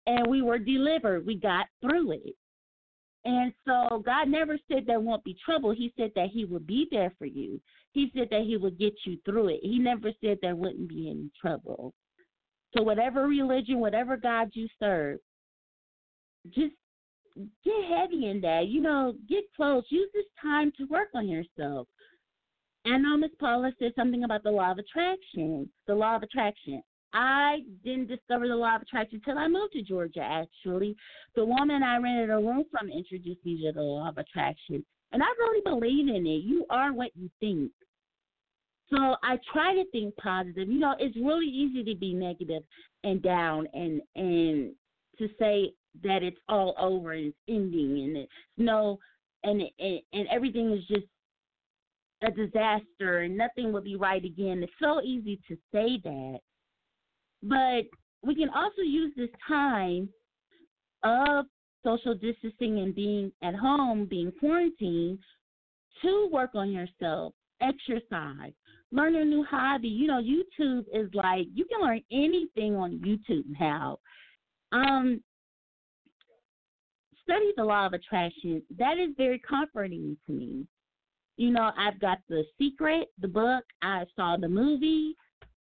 and 0.07 0.27
we 0.27 0.43
were 0.43 0.59
delivered. 0.59 1.27
We 1.27 1.37
got 1.37 1.67
through 1.81 2.13
it. 2.13 2.35
And 3.25 3.53
so 3.65 4.03
God 4.05 4.29
never 4.29 4.59
said 4.69 4.85
there 4.87 5.01
won't 5.01 5.23
be 5.23 5.37
trouble. 5.45 5.71
He 5.71 5.93
said 5.97 6.11
that 6.17 6.31
He 6.33 6.45
would 6.45 6.67
be 6.67 6.89
there 6.91 7.13
for 7.19 7.27
you. 7.27 7.61
He 7.93 8.11
said 8.17 8.29
that 8.31 8.43
He 8.43 8.57
would 8.57 8.79
get 8.79 8.95
you 9.05 9.19
through 9.25 9.49
it. 9.49 9.61
He 9.63 9.79
never 9.79 10.11
said 10.21 10.39
there 10.41 10.57
wouldn't 10.57 10.89
be 10.89 11.09
any 11.11 11.31
trouble. 11.41 11.95
So, 12.77 12.83
whatever 12.83 13.27
religion, 13.27 13.81
whatever 13.81 14.17
God 14.17 14.51
you 14.55 14.67
serve, 14.81 15.19
just 16.51 16.75
get 17.65 17.85
heavy 17.89 18.29
in 18.29 18.41
that. 18.43 18.67
You 18.69 18.81
know, 18.81 19.15
get 19.29 19.45
close. 19.55 19.85
Use 19.91 20.11
this 20.15 20.25
time 20.41 20.73
to 20.79 20.85
work 20.87 21.09
on 21.15 21.29
yourself. 21.29 21.87
I 22.85 22.99
know 22.99 23.17
Miss 23.17 23.31
Paula 23.39 23.73
said 23.79 23.93
something 23.95 24.25
about 24.25 24.43
the 24.43 24.51
law 24.51 24.73
of 24.73 24.79
attraction. 24.79 25.69
The 25.87 25.95
law 25.95 26.17
of 26.17 26.23
attraction. 26.23 26.83
I 27.13 27.59
didn't 27.85 28.09
discover 28.09 28.49
the 28.49 28.57
law 28.57 28.77
of 28.77 28.83
attraction 28.83 29.21
until 29.25 29.39
I 29.39 29.49
moved 29.49 29.73
to 29.75 29.83
Georgia, 29.83 30.23
actually. 30.23 30.97
The 31.35 31.45
woman 31.45 31.83
I 31.83 31.99
rented 31.99 32.31
a 32.31 32.37
room 32.37 32.65
from 32.71 32.91
introduced 32.91 33.45
me 33.45 33.63
to 33.63 33.73
the 33.73 33.83
law 33.83 34.09
of 34.09 34.19
attraction. 34.19 34.85
And 35.13 35.23
I 35.23 35.27
really 35.39 35.61
believe 35.65 36.09
in 36.09 36.27
it. 36.27 36.43
You 36.43 36.65
are 36.71 36.93
what 36.93 37.11
you 37.15 37.31
think. 37.39 37.71
So 38.91 39.17
I 39.23 39.39
try 39.53 39.75
to 39.75 39.85
think 39.91 40.15
positive. 40.17 40.69
You 40.69 40.79
know, 40.79 40.95
it's 40.99 41.17
really 41.17 41.47
easy 41.47 41.83
to 41.85 41.99
be 41.99 42.15
negative 42.15 42.63
and 43.05 43.23
down 43.23 43.67
and 43.73 44.01
and 44.17 44.73
to 45.19 45.29
say 45.39 45.73
that 46.03 46.23
it's 46.23 46.39
all 46.49 46.75
over 46.79 47.13
and 47.13 47.27
it's 47.27 47.37
ending 47.49 48.05
and 48.05 48.17
it's 48.17 48.33
no 48.59 48.99
and 49.45 49.63
and, 49.79 50.01
and 50.13 50.29
everything 50.31 50.73
is 50.73 50.85
just 50.87 51.07
a 52.23 52.31
disaster 52.31 53.21
and 53.21 53.37
nothing 53.37 53.73
will 53.73 53.83
be 53.83 53.97
right 53.97 54.25
again. 54.25 54.63
It's 54.63 54.73
so 54.81 55.01
easy 55.03 55.41
to 55.49 55.57
say 55.73 56.01
that. 56.05 56.39
But 57.43 57.85
we 58.23 58.35
can 58.35 58.49
also 58.51 58.83
use 58.83 59.13
this 59.17 59.31
time 59.47 60.09
of 61.03 61.47
social 61.85 62.15
distancing 62.15 62.79
and 62.79 62.95
being 62.95 63.33
at 63.43 63.55
home, 63.55 64.07
being 64.07 64.33
quarantined, 64.39 65.19
to 66.03 66.29
work 66.33 66.51
on 66.55 66.71
yourself, 66.71 67.35
exercise, 67.61 68.53
learn 68.91 69.17
a 69.17 69.25
new 69.25 69.45
hobby. 69.45 69.89
You 69.89 70.07
know, 70.07 70.23
YouTube 70.23 70.85
is 70.93 71.09
like 71.15 71.47
you 71.55 71.65
can 71.65 71.81
learn 71.81 72.01
anything 72.13 72.77
on 72.77 72.99
YouTube 72.99 73.45
now. 73.59 73.99
Um, 74.73 75.23
study 77.25 77.53
the 77.57 77.65
law 77.65 77.87
of 77.87 77.93
attraction. 77.93 78.63
That 78.79 78.99
is 78.99 79.11
very 79.17 79.41
comforting 79.49 80.17
to 80.27 80.33
me. 80.33 80.67
You 81.37 81.51
know, 81.51 81.71
I've 81.77 81.99
got 82.01 82.19
The 82.29 82.45
Secret, 82.59 83.09
the 83.21 83.29
book. 83.29 83.65
I 83.83 84.05
saw 84.15 84.37
the 84.37 84.49
movie. 84.49 85.17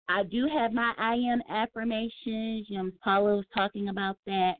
I 0.09 0.23
do 0.23 0.47
have 0.47 0.73
my 0.73 0.93
I 0.97 1.15
am 1.15 1.41
affirmations. 1.49 2.67
You 2.69 2.77
know, 2.77 2.91
Paula 3.03 3.37
was 3.37 3.45
talking 3.53 3.89
about 3.89 4.17
that. 4.25 4.55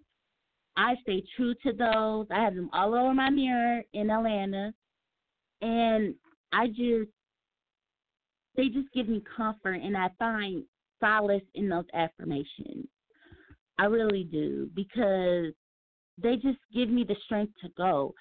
I 0.75 0.95
stay 1.01 1.23
true 1.35 1.53
to 1.63 1.73
those. 1.73 2.27
I 2.31 2.43
have 2.43 2.55
them 2.55 2.69
all 2.73 2.95
over 2.95 3.13
my 3.13 3.29
mirror 3.29 3.83
in 3.93 4.09
Atlanta. 4.09 4.73
And 5.61 6.15
I 6.51 6.67
just, 6.67 7.11
they 8.55 8.69
just 8.69 8.91
give 8.93 9.07
me 9.07 9.23
comfort 9.35 9.81
and 9.83 9.95
I 9.95 10.09
find 10.17 10.63
solace 10.99 11.43
in 11.55 11.69
those 11.69 11.85
affirmations. 11.93 12.87
I 13.77 13.85
really 13.85 14.23
do 14.23 14.69
because 14.75 15.53
they 16.21 16.35
just 16.35 16.59
give 16.73 16.89
me 16.89 17.03
the 17.03 17.15
strength 17.25 17.53
to 17.61 17.69
go. 17.75 18.13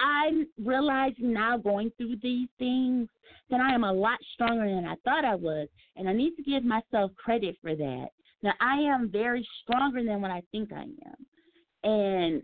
I'm 0.00 0.46
realizing 0.62 1.32
now 1.32 1.56
going 1.56 1.92
through 1.96 2.16
these 2.22 2.48
things 2.58 3.08
that 3.50 3.60
I 3.60 3.74
am 3.74 3.84
a 3.84 3.92
lot 3.92 4.18
stronger 4.34 4.66
than 4.66 4.86
I 4.86 4.94
thought 5.04 5.24
I 5.24 5.34
was, 5.34 5.68
and 5.96 6.08
I 6.08 6.12
need 6.12 6.36
to 6.36 6.42
give 6.42 6.64
myself 6.64 7.10
credit 7.16 7.56
for 7.60 7.74
that. 7.74 8.08
Now 8.42 8.52
I 8.60 8.76
am 8.76 9.10
very 9.10 9.46
stronger 9.62 10.02
than 10.02 10.22
what 10.22 10.30
I 10.30 10.42
think 10.50 10.72
I 10.72 10.82
am, 10.82 11.26
and 11.84 12.42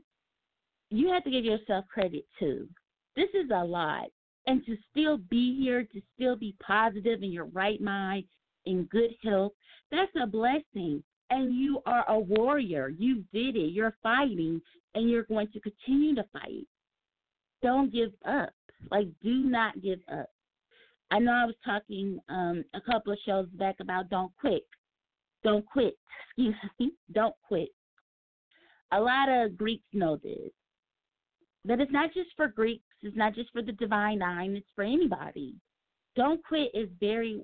you 0.91 1.11
have 1.13 1.25
to 1.25 1.31
give 1.31 1.45
yourself 1.45 1.87
credit 1.93 2.25
too. 2.39 2.69
This 3.17 3.31
is 3.35 3.51
a 3.55 3.65
lot, 3.65 4.09
and 4.47 4.65
to 4.67 4.77
still 4.91 5.17
be 5.17 5.59
here, 5.59 5.85
to 5.85 6.03
still 6.15 6.37
be 6.37 6.55
positive 6.65 7.23
in 7.23 7.33
your 7.33 7.47
right 7.47 7.81
mind, 7.81 8.25
in 8.67 8.85
good 8.85 9.15
health, 9.23 9.53
that's 9.91 10.13
a 10.21 10.27
blessing 10.27 11.03
and 11.31 11.55
you 11.55 11.81
are 11.87 12.05
a 12.09 12.19
warrior. 12.19 12.89
You 12.89 13.25
did 13.33 13.57
it. 13.57 13.73
You're 13.73 13.97
fighting, 14.03 14.61
and 14.95 15.11
you're 15.11 15.25
going 15.25 15.49
to 15.49 15.61
continue 15.61 16.15
to 16.15 16.25
fight. 16.33 16.67
Don't 17.67 17.93
give 17.93 18.13
up. 18.25 18.51
Like, 18.93 19.09
do 19.25 19.35
not 19.43 19.83
give 19.83 19.99
up. 20.13 20.31
I 21.11 21.19
know 21.19 21.33
I 21.33 21.47
was 21.47 21.57
talking 21.65 22.21
um, 22.29 22.65
a 22.75 22.81
couple 22.81 23.13
of 23.13 23.19
shows 23.27 23.49
back 23.55 23.75
about 23.81 24.09
don't 24.09 24.31
quit. 24.39 24.63
Don't 25.43 25.67
quit. 25.67 25.99
Excuse 26.39 26.55
me. 26.79 26.93
Don't 27.13 27.35
quit. 27.43 27.71
A 28.93 29.01
lot 29.01 29.29
of 29.29 29.57
Greeks 29.59 29.83
know 29.93 30.17
this. 30.23 30.53
That 31.65 31.81
it's 31.81 31.91
not 31.91 32.15
just 32.15 32.31
for 32.37 32.47
Greeks, 32.47 32.85
it's 33.03 33.17
not 33.17 33.35
just 33.35 33.51
for 33.51 33.63
the 33.63 33.73
Divine 33.73 34.21
Nine, 34.21 34.55
it's 34.55 34.71
for 34.77 34.85
anybody. 34.85 35.57
Don't 36.15 36.41
quit 36.45 36.71
is 36.73 36.89
very 37.01 37.43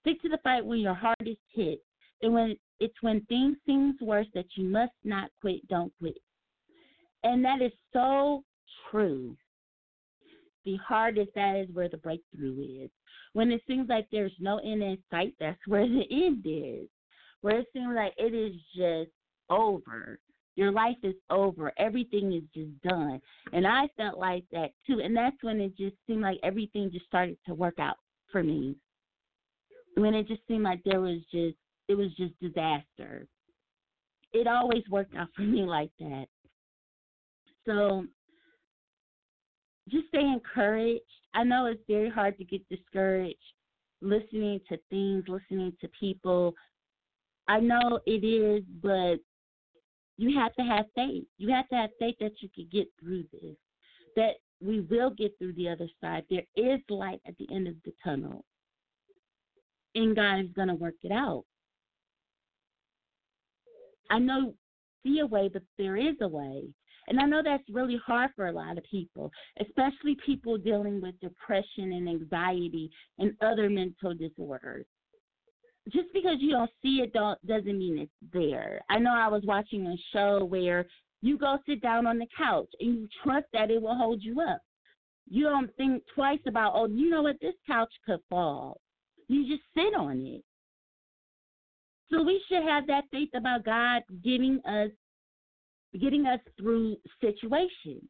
stick 0.00 0.22
to 0.22 0.30
the 0.30 0.38
fight 0.42 0.64
when 0.64 0.78
your 0.78 0.94
heart 0.94 1.18
is 1.26 1.36
hit 1.54 1.80
and 2.22 2.32
when 2.32 2.56
it's 2.78 2.96
when 3.02 3.20
things 3.26 3.58
seems 3.66 4.00
worse 4.00 4.26
that 4.32 4.46
you 4.54 4.64
must 4.64 4.94
not 5.04 5.28
quit, 5.42 5.68
don't 5.68 5.92
quit. 5.98 6.16
And 7.24 7.44
that 7.44 7.60
is 7.60 7.72
so 7.92 8.42
true. 8.90 9.36
The 10.64 10.76
hardest 10.76 11.30
that 11.34 11.56
is 11.56 11.74
where 11.74 11.88
the 11.88 11.96
breakthrough 11.96 12.84
is. 12.84 12.90
When 13.32 13.50
it 13.50 13.62
seems 13.66 13.88
like 13.88 14.06
there's 14.10 14.32
no 14.38 14.58
end 14.58 14.82
in 14.82 14.98
sight, 15.10 15.34
that's 15.40 15.58
where 15.66 15.86
the 15.88 16.04
end 16.10 16.44
is. 16.46 16.88
Where 17.40 17.60
it 17.60 17.66
seems 17.72 17.94
like 17.94 18.12
it 18.18 18.34
is 18.34 18.54
just 18.74 19.10
over. 19.48 20.18
Your 20.56 20.72
life 20.72 20.96
is 21.02 21.14
over. 21.30 21.72
Everything 21.78 22.32
is 22.34 22.42
just 22.54 22.82
done. 22.82 23.20
And 23.52 23.66
I 23.66 23.88
felt 23.96 24.18
like 24.18 24.44
that 24.52 24.70
too. 24.86 25.00
And 25.02 25.16
that's 25.16 25.36
when 25.42 25.60
it 25.60 25.76
just 25.76 25.96
seemed 26.06 26.22
like 26.22 26.38
everything 26.42 26.90
just 26.92 27.06
started 27.06 27.38
to 27.46 27.54
work 27.54 27.78
out 27.78 27.96
for 28.30 28.42
me. 28.42 28.76
When 29.96 30.14
it 30.14 30.28
just 30.28 30.42
seemed 30.48 30.64
like 30.64 30.82
there 30.84 31.00
was 31.00 31.20
just 31.32 31.56
it 31.88 31.94
was 31.94 32.14
just 32.16 32.38
disaster. 32.40 33.26
It 34.32 34.46
always 34.46 34.84
worked 34.90 35.16
out 35.16 35.28
for 35.34 35.42
me 35.42 35.62
like 35.62 35.90
that. 35.98 36.26
So 37.66 38.04
just 39.88 40.08
stay 40.08 40.20
encouraged. 40.20 41.02
I 41.34 41.44
know 41.44 41.66
it's 41.66 41.82
very 41.88 42.10
hard 42.10 42.36
to 42.38 42.44
get 42.44 42.68
discouraged 42.68 43.36
listening 44.02 44.60
to 44.68 44.78
things, 44.88 45.24
listening 45.28 45.72
to 45.80 45.88
people. 45.88 46.54
I 47.48 47.60
know 47.60 48.00
it 48.06 48.24
is, 48.24 48.64
but 48.82 49.16
you 50.16 50.38
have 50.38 50.54
to 50.54 50.62
have 50.62 50.86
faith. 50.94 51.24
You 51.38 51.50
have 51.50 51.68
to 51.68 51.74
have 51.74 51.90
faith 51.98 52.16
that 52.20 52.32
you 52.40 52.48
can 52.54 52.68
get 52.70 52.88
through 53.00 53.24
this. 53.32 53.56
That 54.16 54.34
we 54.60 54.80
will 54.80 55.10
get 55.10 55.36
through 55.38 55.54
the 55.54 55.68
other 55.68 55.88
side. 56.00 56.24
There 56.28 56.42
is 56.56 56.80
light 56.88 57.20
at 57.26 57.36
the 57.38 57.48
end 57.52 57.68
of 57.68 57.74
the 57.84 57.92
tunnel. 58.02 58.44
And 59.94 60.14
God 60.14 60.40
is 60.40 60.52
going 60.54 60.68
to 60.68 60.74
work 60.74 60.94
it 61.02 61.12
out. 61.12 61.44
I 64.10 64.18
know 64.18 64.54
see 65.02 65.20
a 65.20 65.26
way, 65.26 65.48
but 65.52 65.62
there 65.78 65.96
is 65.96 66.16
a 66.20 66.28
way. 66.28 66.64
And 67.10 67.18
I 67.18 67.24
know 67.24 67.42
that's 67.44 67.68
really 67.68 68.00
hard 68.06 68.30
for 68.36 68.46
a 68.46 68.52
lot 68.52 68.78
of 68.78 68.84
people, 68.84 69.32
especially 69.60 70.16
people 70.24 70.56
dealing 70.56 71.00
with 71.00 71.18
depression 71.20 71.92
and 71.92 72.08
anxiety 72.08 72.88
and 73.18 73.34
other 73.42 73.68
mental 73.68 74.14
disorders. 74.14 74.86
Just 75.92 76.06
because 76.14 76.36
you 76.38 76.52
don't 76.52 76.70
see 76.80 77.00
it 77.02 77.12
don't 77.12 77.44
doesn't 77.44 77.78
mean 77.78 77.98
it's 77.98 78.32
there. 78.32 78.80
I 78.88 79.00
know 79.00 79.12
I 79.12 79.26
was 79.26 79.42
watching 79.44 79.88
a 79.88 79.96
show 80.12 80.44
where 80.44 80.86
you 81.20 81.36
go 81.36 81.58
sit 81.66 81.82
down 81.82 82.06
on 82.06 82.18
the 82.18 82.28
couch 82.38 82.68
and 82.78 82.94
you 82.94 83.08
trust 83.24 83.46
that 83.54 83.72
it 83.72 83.82
will 83.82 83.96
hold 83.96 84.22
you 84.22 84.40
up. 84.40 84.60
You 85.28 85.44
don't 85.44 85.74
think 85.76 86.04
twice 86.14 86.40
about, 86.46 86.74
oh, 86.76 86.86
you 86.86 87.10
know 87.10 87.22
what, 87.22 87.40
this 87.40 87.54
couch 87.66 87.92
could 88.06 88.20
fall. 88.30 88.80
You 89.26 89.48
just 89.48 89.62
sit 89.74 89.94
on 89.98 90.20
it. 90.26 90.44
So 92.08 92.22
we 92.22 92.40
should 92.48 92.62
have 92.62 92.86
that 92.86 93.04
faith 93.10 93.30
about 93.34 93.64
God 93.64 94.02
giving 94.22 94.60
us 94.64 94.90
getting 95.98 96.26
us 96.26 96.40
through 96.58 96.96
situations. 97.20 98.04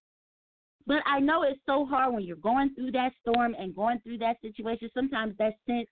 But 0.87 1.03
I 1.07 1.21
know 1.21 1.43
it's 1.43 1.61
so 1.67 1.87
hard 1.87 2.15
when 2.15 2.25
you're 2.25 2.37
going 2.37 2.75
through 2.75 2.93
that 2.93 3.13
storm 3.21 3.55
and 3.59 3.77
going 3.77 4.01
through 4.01 4.19
that 4.19 4.41
situation. 4.41 4.91
Sometimes 4.95 5.35
that 5.39 5.55
sense 5.67 5.89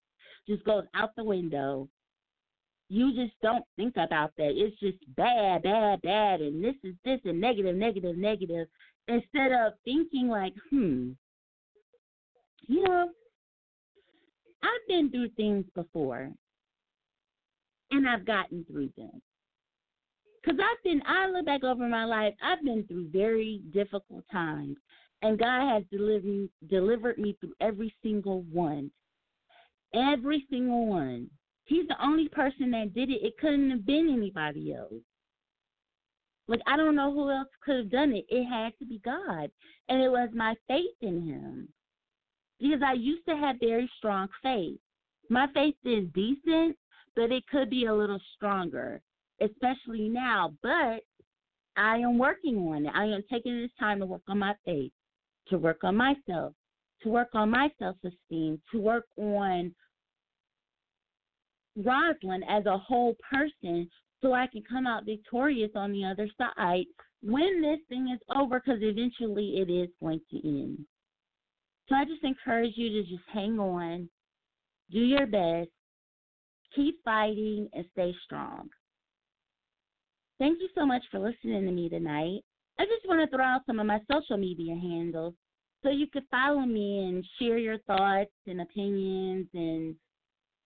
just 0.48 0.64
goes 0.64 0.84
out 0.94 1.10
the 1.16 1.24
window 1.24 1.88
you 2.88 3.12
just 3.14 3.34
don't 3.42 3.64
think 3.76 3.96
about 3.96 4.32
that. 4.36 4.52
It's 4.54 4.78
just 4.80 4.98
bad, 5.14 5.62
bad, 5.62 6.00
bad, 6.02 6.40
and 6.40 6.64
this 6.64 6.74
is 6.82 6.94
this 7.04 7.20
and 7.24 7.40
negative, 7.40 7.76
negative, 7.76 8.16
negative, 8.16 8.66
instead 9.06 9.52
of 9.52 9.74
thinking 9.84 10.28
like, 10.28 10.54
hmm, 10.70 11.10
you 12.66 12.82
know, 12.82 13.10
I've 14.62 14.88
been 14.88 15.10
through 15.10 15.30
things 15.30 15.66
before, 15.74 16.30
and 17.90 18.08
I've 18.08 18.26
gotten 18.26 18.64
through 18.64 18.90
them. 18.96 19.20
Because 20.48 20.64
I've 20.64 20.82
been, 20.82 21.02
I 21.06 21.28
look 21.28 21.44
back 21.44 21.62
over 21.62 21.86
my 21.86 22.06
life, 22.06 22.32
I've 22.42 22.64
been 22.64 22.82
through 22.84 23.10
very 23.12 23.60
difficult 23.74 24.24
times, 24.32 24.78
and 25.20 25.38
God 25.38 25.74
has 25.74 25.82
delivered 25.90 26.48
delivered 26.70 27.18
me 27.18 27.36
through 27.38 27.52
every 27.60 27.94
single 28.02 28.44
one, 28.50 28.90
every 29.94 30.46
single 30.48 30.86
one. 30.86 31.28
He's 31.64 31.86
the 31.88 32.02
only 32.02 32.28
person 32.28 32.70
that 32.70 32.94
did 32.94 33.10
it. 33.10 33.22
It 33.22 33.36
couldn't 33.38 33.70
have 33.70 33.84
been 33.84 34.08
anybody 34.10 34.72
else. 34.72 35.02
Like 36.46 36.60
I 36.66 36.78
don't 36.78 36.96
know 36.96 37.12
who 37.12 37.30
else 37.30 37.48
could 37.62 37.76
have 37.76 37.90
done 37.90 38.14
it. 38.14 38.24
It 38.30 38.46
had 38.46 38.72
to 38.78 38.86
be 38.86 39.02
God. 39.04 39.50
And 39.90 40.00
it 40.00 40.08
was 40.08 40.30
my 40.32 40.54
faith 40.66 40.96
in 41.02 41.28
him. 41.28 41.68
Because 42.58 42.80
I 42.82 42.94
used 42.94 43.26
to 43.28 43.36
have 43.36 43.56
very 43.60 43.90
strong 43.98 44.28
faith. 44.42 44.78
My 45.28 45.46
faith 45.52 45.76
is 45.84 46.06
decent, 46.14 46.74
but 47.14 47.30
it 47.30 47.46
could 47.48 47.68
be 47.68 47.84
a 47.84 47.94
little 47.94 48.20
stronger, 48.34 49.02
especially 49.40 50.08
now. 50.08 50.54
But 50.62 51.02
I 51.76 51.98
am 51.98 52.18
working 52.18 52.56
on 52.56 52.86
it. 52.86 52.92
I 52.94 53.04
am 53.04 53.22
taking 53.30 53.60
this 53.60 53.70
time 53.78 54.00
to 54.00 54.06
work 54.06 54.22
on 54.28 54.38
my 54.38 54.54
faith, 54.64 54.92
to 55.48 55.58
work 55.58 55.84
on 55.84 55.96
myself, 55.96 56.54
to 57.02 57.08
work 57.08 57.28
on 57.34 57.50
my 57.50 57.68
self 57.78 57.96
esteem, 58.04 58.60
to 58.72 58.80
work 58.80 59.06
on 59.16 59.74
Roslayn 61.78 62.42
as 62.48 62.66
a 62.66 62.76
whole 62.76 63.16
person 63.30 63.88
so 64.20 64.32
I 64.32 64.48
can 64.48 64.62
come 64.68 64.86
out 64.86 65.04
victorious 65.04 65.70
on 65.76 65.92
the 65.92 66.04
other 66.04 66.28
side 66.36 66.86
when 67.22 67.62
this 67.62 67.78
thing 67.88 68.08
is 68.12 68.20
over 68.34 68.60
because 68.60 68.80
eventually 68.82 69.58
it 69.58 69.70
is 69.70 69.88
going 70.00 70.20
to 70.30 70.48
end. 70.48 70.84
So 71.88 71.94
I 71.94 72.04
just 72.04 72.24
encourage 72.24 72.72
you 72.76 72.90
to 72.90 73.08
just 73.08 73.22
hang 73.32 73.58
on, 73.58 74.08
do 74.90 74.98
your 74.98 75.26
best, 75.26 75.70
keep 76.74 76.96
fighting, 77.04 77.68
and 77.72 77.84
stay 77.92 78.14
strong. 78.24 78.68
Thank 80.38 80.60
you 80.60 80.68
so 80.74 80.86
much 80.86 81.02
for 81.10 81.18
listening 81.18 81.66
to 81.66 81.72
me 81.72 81.88
tonight. 81.88 82.40
I 82.78 82.84
just 82.84 83.08
want 83.08 83.20
to 83.20 83.36
throw 83.36 83.44
out 83.44 83.62
some 83.66 83.80
of 83.80 83.86
my 83.86 84.00
social 84.10 84.36
media 84.36 84.74
handles 84.74 85.34
so 85.82 85.90
you 85.90 86.06
could 86.06 86.22
follow 86.30 86.60
me 86.60 87.04
and 87.08 87.24
share 87.38 87.58
your 87.58 87.78
thoughts 87.78 88.30
and 88.46 88.60
opinions 88.60 89.48
and 89.52 89.96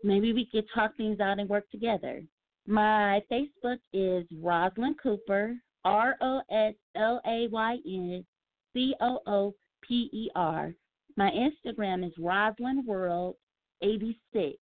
maybe 0.05 0.35
we 0.35 0.47
could 0.53 0.67
talk 0.75 0.95
things 0.97 1.21
out 1.21 1.39
and 1.39 1.49
work 1.49 1.71
together. 1.71 2.23
My 2.67 3.23
Facebook 3.31 3.79
is 3.95 4.27
Roslayn 4.41 4.95
Cooper, 5.03 5.55
R 5.85 6.17
O 6.21 6.43
S 6.51 6.75
L 6.95 7.21
A 7.27 7.49
Y 7.51 7.79
N 7.87 8.27
C 8.75 8.95
O 9.01 9.21
O 9.27 9.55
P 9.83 10.11
E 10.13 10.31
R. 10.37 10.75
My 11.17 11.31
Instagram 11.31 12.07
is 12.07 12.13
Roslayn 12.19 12.85
World 12.85 13.37
86. 13.83 14.59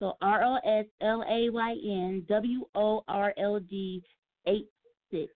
So 0.00 0.14
R 0.22 0.42
O 0.42 0.56
S 0.66 0.86
L 1.02 1.22
A 1.30 1.50
Y 1.50 1.76
N 1.84 2.24
W 2.28 2.64
O 2.74 3.04
R 3.06 3.34
L 3.38 3.60
D 3.60 4.02
8 4.46 4.66
6. 5.12 5.32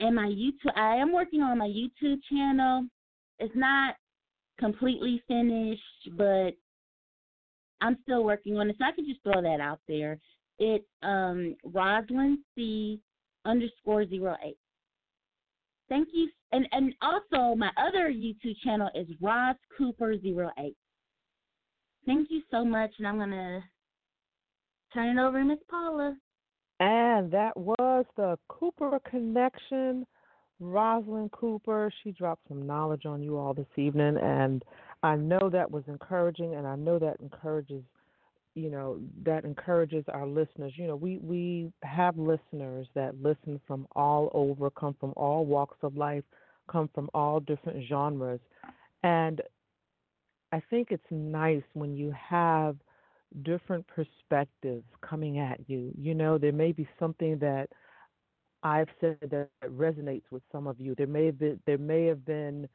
And 0.00 0.14
my 0.14 0.26
YouTube, 0.26 0.76
I 0.76 0.94
am 0.94 1.12
working 1.12 1.42
on 1.42 1.58
my 1.58 1.66
YouTube 1.66 2.20
channel. 2.30 2.86
It's 3.40 3.54
not 3.56 3.96
completely 4.60 5.20
finished, 5.26 6.16
but 6.16 6.50
I'm 7.80 7.98
still 8.04 8.22
working 8.24 8.56
on 8.56 8.70
it. 8.70 8.76
So 8.78 8.84
I 8.84 8.92
can 8.92 9.06
just 9.06 9.22
throw 9.24 9.42
that 9.42 9.60
out 9.60 9.80
there. 9.88 10.20
It's 10.60 10.84
um, 11.02 11.56
Roslayn 11.66 12.36
C 12.54 13.00
underscore 13.44 14.06
zero 14.08 14.36
eight. 14.44 14.58
Thank 15.88 16.08
you. 16.12 16.28
And 16.52 16.68
and 16.70 16.94
also 17.02 17.56
my 17.56 17.70
other 17.76 18.08
YouTube 18.08 18.56
channel 18.62 18.88
is 18.94 19.08
Roz 19.20 19.56
Cooper 19.76 20.16
zero 20.20 20.50
eight. 20.60 20.76
Thank 22.06 22.30
you 22.30 22.42
so 22.50 22.64
much, 22.64 22.90
and 22.98 23.06
I'm 23.06 23.18
gonna 23.18 23.62
turn 24.94 25.18
it 25.18 25.20
over 25.20 25.38
to 25.38 25.44
Miss 25.44 25.58
Paula. 25.70 26.16
And 26.80 27.30
that 27.32 27.56
was 27.56 28.04
the 28.16 28.38
Cooper 28.48 29.00
Connection 29.10 30.06
Roslayn 30.60 31.30
Cooper. 31.32 31.92
She 32.02 32.12
dropped 32.12 32.46
some 32.48 32.66
knowledge 32.66 33.04
on 33.04 33.22
you 33.22 33.36
all 33.36 33.54
this 33.54 33.66
evening, 33.76 34.16
and 34.16 34.64
I 35.02 35.16
know 35.16 35.50
that 35.50 35.70
was 35.70 35.84
encouraging, 35.88 36.54
and 36.54 36.66
I 36.66 36.76
know 36.76 36.98
that 36.98 37.20
encourages, 37.20 37.82
you 38.54 38.70
know, 38.70 39.00
that 39.24 39.44
encourages 39.44 40.04
our 40.08 40.26
listeners. 40.26 40.72
You 40.76 40.86
know, 40.88 40.96
we 40.96 41.18
we 41.18 41.72
have 41.82 42.16
listeners 42.16 42.86
that 42.94 43.20
listen 43.20 43.60
from 43.66 43.86
all 43.94 44.30
over, 44.32 44.70
come 44.70 44.94
from 44.98 45.12
all 45.16 45.46
walks 45.46 45.78
of 45.82 45.96
life, 45.96 46.24
come 46.70 46.88
from 46.94 47.08
all 47.14 47.40
different 47.40 47.86
genres, 47.88 48.40
and 49.02 49.40
I 50.52 50.62
think 50.70 50.88
it's 50.90 51.02
nice 51.10 51.62
when 51.74 51.94
you 51.94 52.12
have 52.12 52.76
different 53.42 53.86
perspectives 53.86 54.84
coming 55.02 55.38
at 55.38 55.60
you. 55.68 55.92
You 55.96 56.14
know, 56.14 56.38
there 56.38 56.52
may 56.52 56.72
be 56.72 56.88
something 56.98 57.38
that 57.38 57.68
I've 58.62 58.88
said 59.00 59.18
that 59.30 59.48
resonates 59.64 60.24
with 60.30 60.42
some 60.50 60.66
of 60.66 60.80
you. 60.80 60.94
There 60.96 61.06
may 61.06 61.26
have 61.26 61.38
been 61.38 61.60
there 61.66 61.78
may 61.78 62.06
have 62.06 62.24
been 62.24 62.68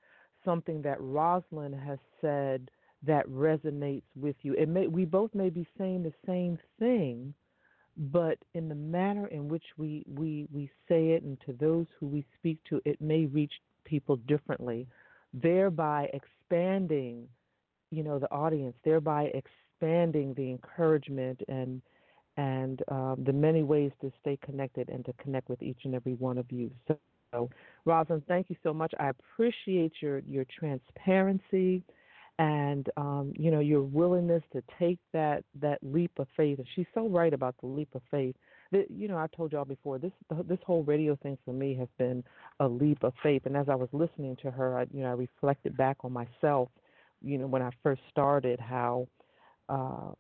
something 0.46 0.82
that 0.84 1.00
Roslayn 1.00 1.74
has 1.74 2.00
said 2.22 2.70
that 3.06 3.28
resonates 3.28 4.04
with 4.16 4.36
you. 4.44 4.54
It 4.54 4.70
may 4.70 4.88
we 4.88 5.06
both 5.06 5.34
may 5.34 5.50
be 5.50 5.68
saying 5.78 6.04
the 6.04 6.14
same 6.28 6.58
thing, 6.80 7.34
but 7.98 8.38
in 8.54 8.70
the 8.70 8.76
manner 8.76 9.28
in 9.28 9.48
which 9.48 9.64
we, 9.78 10.04
we, 10.08 10.48
we 10.52 10.70
say 10.88 11.10
it 11.12 11.24
and 11.24 11.38
to 11.46 11.54
those 11.54 11.86
who 12.00 12.08
we 12.08 12.26
speak 12.40 12.58
to, 12.70 12.82
it 12.86 13.00
may 13.02 13.26
reach 13.26 13.54
people 13.86 14.16
differently, 14.28 14.88
thereby 15.34 16.10
expanding, 16.14 17.28
you 17.94 18.04
know, 18.04 18.20
the 18.20 18.32
audience, 18.32 18.76
thereby 18.84 19.32
expanding 19.34 20.34
the 20.36 20.50
encouragement 20.50 21.42
and 21.48 21.82
and 22.38 22.82
um, 22.90 23.24
the 23.26 23.34
many 23.34 23.62
ways 23.62 23.92
to 24.02 24.12
stay 24.20 24.38
connected 24.44 24.90
and 24.90 25.06
to 25.06 25.14
connect 25.14 25.50
with 25.50 25.62
each 25.62 25.78
and 25.84 25.94
every 25.94 26.16
one 26.16 26.40
of 26.40 26.52
you. 26.52 26.72
So, 26.88 26.98
so 27.32 27.50
Roslayn, 27.86 28.24
thank 28.28 28.50
you 28.50 28.56
so 28.64 28.74
much. 28.74 28.94
I 29.00 29.10
appreciate 29.10 29.94
your 30.02 30.20
your 30.28 30.46
transparency 30.60 31.84
and 32.40 32.90
um, 32.98 33.34
you 33.38 33.52
know 33.52 33.60
your 33.60 33.84
willingness 33.84 34.44
to 34.54 34.64
take 34.80 35.00
that 35.14 35.44
that 35.62 35.80
leap 35.84 36.12
of 36.18 36.28
faith. 36.36 36.58
And 36.58 36.68
she's 36.76 36.88
so 36.94 37.08
right 37.08 37.34
about 37.34 37.56
the 37.62 37.68
leap 37.68 37.90
of 37.96 38.02
faith. 38.10 38.36
That, 38.72 38.90
you 38.90 39.08
know, 39.08 39.18
I 39.18 39.28
told 39.36 39.52
y'all 39.52 39.66
before 39.66 40.00
this 40.00 40.12
this 40.48 40.60
whole 40.66 40.84
radio 40.84 41.16
thing 41.18 41.38
for 41.46 41.54
me 41.54 41.76
has 41.76 41.90
been 41.98 42.24
a 42.60 42.68
leap 42.68 43.04
of 43.04 43.14
faith. 43.22 43.44
And 43.46 43.56
as 43.56 43.70
I 43.70 43.76
was 43.76 43.90
listening 43.92 44.36
to 44.42 44.50
her, 44.52 44.80
I, 44.80 44.88
you 44.92 45.04
know, 45.04 45.10
I 45.10 45.14
reflected 45.14 45.78
back 45.78 45.98
on 46.04 46.12
myself. 46.12 46.70
You 47.24 47.38
know, 47.38 47.48
when 47.48 47.62
I 47.62 47.70
first 47.82 48.02
started, 48.10 48.60
how 48.60 49.08
uh, 49.70 50.12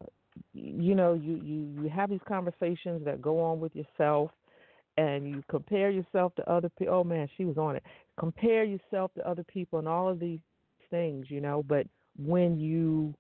you 0.53 0.95
know 0.95 1.13
you 1.13 1.39
you 1.43 1.83
you 1.83 1.89
have 1.89 2.09
these 2.09 2.21
conversations 2.27 3.03
that 3.05 3.21
go 3.21 3.39
on 3.41 3.59
with 3.59 3.75
yourself 3.75 4.31
and 4.97 5.27
you 5.27 5.43
compare 5.49 5.89
yourself 5.89 6.33
to 6.35 6.49
other 6.49 6.69
people 6.77 6.93
oh 6.93 7.03
man 7.03 7.27
she 7.35 7.45
was 7.45 7.57
on 7.57 7.75
it 7.75 7.83
compare 8.19 8.63
yourself 8.63 9.11
to 9.15 9.27
other 9.27 9.43
people 9.43 9.79
and 9.79 9.87
all 9.87 10.07
of 10.07 10.19
these 10.19 10.39
things 10.89 11.25
you 11.29 11.41
know 11.41 11.63
but 11.67 11.87
when 12.17 12.59
you 12.59 13.13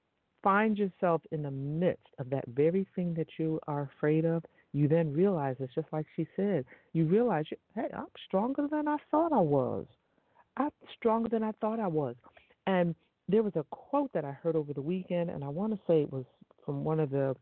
find 0.43 0.77
yourself 0.77 1.21
in 1.31 1.41
the 1.41 1.51
midst 1.51 2.07
of 2.19 2.29
that 2.29 2.43
very 2.47 2.87
thing 2.95 3.13
that 3.15 3.27
you 3.37 3.59
are 3.67 3.89
afraid 3.95 4.23
of 4.25 4.43
you 4.73 4.87
then 4.87 5.13
realize 5.13 5.55
it's 5.59 5.73
just 5.73 5.87
like 5.93 6.07
she 6.15 6.27
said. 6.35 6.65
You 6.93 7.05
realize, 7.05 7.45
hey, 7.75 7.89
I'm 7.95 8.07
stronger 8.25 8.67
than 8.69 8.87
I 8.87 8.97
thought 9.11 9.31
I 9.31 9.39
was. 9.39 9.85
I'm 10.57 10.71
stronger 10.97 11.29
than 11.29 11.43
I 11.43 11.51
thought 11.61 11.79
I 11.79 11.87
was. 11.87 12.15
And 12.65 12.95
there 13.27 13.43
was 13.43 13.55
a 13.55 13.65
quote 13.69 14.11
that 14.13 14.25
I 14.25 14.31
heard 14.31 14.55
over 14.55 14.73
the 14.73 14.81
weekend, 14.81 15.29
and 15.29 15.43
I 15.43 15.49
want 15.49 15.73
to 15.73 15.79
say 15.87 16.01
it 16.01 16.11
was 16.11 16.25
from 16.65 16.83
one 16.83 16.99
of 16.99 17.09
the 17.09 17.35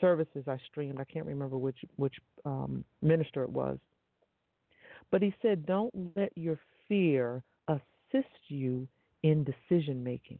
services 0.00 0.44
I 0.46 0.58
streamed. 0.70 1.00
I 1.00 1.04
can't 1.04 1.26
remember 1.26 1.56
which 1.58 1.78
which 1.96 2.14
um, 2.44 2.84
minister 3.02 3.42
it 3.42 3.50
was, 3.50 3.78
but 5.10 5.22
he 5.22 5.34
said, 5.42 5.66
"Don't 5.66 5.92
let 6.16 6.36
your 6.36 6.58
fear 6.88 7.42
assist 7.68 8.34
you 8.48 8.88
in 9.22 9.44
decision 9.44 10.02
making. 10.02 10.38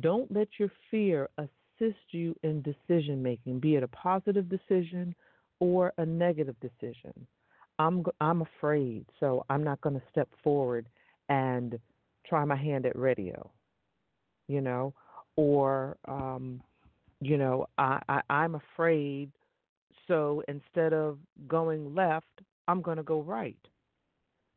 Don't 0.00 0.32
let 0.32 0.48
your 0.58 0.70
fear 0.90 1.28
assist 1.38 2.02
you 2.10 2.34
in 2.42 2.62
decision 2.62 3.22
making, 3.22 3.60
be 3.60 3.76
it 3.76 3.82
a 3.82 3.88
positive 3.88 4.48
decision 4.48 5.14
or 5.60 5.92
a 5.98 6.06
negative 6.06 6.56
decision. 6.60 7.12
I'm 7.78 8.04
I'm 8.20 8.42
afraid, 8.42 9.06
so 9.20 9.44
I'm 9.48 9.62
not 9.62 9.80
going 9.80 9.94
to 9.94 10.02
step 10.10 10.28
forward 10.42 10.86
and 11.28 11.78
try 12.26 12.44
my 12.44 12.56
hand 12.56 12.86
at 12.86 12.96
radio. 12.98 13.50
You 14.48 14.60
know, 14.60 14.94
or 15.36 15.96
um, 16.06 16.60
you 17.20 17.36
know, 17.36 17.66
I, 17.76 18.00
I 18.08 18.20
I'm 18.30 18.54
afraid, 18.54 19.30
so 20.06 20.42
instead 20.48 20.92
of 20.92 21.18
going 21.46 21.94
left, 21.94 22.40
I'm 22.66 22.82
to 22.96 23.02
go 23.02 23.20
right. 23.20 23.58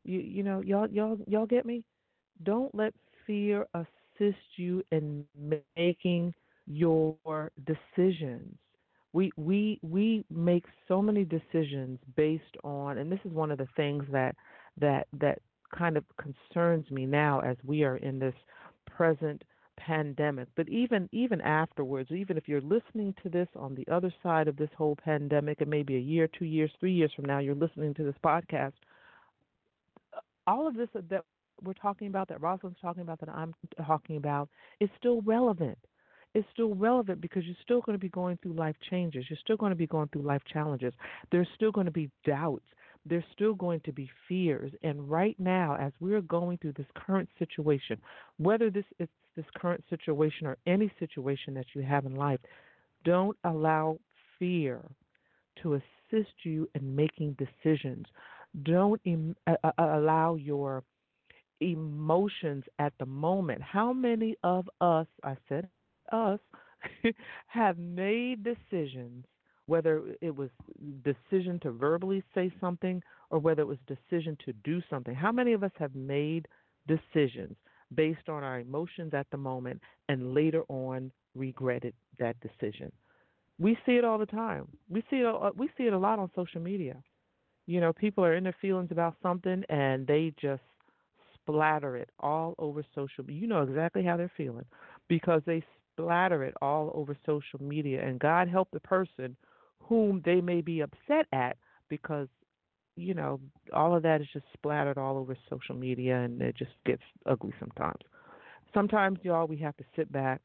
You 0.03 0.19
you 0.19 0.43
know, 0.43 0.61
y'all 0.61 0.87
y'all 0.89 1.17
y'all 1.27 1.45
get 1.45 1.65
me? 1.65 1.83
Don't 2.43 2.73
let 2.73 2.93
fear 3.27 3.67
assist 3.73 4.39
you 4.57 4.83
in 4.91 5.25
making 5.75 6.33
your 6.67 7.51
decisions 7.65 8.55
we 9.13 9.31
we 9.37 9.79
we 9.81 10.23
make 10.29 10.65
so 10.87 11.01
many 11.01 11.25
decisions 11.25 11.99
based 12.15 12.43
on 12.63 12.97
and 12.97 13.11
this 13.11 13.19
is 13.25 13.31
one 13.31 13.51
of 13.51 13.57
the 13.57 13.67
things 13.75 14.03
that 14.11 14.35
that 14.77 15.07
that 15.19 15.39
kind 15.77 15.97
of 15.97 16.03
concerns 16.17 16.89
me 16.91 17.05
now 17.05 17.39
as 17.41 17.57
we 17.65 17.83
are 17.83 17.97
in 17.97 18.19
this 18.19 18.33
present 18.85 19.41
pandemic 19.86 20.47
but 20.55 20.67
even 20.69 21.09
even 21.11 21.41
afterwards 21.41 22.11
even 22.11 22.38
if 22.38 22.47
you're 22.47 22.61
listening 22.61 23.13
to 23.23 23.29
this 23.29 23.47
on 23.55 23.75
the 23.75 23.88
other 23.91 24.13
side 24.23 24.47
of 24.47 24.57
this 24.57 24.69
whole 24.77 24.95
pandemic 24.95 25.61
and 25.61 25.69
maybe 25.69 25.95
a 25.95 25.99
year 25.99 26.27
two 26.27 26.45
years 26.45 26.71
three 26.79 26.93
years 26.93 27.11
from 27.15 27.25
now 27.25 27.39
you're 27.39 27.55
listening 27.55 27.93
to 27.93 28.03
this 28.03 28.15
podcast 28.23 28.73
all 30.47 30.67
of 30.67 30.75
this 30.75 30.89
that 31.09 31.23
we're 31.63 31.73
talking 31.73 32.07
about 32.07 32.27
that 32.27 32.41
roslayn's 32.41 32.77
talking 32.82 33.03
about 33.03 33.19
that 33.19 33.29
i'm 33.29 33.53
talking 33.86 34.17
about 34.17 34.49
is 34.79 34.89
still 34.97 35.21
relevant 35.21 35.77
It's 36.34 36.47
still 36.53 36.73
relevant 36.75 37.19
because 37.21 37.43
you're 37.45 37.55
still 37.61 37.82
going 37.82 37.97
to 37.97 38.01
be 38.01 38.09
going 38.09 38.38
through 38.41 38.53
life 38.53 38.75
changes. 38.89 39.25
You're 39.29 39.39
still 39.43 39.57
going 39.57 39.71
to 39.71 39.75
be 39.75 39.88
going 39.88 40.09
through 40.09 40.23
life 40.23 40.41
challenges. 40.51 40.93
There's 41.32 41.47
still 41.55 41.71
going 41.71 41.88
to 41.88 41.91
be 41.91 42.09
doubts. 42.25 42.65
There's 43.05 43.23
still 43.34 43.53
going 43.53 43.82
to 43.82 43.91
be 43.91 44.09
fears. 44.27 44.71
And 44.84 45.09
right 45.09 45.36
now, 45.39 45.75
as 45.75 45.91
we're 45.99 46.21
going 46.21 46.57
through 46.59 46.73
this 46.73 46.86
current 46.95 47.29
situation, 47.38 47.97
whether 48.38 48.69
this 48.69 48.86
is 48.99 49.09
this 49.36 49.45
current 49.55 49.84
situation 49.89 50.47
or 50.47 50.57
any 50.67 50.91
situation 50.99 51.53
that 51.53 51.65
you 51.73 51.82
have 51.82 52.05
in 52.05 52.15
life, 52.15 52.39
don't 53.03 53.38
allow 53.43 53.97
fear 54.38 54.82
to 55.61 55.75
assist 55.75 56.34
you 56.43 56.69
in 56.75 56.95
making 56.95 57.38
decisions. 57.38 58.05
Don't 58.63 59.01
uh, 59.47 59.71
allow 59.77 60.36
your 60.36 60.84
emotions 61.61 62.63
at 62.79 62.93
the 62.99 63.05
moment. 63.05 63.61
How 63.61 63.93
many 63.93 64.36
of 64.43 64.69
us, 64.82 65.07
I 65.23 65.38
said 65.47 65.69
us 66.11 66.39
have 67.47 67.77
made 67.77 68.43
decisions, 68.43 69.25
whether 69.67 70.01
it 70.21 70.36
was 70.36 70.49
decision 71.03 71.59
to 71.61 71.71
verbally 71.71 72.23
say 72.34 72.51
something 72.59 73.01
or 73.29 73.39
whether 73.39 73.61
it 73.61 73.67
was 73.67 73.77
decision 73.88 74.38
to 74.45 74.53
do 74.63 74.82
something. 74.89 75.15
How 75.15 75.32
many 75.32 75.53
of 75.53 75.63
us 75.63 75.71
have 75.77 75.95
made 75.95 76.47
decisions 76.88 77.55
based 77.95 78.29
on 78.29 78.43
our 78.43 78.59
emotions 78.59 79.13
at 79.13 79.27
the 79.31 79.37
moment 79.37 79.81
and 80.09 80.33
later 80.33 80.63
on 80.69 81.11
regretted 81.35 81.93
that 82.19 82.35
decision? 82.41 82.91
We 83.59 83.77
see 83.85 83.93
it 83.93 84.05
all 84.05 84.17
the 84.17 84.25
time. 84.25 84.67
We 84.89 85.03
see 85.09 85.17
it. 85.17 85.25
Uh, 85.25 85.51
we 85.55 85.69
see 85.77 85.83
it 85.83 85.93
a 85.93 85.97
lot 85.97 86.19
on 86.19 86.31
social 86.35 86.61
media. 86.61 86.95
You 87.67 87.79
know, 87.79 87.93
people 87.93 88.25
are 88.25 88.35
in 88.35 88.43
their 88.43 88.55
feelings 88.59 88.89
about 88.91 89.15
something 89.21 89.63
and 89.69 90.07
they 90.07 90.33
just 90.41 90.63
splatter 91.35 91.95
it 91.97 92.09
all 92.19 92.55
over 92.57 92.83
social. 92.95 93.23
You 93.29 93.47
know 93.47 93.61
exactly 93.61 94.03
how 94.03 94.17
they're 94.17 94.31
feeling 94.35 94.65
because 95.07 95.41
they 95.45 95.63
splatter 95.93 96.43
it 96.43 96.55
all 96.61 96.91
over 96.93 97.15
social 97.25 97.61
media. 97.61 98.03
And 98.05 98.19
God 98.19 98.47
help 98.47 98.69
the 98.71 98.79
person 98.79 99.35
whom 99.79 100.21
they 100.25 100.41
may 100.41 100.61
be 100.61 100.81
upset 100.81 101.27
at 101.33 101.57
because, 101.89 102.27
you 103.01 103.13
know, 103.13 103.39
all 103.73 103.95
of 103.95 104.03
that 104.03 104.21
is 104.21 104.27
just 104.31 104.45
splattered 104.53 104.97
all 104.97 105.17
over 105.17 105.35
social 105.49 105.75
media 105.75 106.19
and 106.19 106.41
it 106.41 106.55
just 106.55 106.71
gets 106.85 107.01
ugly 107.25 107.53
sometimes. 107.59 108.01
Sometimes, 108.73 109.19
y'all, 109.23 109.47
we 109.47 109.57
have 109.57 109.75
to 109.77 109.83
sit 109.95 110.11
back, 110.11 110.41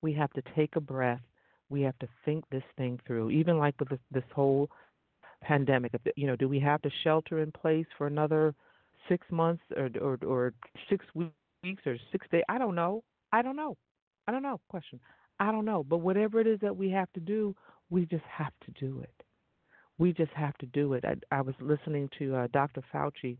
we 0.00 0.12
have 0.14 0.32
to 0.32 0.42
take 0.54 0.76
a 0.76 0.80
breath, 0.80 1.20
we 1.68 1.82
have 1.82 1.98
to 1.98 2.08
think 2.24 2.44
this 2.50 2.62
thing 2.76 2.98
through. 3.06 3.30
Even 3.30 3.58
like 3.58 3.74
with 3.78 3.90
this, 3.90 3.98
this 4.10 4.24
whole 4.34 4.70
pandemic, 5.42 5.92
you 6.16 6.26
know, 6.26 6.36
do 6.36 6.48
we 6.48 6.60
have 6.60 6.80
to 6.82 6.90
shelter 7.02 7.40
in 7.40 7.52
place 7.52 7.86
for 7.98 8.06
another 8.06 8.54
six 9.08 9.26
months 9.30 9.62
or 9.76 9.90
or, 10.00 10.18
or 10.26 10.54
six 10.88 11.04
weeks 11.14 11.82
or 11.86 11.96
six 12.12 12.26
days? 12.30 12.44
I 12.48 12.58
don't 12.58 12.74
know. 12.74 13.02
I 13.32 13.42
don't 13.42 13.56
know. 13.56 13.76
I 14.26 14.32
don't 14.32 14.42
know. 14.42 14.60
Question. 14.68 15.00
I 15.40 15.52
don't 15.52 15.64
know. 15.64 15.84
But 15.84 15.98
whatever 15.98 16.40
it 16.40 16.46
is 16.46 16.60
that 16.60 16.76
we 16.76 16.90
have 16.90 17.12
to 17.14 17.20
do, 17.20 17.54
we 17.90 18.06
just 18.06 18.24
have 18.24 18.52
to 18.64 18.70
do 18.80 19.00
it. 19.00 19.24
We 19.98 20.12
just 20.12 20.32
have 20.32 20.56
to 20.58 20.66
do 20.66 20.94
it. 20.94 21.04
I, 21.04 21.14
I 21.30 21.40
was 21.40 21.54
listening 21.60 22.08
to 22.18 22.34
uh, 22.34 22.46
Dr. 22.52 22.82
Fauci 22.92 23.36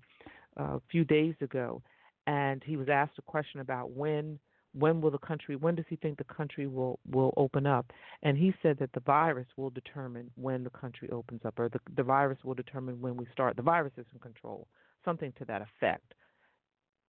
uh, 0.58 0.76
a 0.76 0.82
few 0.90 1.04
days 1.04 1.34
ago, 1.40 1.82
and 2.26 2.62
he 2.64 2.76
was 2.76 2.88
asked 2.88 3.18
a 3.18 3.22
question 3.22 3.60
about 3.60 3.90
when 3.90 4.38
when 4.76 5.00
will 5.00 5.12
the 5.12 5.18
country 5.18 5.54
when 5.54 5.76
does 5.76 5.84
he 5.88 5.94
think 5.94 6.18
the 6.18 6.24
country 6.24 6.66
will 6.66 6.98
will 7.08 7.32
open 7.36 7.64
up 7.64 7.92
and 8.24 8.36
he 8.36 8.52
said 8.60 8.76
that 8.76 8.92
the 8.92 8.98
virus 8.98 9.46
will 9.56 9.70
determine 9.70 10.28
when 10.34 10.64
the 10.64 10.70
country 10.70 11.08
opens 11.12 11.40
up 11.44 11.56
or 11.60 11.68
the 11.68 11.78
the 11.96 12.02
virus 12.02 12.38
will 12.42 12.54
determine 12.54 13.00
when 13.00 13.16
we 13.16 13.24
start 13.30 13.54
the 13.54 13.62
virus 13.62 13.92
is 13.96 14.06
in 14.12 14.18
control 14.18 14.66
something 15.04 15.32
to 15.38 15.44
that 15.44 15.62
effect 15.62 16.14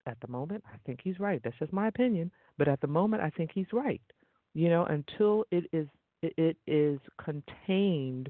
at 0.07 0.19
the 0.19 0.27
moment 0.27 0.61
i 0.73 0.75
think 0.85 0.99
he's 1.01 1.21
right 1.21 1.39
that's 1.41 1.57
just 1.57 1.71
my 1.71 1.87
opinion 1.87 2.29
but 2.57 2.67
at 2.67 2.81
the 2.81 2.87
moment, 2.87 3.23
I 3.23 3.29
think 3.29 3.51
he's 3.53 3.71
right. 3.73 4.01
You 4.53 4.69
know, 4.69 4.85
until 4.85 5.45
it 5.51 5.65
is 5.73 5.87
it 6.21 6.57
is 6.67 6.99
contained, 7.23 8.29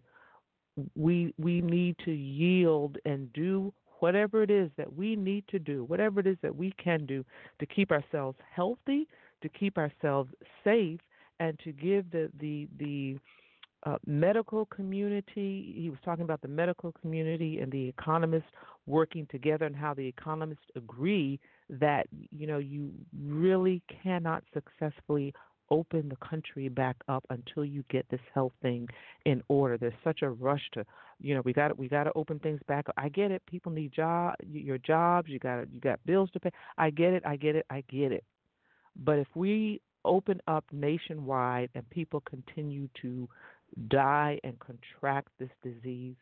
we 0.95 1.33
we 1.37 1.61
need 1.61 1.95
to 2.05 2.11
yield 2.11 2.97
and 3.05 3.31
do 3.33 3.73
whatever 3.99 4.43
it 4.43 4.51
is 4.51 4.69
that 4.77 4.91
we 4.93 5.15
need 5.15 5.45
to 5.47 5.59
do, 5.59 5.85
whatever 5.85 6.19
it 6.19 6.27
is 6.27 6.37
that 6.41 6.55
we 6.55 6.73
can 6.83 7.05
do 7.05 7.23
to 7.59 7.65
keep 7.65 7.91
ourselves 7.91 8.37
healthy, 8.53 9.07
to 9.41 9.49
keep 9.49 9.77
ourselves 9.77 10.29
safe, 10.63 10.99
and 11.39 11.57
to 11.63 11.71
give 11.71 12.09
the 12.11 12.29
the 12.39 12.67
the 12.79 13.17
uh, 13.85 13.97
medical 14.05 14.65
community. 14.65 15.73
He 15.77 15.89
was 15.89 15.99
talking 16.03 16.23
about 16.23 16.41
the 16.41 16.47
medical 16.47 16.91
community 17.01 17.59
and 17.59 17.71
the 17.71 17.87
economists 17.87 18.51
working 18.87 19.27
together, 19.31 19.65
and 19.65 19.75
how 19.75 19.93
the 19.93 20.07
economists 20.07 20.65
agree 20.75 21.39
that 21.69 22.07
you 22.31 22.47
know 22.47 22.57
you 22.57 22.91
really 23.17 23.81
cannot 24.03 24.43
successfully 24.53 25.33
open 25.73 26.07
the 26.07 26.27
country 26.27 26.69
back 26.69 26.95
up 27.09 27.25
until 27.31 27.65
you 27.65 27.83
get 27.89 28.05
this 28.11 28.21
health 28.35 28.53
thing 28.61 28.87
in 29.25 29.41
order. 29.47 29.75
There's 29.75 29.93
such 30.03 30.21
a 30.21 30.29
rush 30.29 30.61
to, 30.73 30.85
you 31.19 31.33
know, 31.33 31.41
we 31.43 31.51
got 31.51 31.75
we 31.79 31.89
got 31.89 32.03
to 32.03 32.11
open 32.13 32.37
things 32.37 32.59
back 32.67 32.87
up. 32.87 32.93
I 32.95 33.09
get 33.09 33.31
it. 33.31 33.41
People 33.47 33.71
need 33.71 33.91
job, 33.91 34.35
your 34.47 34.77
jobs. 34.77 35.29
You 35.29 35.39
got 35.39 35.61
you 35.73 35.81
got 35.81 35.99
bills 36.05 36.29
to 36.33 36.39
pay. 36.39 36.51
I 36.77 36.91
get 36.91 37.13
it. 37.13 37.23
I 37.25 37.37
get 37.37 37.55
it. 37.55 37.65
I 37.71 37.83
get 37.89 38.11
it. 38.11 38.23
But 39.03 39.17
if 39.17 39.27
we 39.33 39.81
open 40.05 40.39
up 40.47 40.63
nationwide 40.71 41.69
and 41.73 41.89
people 41.89 42.21
continue 42.21 42.87
to 43.01 43.27
die 43.87 44.39
and 44.43 44.55
contract 44.59 45.29
this 45.39 45.49
disease, 45.63 46.15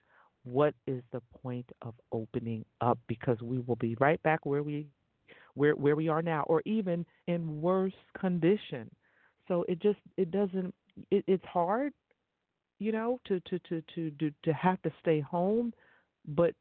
what 0.45 0.73
is 0.87 1.03
the 1.11 1.21
point 1.43 1.69
of 1.81 1.93
opening 2.13 2.63
up? 2.79 2.97
Because 3.07 3.41
we 3.41 3.59
will 3.59 3.75
be 3.75 3.95
right 3.99 4.21
back 4.23 4.45
where 4.45 4.63
we 4.63 4.87
where 5.55 5.73
where 5.75 5.97
we 5.97 6.07
are 6.07 6.21
now, 6.21 6.43
or 6.47 6.61
even 6.65 7.05
in 7.27 7.61
worse 7.61 7.99
condition. 8.17 8.89
So 9.51 9.65
it 9.67 9.81
just 9.81 9.99
it 10.15 10.31
doesn't 10.31 10.73
it, 11.09 11.25
it's 11.27 11.43
hard, 11.43 11.91
you 12.79 12.93
know, 12.93 13.19
to 13.25 13.41
to 13.41 13.59
to 13.59 13.83
to 13.93 14.11
to, 14.11 14.31
to 14.43 14.53
have 14.53 14.81
to 14.83 14.91
stay 15.01 15.19
home, 15.19 15.73
but 16.25 16.53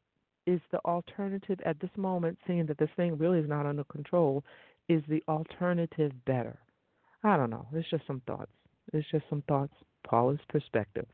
is 0.45 0.59
the 0.73 0.79
alternative 0.79 1.57
at 1.65 1.79
this 1.79 1.89
moment, 1.95 2.37
seeing 2.45 2.65
that 2.65 2.77
this 2.77 2.89
thing 2.97 3.17
really 3.17 3.39
is 3.39 3.47
not 3.47 3.65
under 3.65 3.85
control, 3.85 4.43
is 4.89 5.01
the 5.07 5.23
alternative 5.29 6.11
better? 6.25 6.59
I 7.23 7.37
don't 7.37 7.49
know. 7.49 7.65
It's 7.71 7.89
just 7.89 8.05
some 8.07 8.21
thoughts. 8.27 8.51
It's 8.91 9.09
just 9.09 9.23
some 9.29 9.43
thoughts. 9.47 9.73
Paula's 10.05 10.39
perspective. 10.49 11.05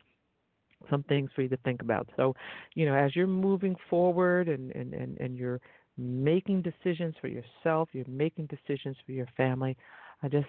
Some 0.90 1.04
things 1.04 1.30
for 1.36 1.44
you 1.44 1.50
to 1.50 1.58
think 1.58 1.84
about. 1.84 2.10
So, 2.16 2.34
you 2.74 2.88
know, 2.88 2.96
as 2.96 3.16
you're 3.16 3.28
moving 3.28 3.76
forward 3.88 4.48
and, 4.48 4.72
and, 4.72 4.96
and, 4.96 5.16
and 5.20 5.38
you're 5.38 5.62
making 5.96 6.64
decisions 6.64 7.14
for 7.22 7.28
yourself, 7.28 7.90
you're 7.92 8.06
making 8.08 8.48
decisions 8.48 8.98
for 9.06 9.12
your 9.12 9.28
family, 9.38 9.78
I 10.24 10.30
just 10.30 10.48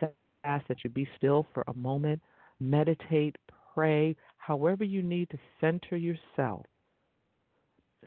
ask 0.49 0.67
that 0.69 0.85
you 0.85 0.91
be 0.91 1.09
still 1.17 1.47
for 1.55 1.65
a 1.69 1.75
moment, 1.75 2.23
meditate, 2.61 3.37
pray. 3.75 4.17
however 4.39 4.85
you 4.85 5.03
need 5.03 5.29
to 5.31 5.39
center 5.61 5.97
yourself 5.97 6.65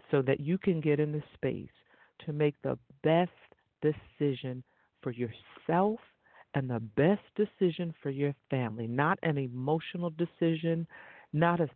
so 0.09 0.21
that 0.21 0.39
you 0.39 0.57
can 0.57 0.81
get 0.81 0.99
in 0.99 1.11
the 1.11 1.23
space 1.33 1.69
to 2.25 2.33
make 2.33 2.55
the 2.63 2.77
best 3.03 3.31
decision 3.81 4.63
for 5.01 5.11
yourself 5.11 5.99
and 6.53 6.69
the 6.69 6.79
best 6.97 7.21
decision 7.35 7.93
for 8.01 8.09
your 8.09 8.33
family, 8.49 8.87
not 8.87 9.17
an 9.23 9.37
emotional 9.37 10.11
decision, 10.11 10.85
not 11.33 11.59
a 11.61 11.69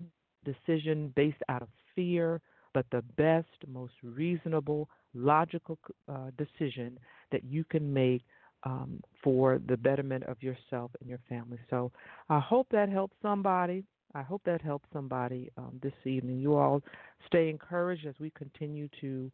decision 0.44 1.14
based 1.16 1.42
out 1.50 1.62
of 1.62 1.70
fear, 1.96 2.42
but 2.74 2.86
the 2.92 3.02
best, 3.18 3.48
most 3.68 3.94
reasonable, 4.04 4.90
logical 5.14 5.80
uh, 6.10 6.30
decision 6.38 7.00
that 7.32 7.44
you 7.44 7.64
can 7.64 7.94
make 7.94 8.24
um, 8.66 9.02
for 9.24 9.62
the 9.68 9.78
betterment 9.78 10.24
of 10.24 10.42
yourself 10.42 10.92
and 11.00 11.10
your 11.10 11.20
family. 11.30 11.60
So 11.70 11.92
I 12.30 12.40
hope 12.40 12.68
that 12.72 12.90
helps 12.90 13.16
somebody. 13.22 13.84
I 14.14 14.22
hope 14.22 14.42
that 14.46 14.62
helps 14.62 14.88
somebody 14.94 15.52
um, 15.58 15.80
this 15.84 15.94
evening. 16.06 16.40
You 16.40 16.56
all 16.56 16.82
stay 17.28 17.50
encouraged 17.50 18.06
as 18.06 18.16
we 18.20 18.32
continue 18.32 18.90
to 19.02 19.32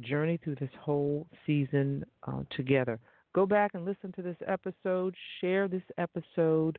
journey 0.00 0.38
through 0.42 0.56
this 0.56 0.70
whole 0.80 1.26
season 1.46 2.04
uh, 2.26 2.42
together. 2.50 2.98
Go 3.34 3.46
back 3.46 3.72
and 3.74 3.84
listen 3.84 4.12
to 4.12 4.22
this 4.22 4.36
episode, 4.46 5.14
share 5.40 5.68
this 5.68 5.82
episode 5.98 6.78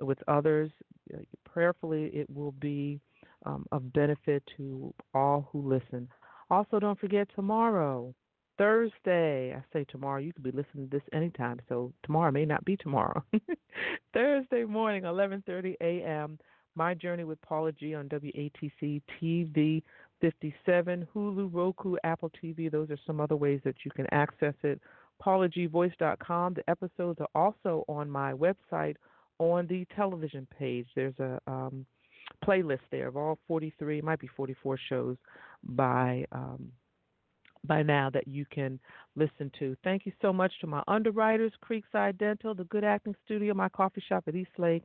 with 0.00 0.18
others. 0.28 0.70
Uh, 1.12 1.18
prayerfully, 1.44 2.06
it 2.06 2.28
will 2.30 2.52
be 2.52 3.00
um, 3.44 3.66
of 3.72 3.92
benefit 3.92 4.42
to 4.56 4.94
all 5.14 5.48
who 5.52 5.68
listen. 5.68 6.08
Also, 6.50 6.78
don't 6.78 6.98
forget 6.98 7.28
tomorrow, 7.34 8.14
Thursday. 8.58 9.54
I 9.54 9.62
say 9.72 9.84
tomorrow. 9.88 10.20
You 10.20 10.32
could 10.32 10.42
be 10.42 10.50
listening 10.50 10.88
to 10.88 10.96
this 10.96 11.02
anytime, 11.12 11.60
so 11.68 11.92
tomorrow 12.04 12.30
may 12.30 12.44
not 12.44 12.64
be 12.64 12.76
tomorrow. 12.76 13.22
Thursday 14.14 14.64
morning, 14.64 15.02
11:30 15.02 15.74
a.m. 15.80 16.38
My 16.74 16.92
Journey 16.94 17.24
with 17.24 17.40
Paula 17.40 17.72
G 17.72 17.94
on 17.94 18.08
WATC 18.08 19.00
TV 19.20 19.82
57, 20.20 21.08
Hulu, 21.14 21.50
Roku, 21.52 21.96
Apple 22.04 22.30
TV. 22.42 22.70
Those 22.70 22.90
are 22.90 22.98
some 23.06 23.20
other 23.20 23.36
ways 23.36 23.60
that 23.64 23.76
you 23.84 23.90
can 23.90 24.06
access 24.12 24.54
it. 24.62 24.80
PaulaGVoice.com. 25.24 26.54
The 26.54 26.70
episodes 26.70 27.20
are 27.20 27.28
also 27.34 27.84
on 27.88 28.10
my 28.10 28.32
website 28.32 28.96
on 29.38 29.66
the 29.66 29.86
television 29.96 30.46
page. 30.58 30.86
There's 30.94 31.18
a 31.18 31.40
um, 31.46 31.86
playlist 32.46 32.80
there 32.90 33.08
of 33.08 33.16
all 33.16 33.38
43, 33.48 34.02
might 34.02 34.20
be 34.20 34.28
44 34.28 34.78
shows 34.88 35.16
by 35.62 36.26
um, 36.32 36.70
by 37.66 37.82
now 37.82 38.10
that 38.10 38.26
you 38.28 38.44
can 38.50 38.78
listen 39.14 39.50
to. 39.58 39.76
Thank 39.84 40.06
you 40.06 40.12
so 40.22 40.32
much 40.32 40.52
to 40.60 40.66
my 40.66 40.82
underwriters, 40.88 41.52
Creekside 41.62 42.18
Dental, 42.18 42.54
the 42.54 42.64
Good 42.64 42.84
Acting 42.84 43.14
Studio, 43.24 43.54
my 43.54 43.68
coffee 43.68 44.02
shop 44.08 44.24
at 44.26 44.34
East 44.34 44.50
Lake, 44.58 44.84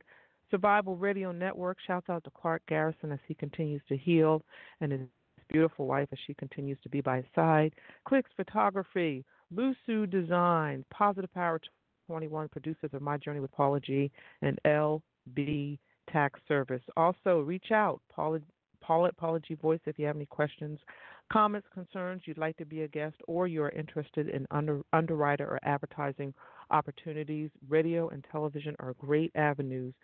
Survival 0.50 0.96
Radio 0.96 1.32
Network. 1.32 1.78
Shouts 1.86 2.08
out 2.08 2.24
to 2.24 2.30
Clark 2.30 2.62
Garrison 2.68 3.12
as 3.12 3.18
he 3.26 3.34
continues 3.34 3.82
to 3.88 3.96
heal 3.96 4.42
and 4.80 4.92
his 4.92 5.00
beautiful 5.48 5.86
wife 5.86 6.08
as 6.12 6.18
she 6.26 6.34
continues 6.34 6.78
to 6.82 6.88
be 6.88 7.00
by 7.00 7.16
his 7.16 7.26
side. 7.34 7.72
Clicks 8.06 8.30
Photography, 8.36 9.24
Lusu 9.54 10.10
Design, 10.10 10.84
Positive 10.90 11.32
Power 11.32 11.60
21, 12.08 12.48
producers 12.48 12.90
of 12.92 13.02
My 13.02 13.16
Journey 13.16 13.40
with 13.40 13.52
Paula 13.52 13.80
G, 13.80 14.10
and 14.40 14.58
LB 14.66 15.78
Tax 16.10 16.40
Service. 16.48 16.82
Also, 16.96 17.40
reach 17.40 17.70
out, 17.70 18.00
Paula, 18.10 18.40
Paula 18.80 19.08
at 19.08 19.16
Paula 19.16 19.40
G 19.40 19.54
Voice, 19.54 19.80
if 19.86 19.98
you 19.98 20.06
have 20.06 20.16
any 20.16 20.26
questions, 20.26 20.78
comments, 21.32 21.66
concerns, 21.72 22.22
you'd 22.26 22.38
like 22.38 22.56
to 22.58 22.66
be 22.66 22.82
a 22.82 22.88
guest, 22.88 23.16
or 23.26 23.46
you're 23.46 23.70
interested 23.70 24.28
in 24.28 24.46
under, 24.50 24.82
underwriter 24.92 25.46
or 25.46 25.58
advertising 25.62 26.34
opportunities. 26.70 27.50
Radio 27.68 28.08
and 28.10 28.24
television 28.30 28.76
are 28.80 28.94
great 28.98 29.32
avenues 29.34 29.94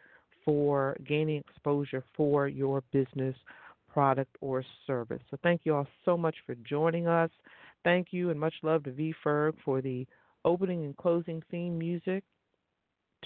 for 0.44 0.96
gaining 1.06 1.42
exposure 1.48 2.02
for 2.16 2.48
your 2.48 2.82
business 2.92 3.34
product 3.92 4.34
or 4.40 4.64
service. 4.86 5.20
So 5.30 5.38
thank 5.42 5.62
you 5.64 5.74
all 5.74 5.86
so 6.04 6.16
much 6.16 6.36
for 6.46 6.54
joining 6.56 7.06
us. 7.06 7.30
Thank 7.84 8.08
you 8.10 8.30
and 8.30 8.38
much 8.38 8.54
love 8.62 8.84
to 8.84 8.92
V 8.92 9.14
Ferg 9.24 9.54
for 9.64 9.80
the 9.80 10.06
opening 10.44 10.84
and 10.84 10.96
closing 10.96 11.42
theme 11.50 11.78
music 11.78 12.24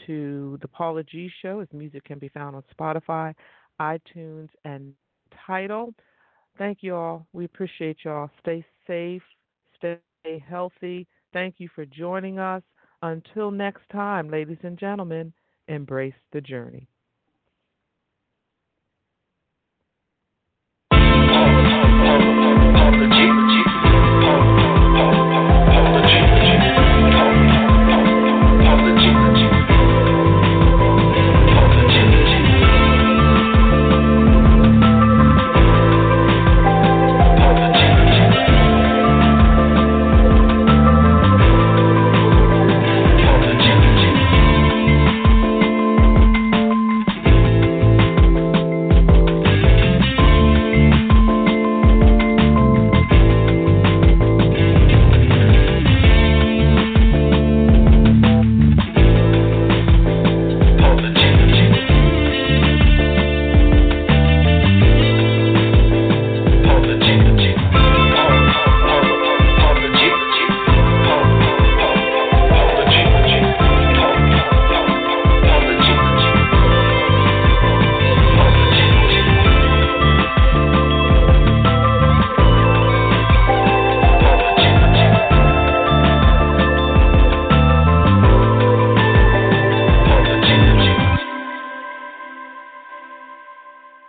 to 0.07 0.59
the 0.63 0.69
Paula 0.69 1.03
G 1.05 1.31
Show. 1.43 1.61
His 1.61 1.69
music 1.73 2.05
can 2.05 2.19
be 2.19 2.29
found 2.29 2.57
on 2.57 2.65
Spotify, 2.77 3.35
iTunes, 3.81 4.49
and 4.65 4.95
Tidal. 5.47 5.95
Thank 6.59 6.83
you 6.83 6.95
all. 6.95 7.27
We 7.33 7.45
appreciate 7.45 8.05
y'all. 8.05 8.31
Stay 8.41 8.65
safe, 8.87 9.23
stay 9.77 10.01
healthy. 10.39 11.07
Thank 11.33 11.59
you 11.59 11.69
for 11.75 11.85
joining 11.87 12.39
us. 12.39 12.63
Until 13.03 13.51
next 13.51 13.89
time, 13.91 14.31
ladies 14.31 14.59
and 14.63 14.79
gentlemen, 14.79 15.33
embrace 15.69 16.15
the 16.33 16.41
journey. 16.41 16.89